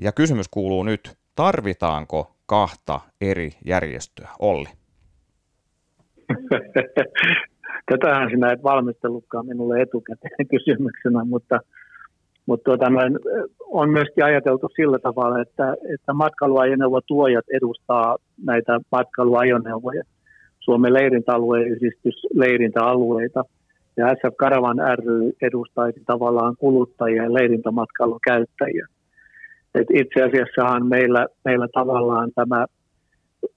Ja 0.01 0.11
kysymys 0.11 0.47
kuuluu 0.47 0.83
nyt, 0.83 1.17
tarvitaanko 1.35 2.35
kahta 2.45 2.99
eri 3.21 3.51
järjestöä? 3.65 4.29
Olli. 4.39 4.69
Tätähän 7.91 8.29
sinä 8.29 8.51
et 8.51 8.63
valmistellutkaan 8.63 9.45
minulle 9.47 9.81
etukäteen 9.81 10.47
kysymyksenä, 10.55 11.25
mutta, 11.25 11.59
mutta 12.45 12.63
tuota, 12.63 12.89
noin, 12.89 13.19
on 13.67 13.89
myöskin 13.89 14.23
ajateltu 14.23 14.67
sillä 14.75 14.99
tavalla, 14.99 15.41
että, 15.41 15.75
että 15.93 16.13
matkailuajoneuvotuojat 16.13 17.45
edustaa 17.53 18.17
näitä 18.45 18.79
matkailuajoneuvoja. 18.91 20.03
Suomen 20.59 20.93
leirintäalueen 20.93 21.67
yhdistys 21.67 22.27
leirintäalueita 22.33 23.43
ja 23.97 24.07
SF 24.15 24.37
Karavan 24.37 24.77
ry 24.95 25.31
edustaisi 25.41 26.01
tavallaan 26.05 26.55
kuluttajia 26.59 27.23
ja 27.23 27.33
leirintämatkailun 27.33 28.19
käyttäjiä. 28.27 28.87
Et 29.75 29.87
itse 29.93 30.23
asiassahan 30.23 30.87
meillä, 30.87 31.27
meillä 31.45 31.67
tavallaan 31.73 32.31
tämä 32.35 32.65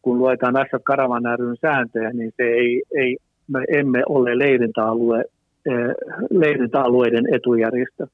kun 0.03 0.19
luetaan 0.19 0.55
SF 0.55 0.85
Karavan 0.85 1.39
ryn 1.39 1.57
sääntöjä, 1.61 2.11
niin 2.11 2.33
se 2.37 2.43
ei, 2.43 2.83
ei, 2.97 3.17
me 3.49 3.65
emme 3.69 4.03
ole 4.09 4.39
leirintäalue, 4.39 5.25
eh, 5.67 5.95
leirintäalueiden 6.31 7.35
etujärjestö, 7.35 8.07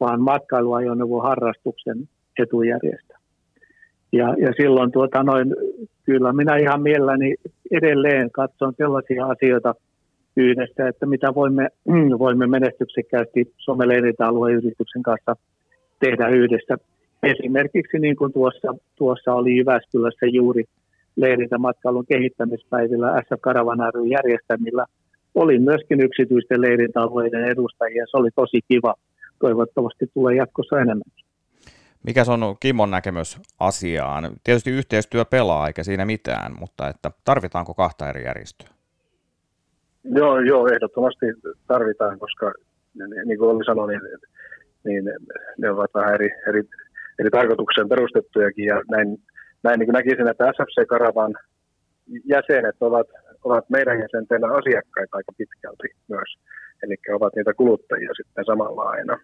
vaan 0.00 0.20
matkailuajoneuvoharrastuksen 0.20 2.08
etujärjestö. 2.38 3.14
Ja, 4.12 4.34
ja 4.38 4.52
silloin 4.56 4.92
tuota 4.92 5.22
noin, 5.22 5.54
kyllä 6.04 6.32
minä 6.32 6.56
ihan 6.56 6.82
mielelläni 6.82 7.34
edelleen 7.70 8.30
katson 8.30 8.72
sellaisia 8.76 9.26
asioita 9.26 9.74
yhdessä, 10.36 10.88
että 10.88 11.06
mitä 11.06 11.34
voimme, 11.34 11.68
voimme 12.24 12.46
menestyksekkäästi 12.46 13.52
Suomen 13.58 13.88
leirintäalueyhdistyksen 13.88 15.02
kanssa 15.02 15.36
tehdä 16.00 16.28
yhdessä. 16.28 16.76
Esimerkiksi 17.22 17.98
niin 17.98 18.16
kuin 18.16 18.32
tuossa, 18.32 18.74
tuossa 18.96 19.34
oli 19.34 19.56
Jyväskylässä 19.56 20.26
juuri 20.26 20.64
leirintämatkailun 21.16 22.06
kehittämispäivillä 22.06 23.22
SF 23.22 23.40
Karavan 23.40 23.78
järjestämillä 24.10 24.86
oli 25.34 25.58
myöskin 25.58 26.00
yksityisten 26.00 26.60
leirintäalueiden 26.60 27.44
edustajia. 27.44 28.04
Se 28.10 28.16
oli 28.16 28.30
tosi 28.34 28.60
kiva. 28.68 28.94
Toivottavasti 29.38 30.06
tulee 30.14 30.34
jatkossa 30.34 30.76
enemmän. 30.76 31.10
Mikä 32.06 32.22
on 32.28 32.56
Kimon 32.60 32.90
näkemys 32.90 33.38
asiaan? 33.60 34.30
Tietysti 34.44 34.70
yhteistyö 34.70 35.24
pelaa, 35.24 35.66
eikä 35.66 35.82
siinä 35.82 36.06
mitään, 36.06 36.52
mutta 36.60 36.88
että 36.88 37.10
tarvitaanko 37.24 37.74
kahta 37.74 38.08
eri 38.08 38.24
järjestöä? 38.24 38.68
Joo, 40.04 40.40
joo, 40.40 40.68
ehdottomasti 40.68 41.26
tarvitaan, 41.66 42.18
koska 42.18 42.52
niin 43.24 43.38
kuin 43.38 43.50
Olli 43.50 43.64
sanoi, 43.64 43.88
niin, 43.88 44.00
niin 44.84 45.04
ne 45.58 45.70
ovat 45.70 45.90
vähän 45.94 46.14
eri, 46.14 46.30
eri, 46.48 46.62
eri 47.18 47.30
tarkoitukseen 47.30 47.88
perustettujakin 47.88 48.64
ja 48.64 48.82
näin 48.90 49.18
näin 49.66 49.78
niin 49.78 49.98
näkisin, 49.98 50.28
että 50.28 50.52
SFC-karavan 50.52 51.32
jäsenet 52.34 52.78
ovat, 52.80 53.08
ovat 53.44 53.64
meidän 53.70 53.98
jäsenten 54.04 54.44
asiakkaita 54.58 55.16
aika 55.16 55.32
pitkälti 55.38 55.88
myös, 56.08 56.30
eli 56.82 56.94
ovat 57.18 57.34
niitä 57.36 57.52
kuluttajia 57.54 58.12
sitten 58.16 58.44
samalla 58.44 58.82
aina. 58.82 59.16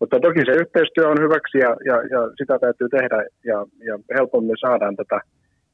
Mutta 0.00 0.20
toki 0.20 0.40
se 0.44 0.52
yhteistyö 0.62 1.08
on 1.08 1.22
hyväksi 1.24 1.58
ja, 1.58 1.70
ja, 1.90 1.96
ja 2.14 2.20
sitä 2.38 2.58
täytyy 2.58 2.88
tehdä 2.88 3.18
ja, 3.50 3.58
ja 3.88 3.94
helpommin 4.16 4.56
saadaan 4.60 4.96
tätä, 4.96 5.20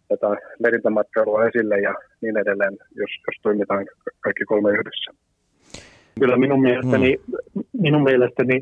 tätä 0.09 0.29
leirintämatkailua 0.63 1.45
esille 1.49 1.81
ja 1.81 1.95
niin 2.21 2.37
edelleen, 2.37 2.75
jos, 3.01 3.11
jos 3.27 3.37
toimitaan 3.43 3.87
kaikki 4.21 4.45
kolme 4.45 4.71
yhdessä. 4.71 5.11
Kyllä 6.21 6.37
minun 6.37 6.63
mielestäni, 6.63 7.17
hmm. 7.27 7.63
minun 7.73 8.03
mielestäni 8.03 8.57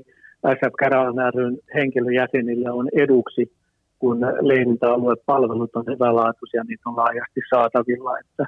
SF 0.57 0.73
Karavan 0.79 1.15
henkilöjäsenille 1.75 2.71
on 2.71 2.89
eduksi 2.93 3.53
kun 3.99 4.21
leirintäaluepalvelut 4.21 5.77
on 5.77 5.85
hyvälaatuisia, 5.87 6.63
niin 6.65 6.79
on 6.87 6.97
laajasti 6.97 7.41
saatavilla, 7.51 8.19
että, 8.19 8.45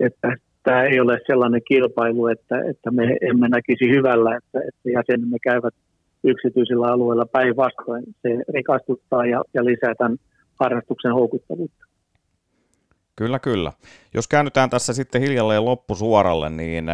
että 0.00 0.28
tämä 0.62 0.82
ei 0.82 1.00
ole 1.00 1.18
sellainen 1.26 1.60
kilpailu, 1.68 2.26
että, 2.26 2.58
että 2.70 2.90
me 2.90 3.16
emme 3.20 3.48
näkisi 3.48 3.90
hyvällä, 3.90 4.36
että, 4.36 4.58
että 4.68 4.90
jäsenemme 4.90 5.38
käyvät 5.42 5.74
yksityisillä 6.24 6.86
alueilla 6.86 7.26
päinvastoin. 7.26 8.04
Se 8.22 8.28
rikastuttaa 8.48 9.26
ja, 9.26 9.42
ja 9.54 9.64
lisää 9.64 9.94
tämän 9.94 10.16
harrastuksen 10.60 11.12
houkuttavuutta. 11.12 11.86
Kyllä, 13.16 13.38
kyllä. 13.38 13.72
Jos 14.14 14.28
käännytään 14.28 14.70
tässä 14.70 14.92
sitten 14.92 15.22
hiljalleen 15.22 15.64
loppusuoralle, 15.64 16.50
niin 16.50 16.86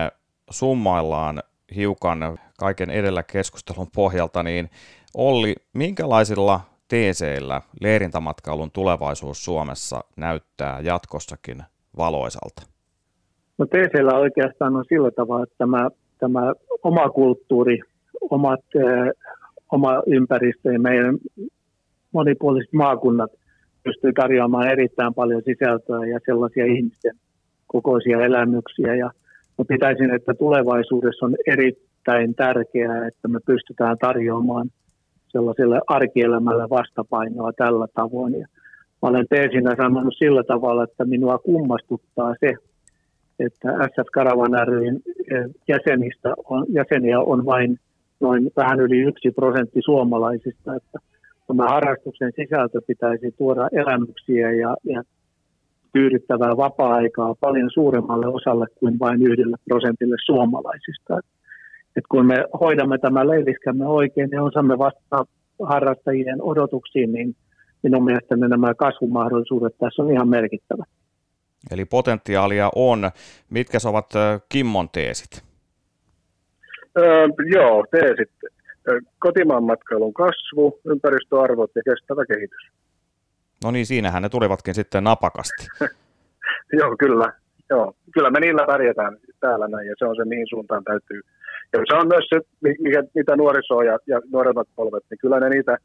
summaillaan 0.50 1.42
hiukan 1.76 2.38
kaiken 2.58 2.90
edellä 2.90 3.22
keskustelun 3.22 3.86
pohjalta, 3.94 4.42
niin 4.42 4.70
Olli, 5.14 5.54
minkälaisilla 5.72 6.60
TCllä 6.92 7.60
leirintämatkailun 7.80 8.70
tulevaisuus 8.70 9.44
Suomessa 9.44 10.00
näyttää 10.16 10.80
jatkossakin 10.80 11.58
valoisalta? 11.96 12.62
No 13.58 13.66
TCllä 13.66 14.14
oikeastaan 14.14 14.76
on 14.76 14.84
sillä 14.88 15.10
tavalla, 15.10 15.42
että 15.42 15.54
tämä, 15.58 15.88
tämä 16.18 16.52
oma 16.82 17.08
kulttuuri, 17.08 17.78
omat, 18.30 18.60
äh, 18.76 19.08
oma 19.72 20.02
ympäristö 20.06 20.72
ja 20.72 20.80
meidän 20.80 21.18
monipuoliset 22.12 22.72
maakunnat 22.72 23.30
pystyy 23.82 24.12
tarjoamaan 24.12 24.68
erittäin 24.68 25.14
paljon 25.14 25.42
sisältöä 25.44 26.06
ja 26.06 26.18
sellaisia 26.26 26.66
ihmisten 26.66 27.14
kokoisia 27.66 28.20
elämyksiä. 28.20 28.94
Ja 28.94 29.10
mä 29.58 29.64
pitäisin, 29.68 30.14
että 30.14 30.34
tulevaisuudessa 30.34 31.26
on 31.26 31.36
erittäin 31.46 32.34
tärkeää, 32.34 33.06
että 33.06 33.28
me 33.28 33.38
pystytään 33.46 33.96
tarjoamaan– 33.98 34.70
sellaiselle 35.32 35.80
arkielämälle 35.86 36.70
vastapainoa 36.70 37.52
tällä 37.52 37.86
tavoin. 37.94 38.32
Ja 38.34 38.46
mä 39.02 39.08
olen 39.08 39.26
teesinä 39.30 39.74
sanonut 39.76 40.14
sillä 40.18 40.42
tavalla, 40.44 40.84
että 40.84 41.04
minua 41.04 41.38
kummastuttaa 41.38 42.34
se, 42.40 42.54
että 43.38 43.68
SF 43.68 44.08
Karavan 44.12 44.68
ryn 44.68 45.00
eh, 45.30 45.44
jäsenistä 45.68 46.34
on, 46.44 46.66
jäseniä 46.68 47.20
on 47.20 47.46
vain 47.46 47.78
noin 48.20 48.50
vähän 48.56 48.80
yli 48.80 48.98
yksi 48.98 49.30
prosentti 49.30 49.80
suomalaisista, 49.84 50.74
että 50.74 50.98
tämä 51.46 51.68
harrastuksen 51.68 52.32
sisältö 52.36 52.80
pitäisi 52.86 53.34
tuoda 53.38 53.68
elämyksiä 53.72 54.52
ja, 54.52 54.76
ja 54.84 55.02
tyydyttävää 55.92 56.56
vapaa-aikaa 56.56 57.34
paljon 57.40 57.70
suuremmalle 57.74 58.26
osalle 58.26 58.66
kuin 58.80 58.98
vain 58.98 59.22
yhdelle 59.22 59.56
prosentille 59.68 60.16
suomalaisista. 60.24 61.18
Että 61.18 61.41
että 61.96 62.08
kun 62.08 62.26
me 62.26 62.44
hoidamme 62.60 62.98
tämän 62.98 63.28
leiviskämme 63.28 63.86
oikein 63.86 64.28
ja 64.32 64.42
osaamme 64.42 64.78
vastata 64.78 65.24
harrastajien 65.62 66.42
odotuksiin, 66.42 67.12
niin 67.12 67.36
minun 67.82 68.04
mielestäni 68.04 68.48
nämä 68.48 68.74
kasvumahdollisuudet 68.74 69.78
tässä 69.78 70.02
on 70.02 70.12
ihan 70.12 70.28
merkittävä. 70.28 70.84
Eli 71.70 71.84
potentiaalia 71.84 72.70
on. 72.76 73.10
Mitkä 73.50 73.78
ovat 73.88 74.10
Kimmon 74.48 74.88
teesit? 74.88 75.44
Öö, 76.98 77.28
joo, 77.54 77.84
teesit. 77.90 78.30
Kotimaan 79.18 79.64
matkailun 79.64 80.14
kasvu, 80.14 80.80
ympäristöarvot 80.84 81.70
ja 81.74 81.82
kestävä 81.84 82.24
kehitys. 82.26 82.68
No 83.64 83.70
niin, 83.70 83.86
siinähän 83.86 84.22
ne 84.22 84.28
tulivatkin 84.28 84.74
sitten 84.74 85.04
napakasti. 85.04 85.66
joo, 86.80 86.96
kyllä. 86.98 87.32
Joo, 87.70 87.94
kyllä 88.14 88.30
me 88.30 88.40
niillä 88.40 88.66
pärjätään 88.66 89.16
täällä 89.40 89.68
näin 89.68 89.88
ja 89.88 89.94
se 89.98 90.04
on 90.04 90.16
se, 90.16 90.24
mihin 90.24 90.46
suuntaan 90.48 90.84
täytyy 90.84 91.20
ja 91.72 91.78
se 91.90 91.96
on 91.96 92.08
myös 92.08 92.26
se, 92.28 92.40
mikä, 92.60 93.02
mitä 93.14 93.36
nuoriso 93.36 93.82
ja, 93.82 93.98
ja 94.06 94.20
nuoremmat 94.32 94.68
polvet, 94.76 95.04
niin 95.10 95.18
kyllä 95.18 95.40
ne 95.40 95.48
niitä 95.48 95.76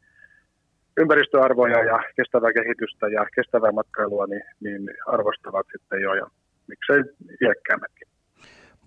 ympäristöarvoja 0.97 1.83
ja 1.83 1.99
kestävää 2.15 2.53
kehitystä 2.53 3.07
ja 3.07 3.25
kestävää 3.35 3.71
matkailua 3.71 4.25
niin, 4.27 4.43
niin 4.63 4.89
arvostavat 5.07 5.65
sitten 5.71 6.01
jo 6.01 6.13
ja 6.13 6.27
miksei 6.67 7.01
iäkkäämmätkin. 7.41 8.07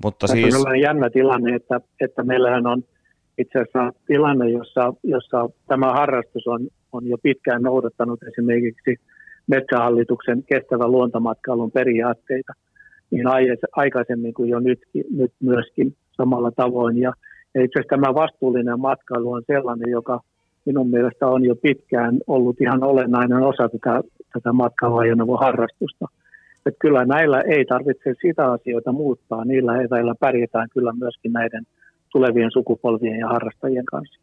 Mutta 0.04 0.26
Tässä 0.26 0.42
siis... 0.42 0.66
on 0.66 0.80
jännä 0.80 1.10
tilanne, 1.10 1.56
että, 1.56 1.80
että 2.00 2.22
meillähän 2.22 2.66
on 2.66 2.82
itse 3.38 3.58
asiassa 3.58 3.92
tilanne, 4.06 4.50
jossa, 4.50 4.94
jossa 5.02 5.48
tämä 5.68 5.92
harrastus 5.92 6.46
on, 6.46 6.68
on 6.92 7.06
jo 7.06 7.18
pitkään 7.22 7.62
noudattanut 7.62 8.22
esimerkiksi 8.22 8.96
Metsähallituksen 9.46 10.42
kestävän 10.42 10.92
luontomatkailun 10.92 11.70
periaatteita, 11.70 12.52
niin 13.10 13.26
aikaisemmin 13.72 14.34
kuin 14.34 14.48
jo 14.48 14.60
nyt, 14.60 14.80
nyt 15.10 15.32
myöskin 15.40 15.96
samalla 16.20 16.50
tavoin. 16.50 16.96
Ja, 16.98 17.12
itse 17.64 17.78
asiassa 17.78 17.94
tämä 17.96 18.14
vastuullinen 18.14 18.80
matkailu 18.80 19.32
on 19.32 19.42
sellainen, 19.46 19.90
joka 19.90 20.20
minun 20.66 20.90
mielestä 20.90 21.26
on 21.26 21.44
jo 21.44 21.56
pitkään 21.56 22.18
ollut 22.26 22.60
ihan 22.60 22.82
olennainen 22.84 23.42
osa 23.42 23.68
tätä, 23.68 24.00
tätä 24.32 24.52
matkailuajoneuvon 24.52 25.44
harrastusta. 25.46 26.06
Että 26.66 26.78
kyllä 26.78 27.04
näillä 27.04 27.40
ei 27.40 27.64
tarvitse 27.64 28.14
sitä 28.22 28.52
asioita 28.52 28.92
muuttaa, 28.92 29.44
niillä 29.44 29.82
eväillä 29.82 30.14
pärjätään 30.20 30.68
kyllä 30.74 30.92
myöskin 30.92 31.32
näiden 31.32 31.64
tulevien 32.12 32.50
sukupolvien 32.52 33.18
ja 33.18 33.28
harrastajien 33.28 33.84
kanssa. 33.84 34.20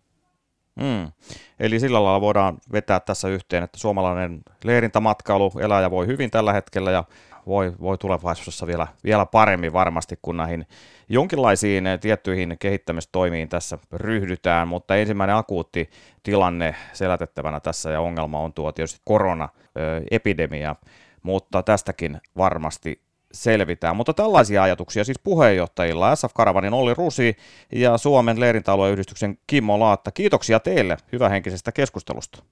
Mm. 0.82 1.11
Eli 1.59 1.80
sillä 1.80 2.03
lailla 2.03 2.21
voidaan 2.21 2.57
vetää 2.71 2.99
tässä 2.99 3.28
yhteen, 3.28 3.63
että 3.63 3.80
suomalainen 3.80 4.41
leirintämatkailu 4.63 5.51
elää 5.59 5.82
ja 5.82 5.91
voi 5.91 6.07
hyvin 6.07 6.32
tällä 6.32 6.53
hetkellä 6.53 6.91
ja 6.91 7.03
voi, 7.47 7.73
voi 7.82 7.97
tulevaisuudessa 7.97 8.67
vielä, 8.67 8.88
vielä 9.03 9.25
paremmin 9.25 9.73
varmasti, 9.73 10.19
kun 10.21 10.38
näihin 10.38 10.65
jonkinlaisiin 11.09 11.84
tiettyihin 12.01 12.55
kehittämistoimiin 12.59 13.49
tässä 13.49 13.78
ryhdytään, 13.93 14.67
mutta 14.67 14.95
ensimmäinen 14.95 15.36
akuutti 15.36 15.89
tilanne 16.23 16.75
selätettävänä 16.93 17.59
tässä 17.59 17.91
ja 17.91 18.01
ongelma 18.01 18.39
on 18.39 18.53
tuo 18.53 18.71
tietysti 18.71 19.01
koronaepidemia, 19.05 20.75
mutta 21.23 21.63
tästäkin 21.63 22.21
varmasti 22.38 23.07
selvitään. 23.32 23.95
Mutta 23.95 24.13
tällaisia 24.13 24.63
ajatuksia 24.63 25.03
siis 25.03 25.19
puheenjohtajilla 25.23 26.15
SF 26.15 26.34
Karavanin 26.36 26.73
Olli 26.73 26.93
Rusi 26.93 27.36
ja 27.71 27.97
Suomen 27.97 28.39
leirintäalueyhdistyksen 28.39 29.38
Kimmo 29.47 29.80
Laatta. 29.80 30.11
Kiitoksia 30.11 30.59
teille 30.59 30.97
hyvähenkisestä 31.11 31.71
keskustelusta. 31.71 32.43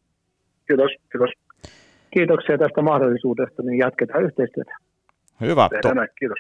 Kiitos, 0.67 0.91
kiitos. 1.11 1.29
Kiitoksia 2.11 2.57
tästä 2.57 2.81
mahdollisuudesta, 2.81 3.63
niin 3.63 3.77
jatketaan 3.77 4.23
yhteistyötä. 4.23 4.77
Hyvä. 5.41 5.69
To- 5.81 5.93
näin, 5.93 6.09
kiitos. 6.19 6.37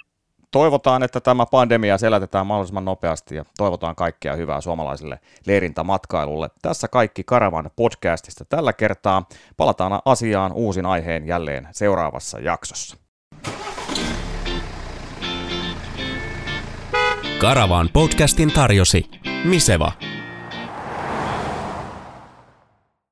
Toivotaan, 0.51 1.03
että 1.03 1.19
tämä 1.19 1.45
pandemia 1.51 1.97
selätetään 1.97 2.47
mahdollisimman 2.47 2.85
nopeasti 2.85 3.35
ja 3.35 3.45
toivotaan 3.57 3.95
kaikkea 3.95 4.35
hyvää 4.35 4.61
suomalaiselle 4.61 5.19
leirintämatkailulle. 5.47 6.49
Tässä 6.61 6.87
kaikki 6.87 7.23
Karavan 7.23 7.69
podcastista 7.75 8.45
tällä 8.45 8.73
kertaa. 8.73 9.25
Palataan 9.57 10.01
asiaan 10.05 10.53
uusin 10.53 10.85
aiheen 10.85 11.27
jälleen 11.27 11.67
seuraavassa 11.71 12.39
jaksossa. 12.39 13.04
Karavan 17.37 17.89
podcastin 17.93 18.53
tarjosi 18.53 19.05
Miseva. 19.43 19.91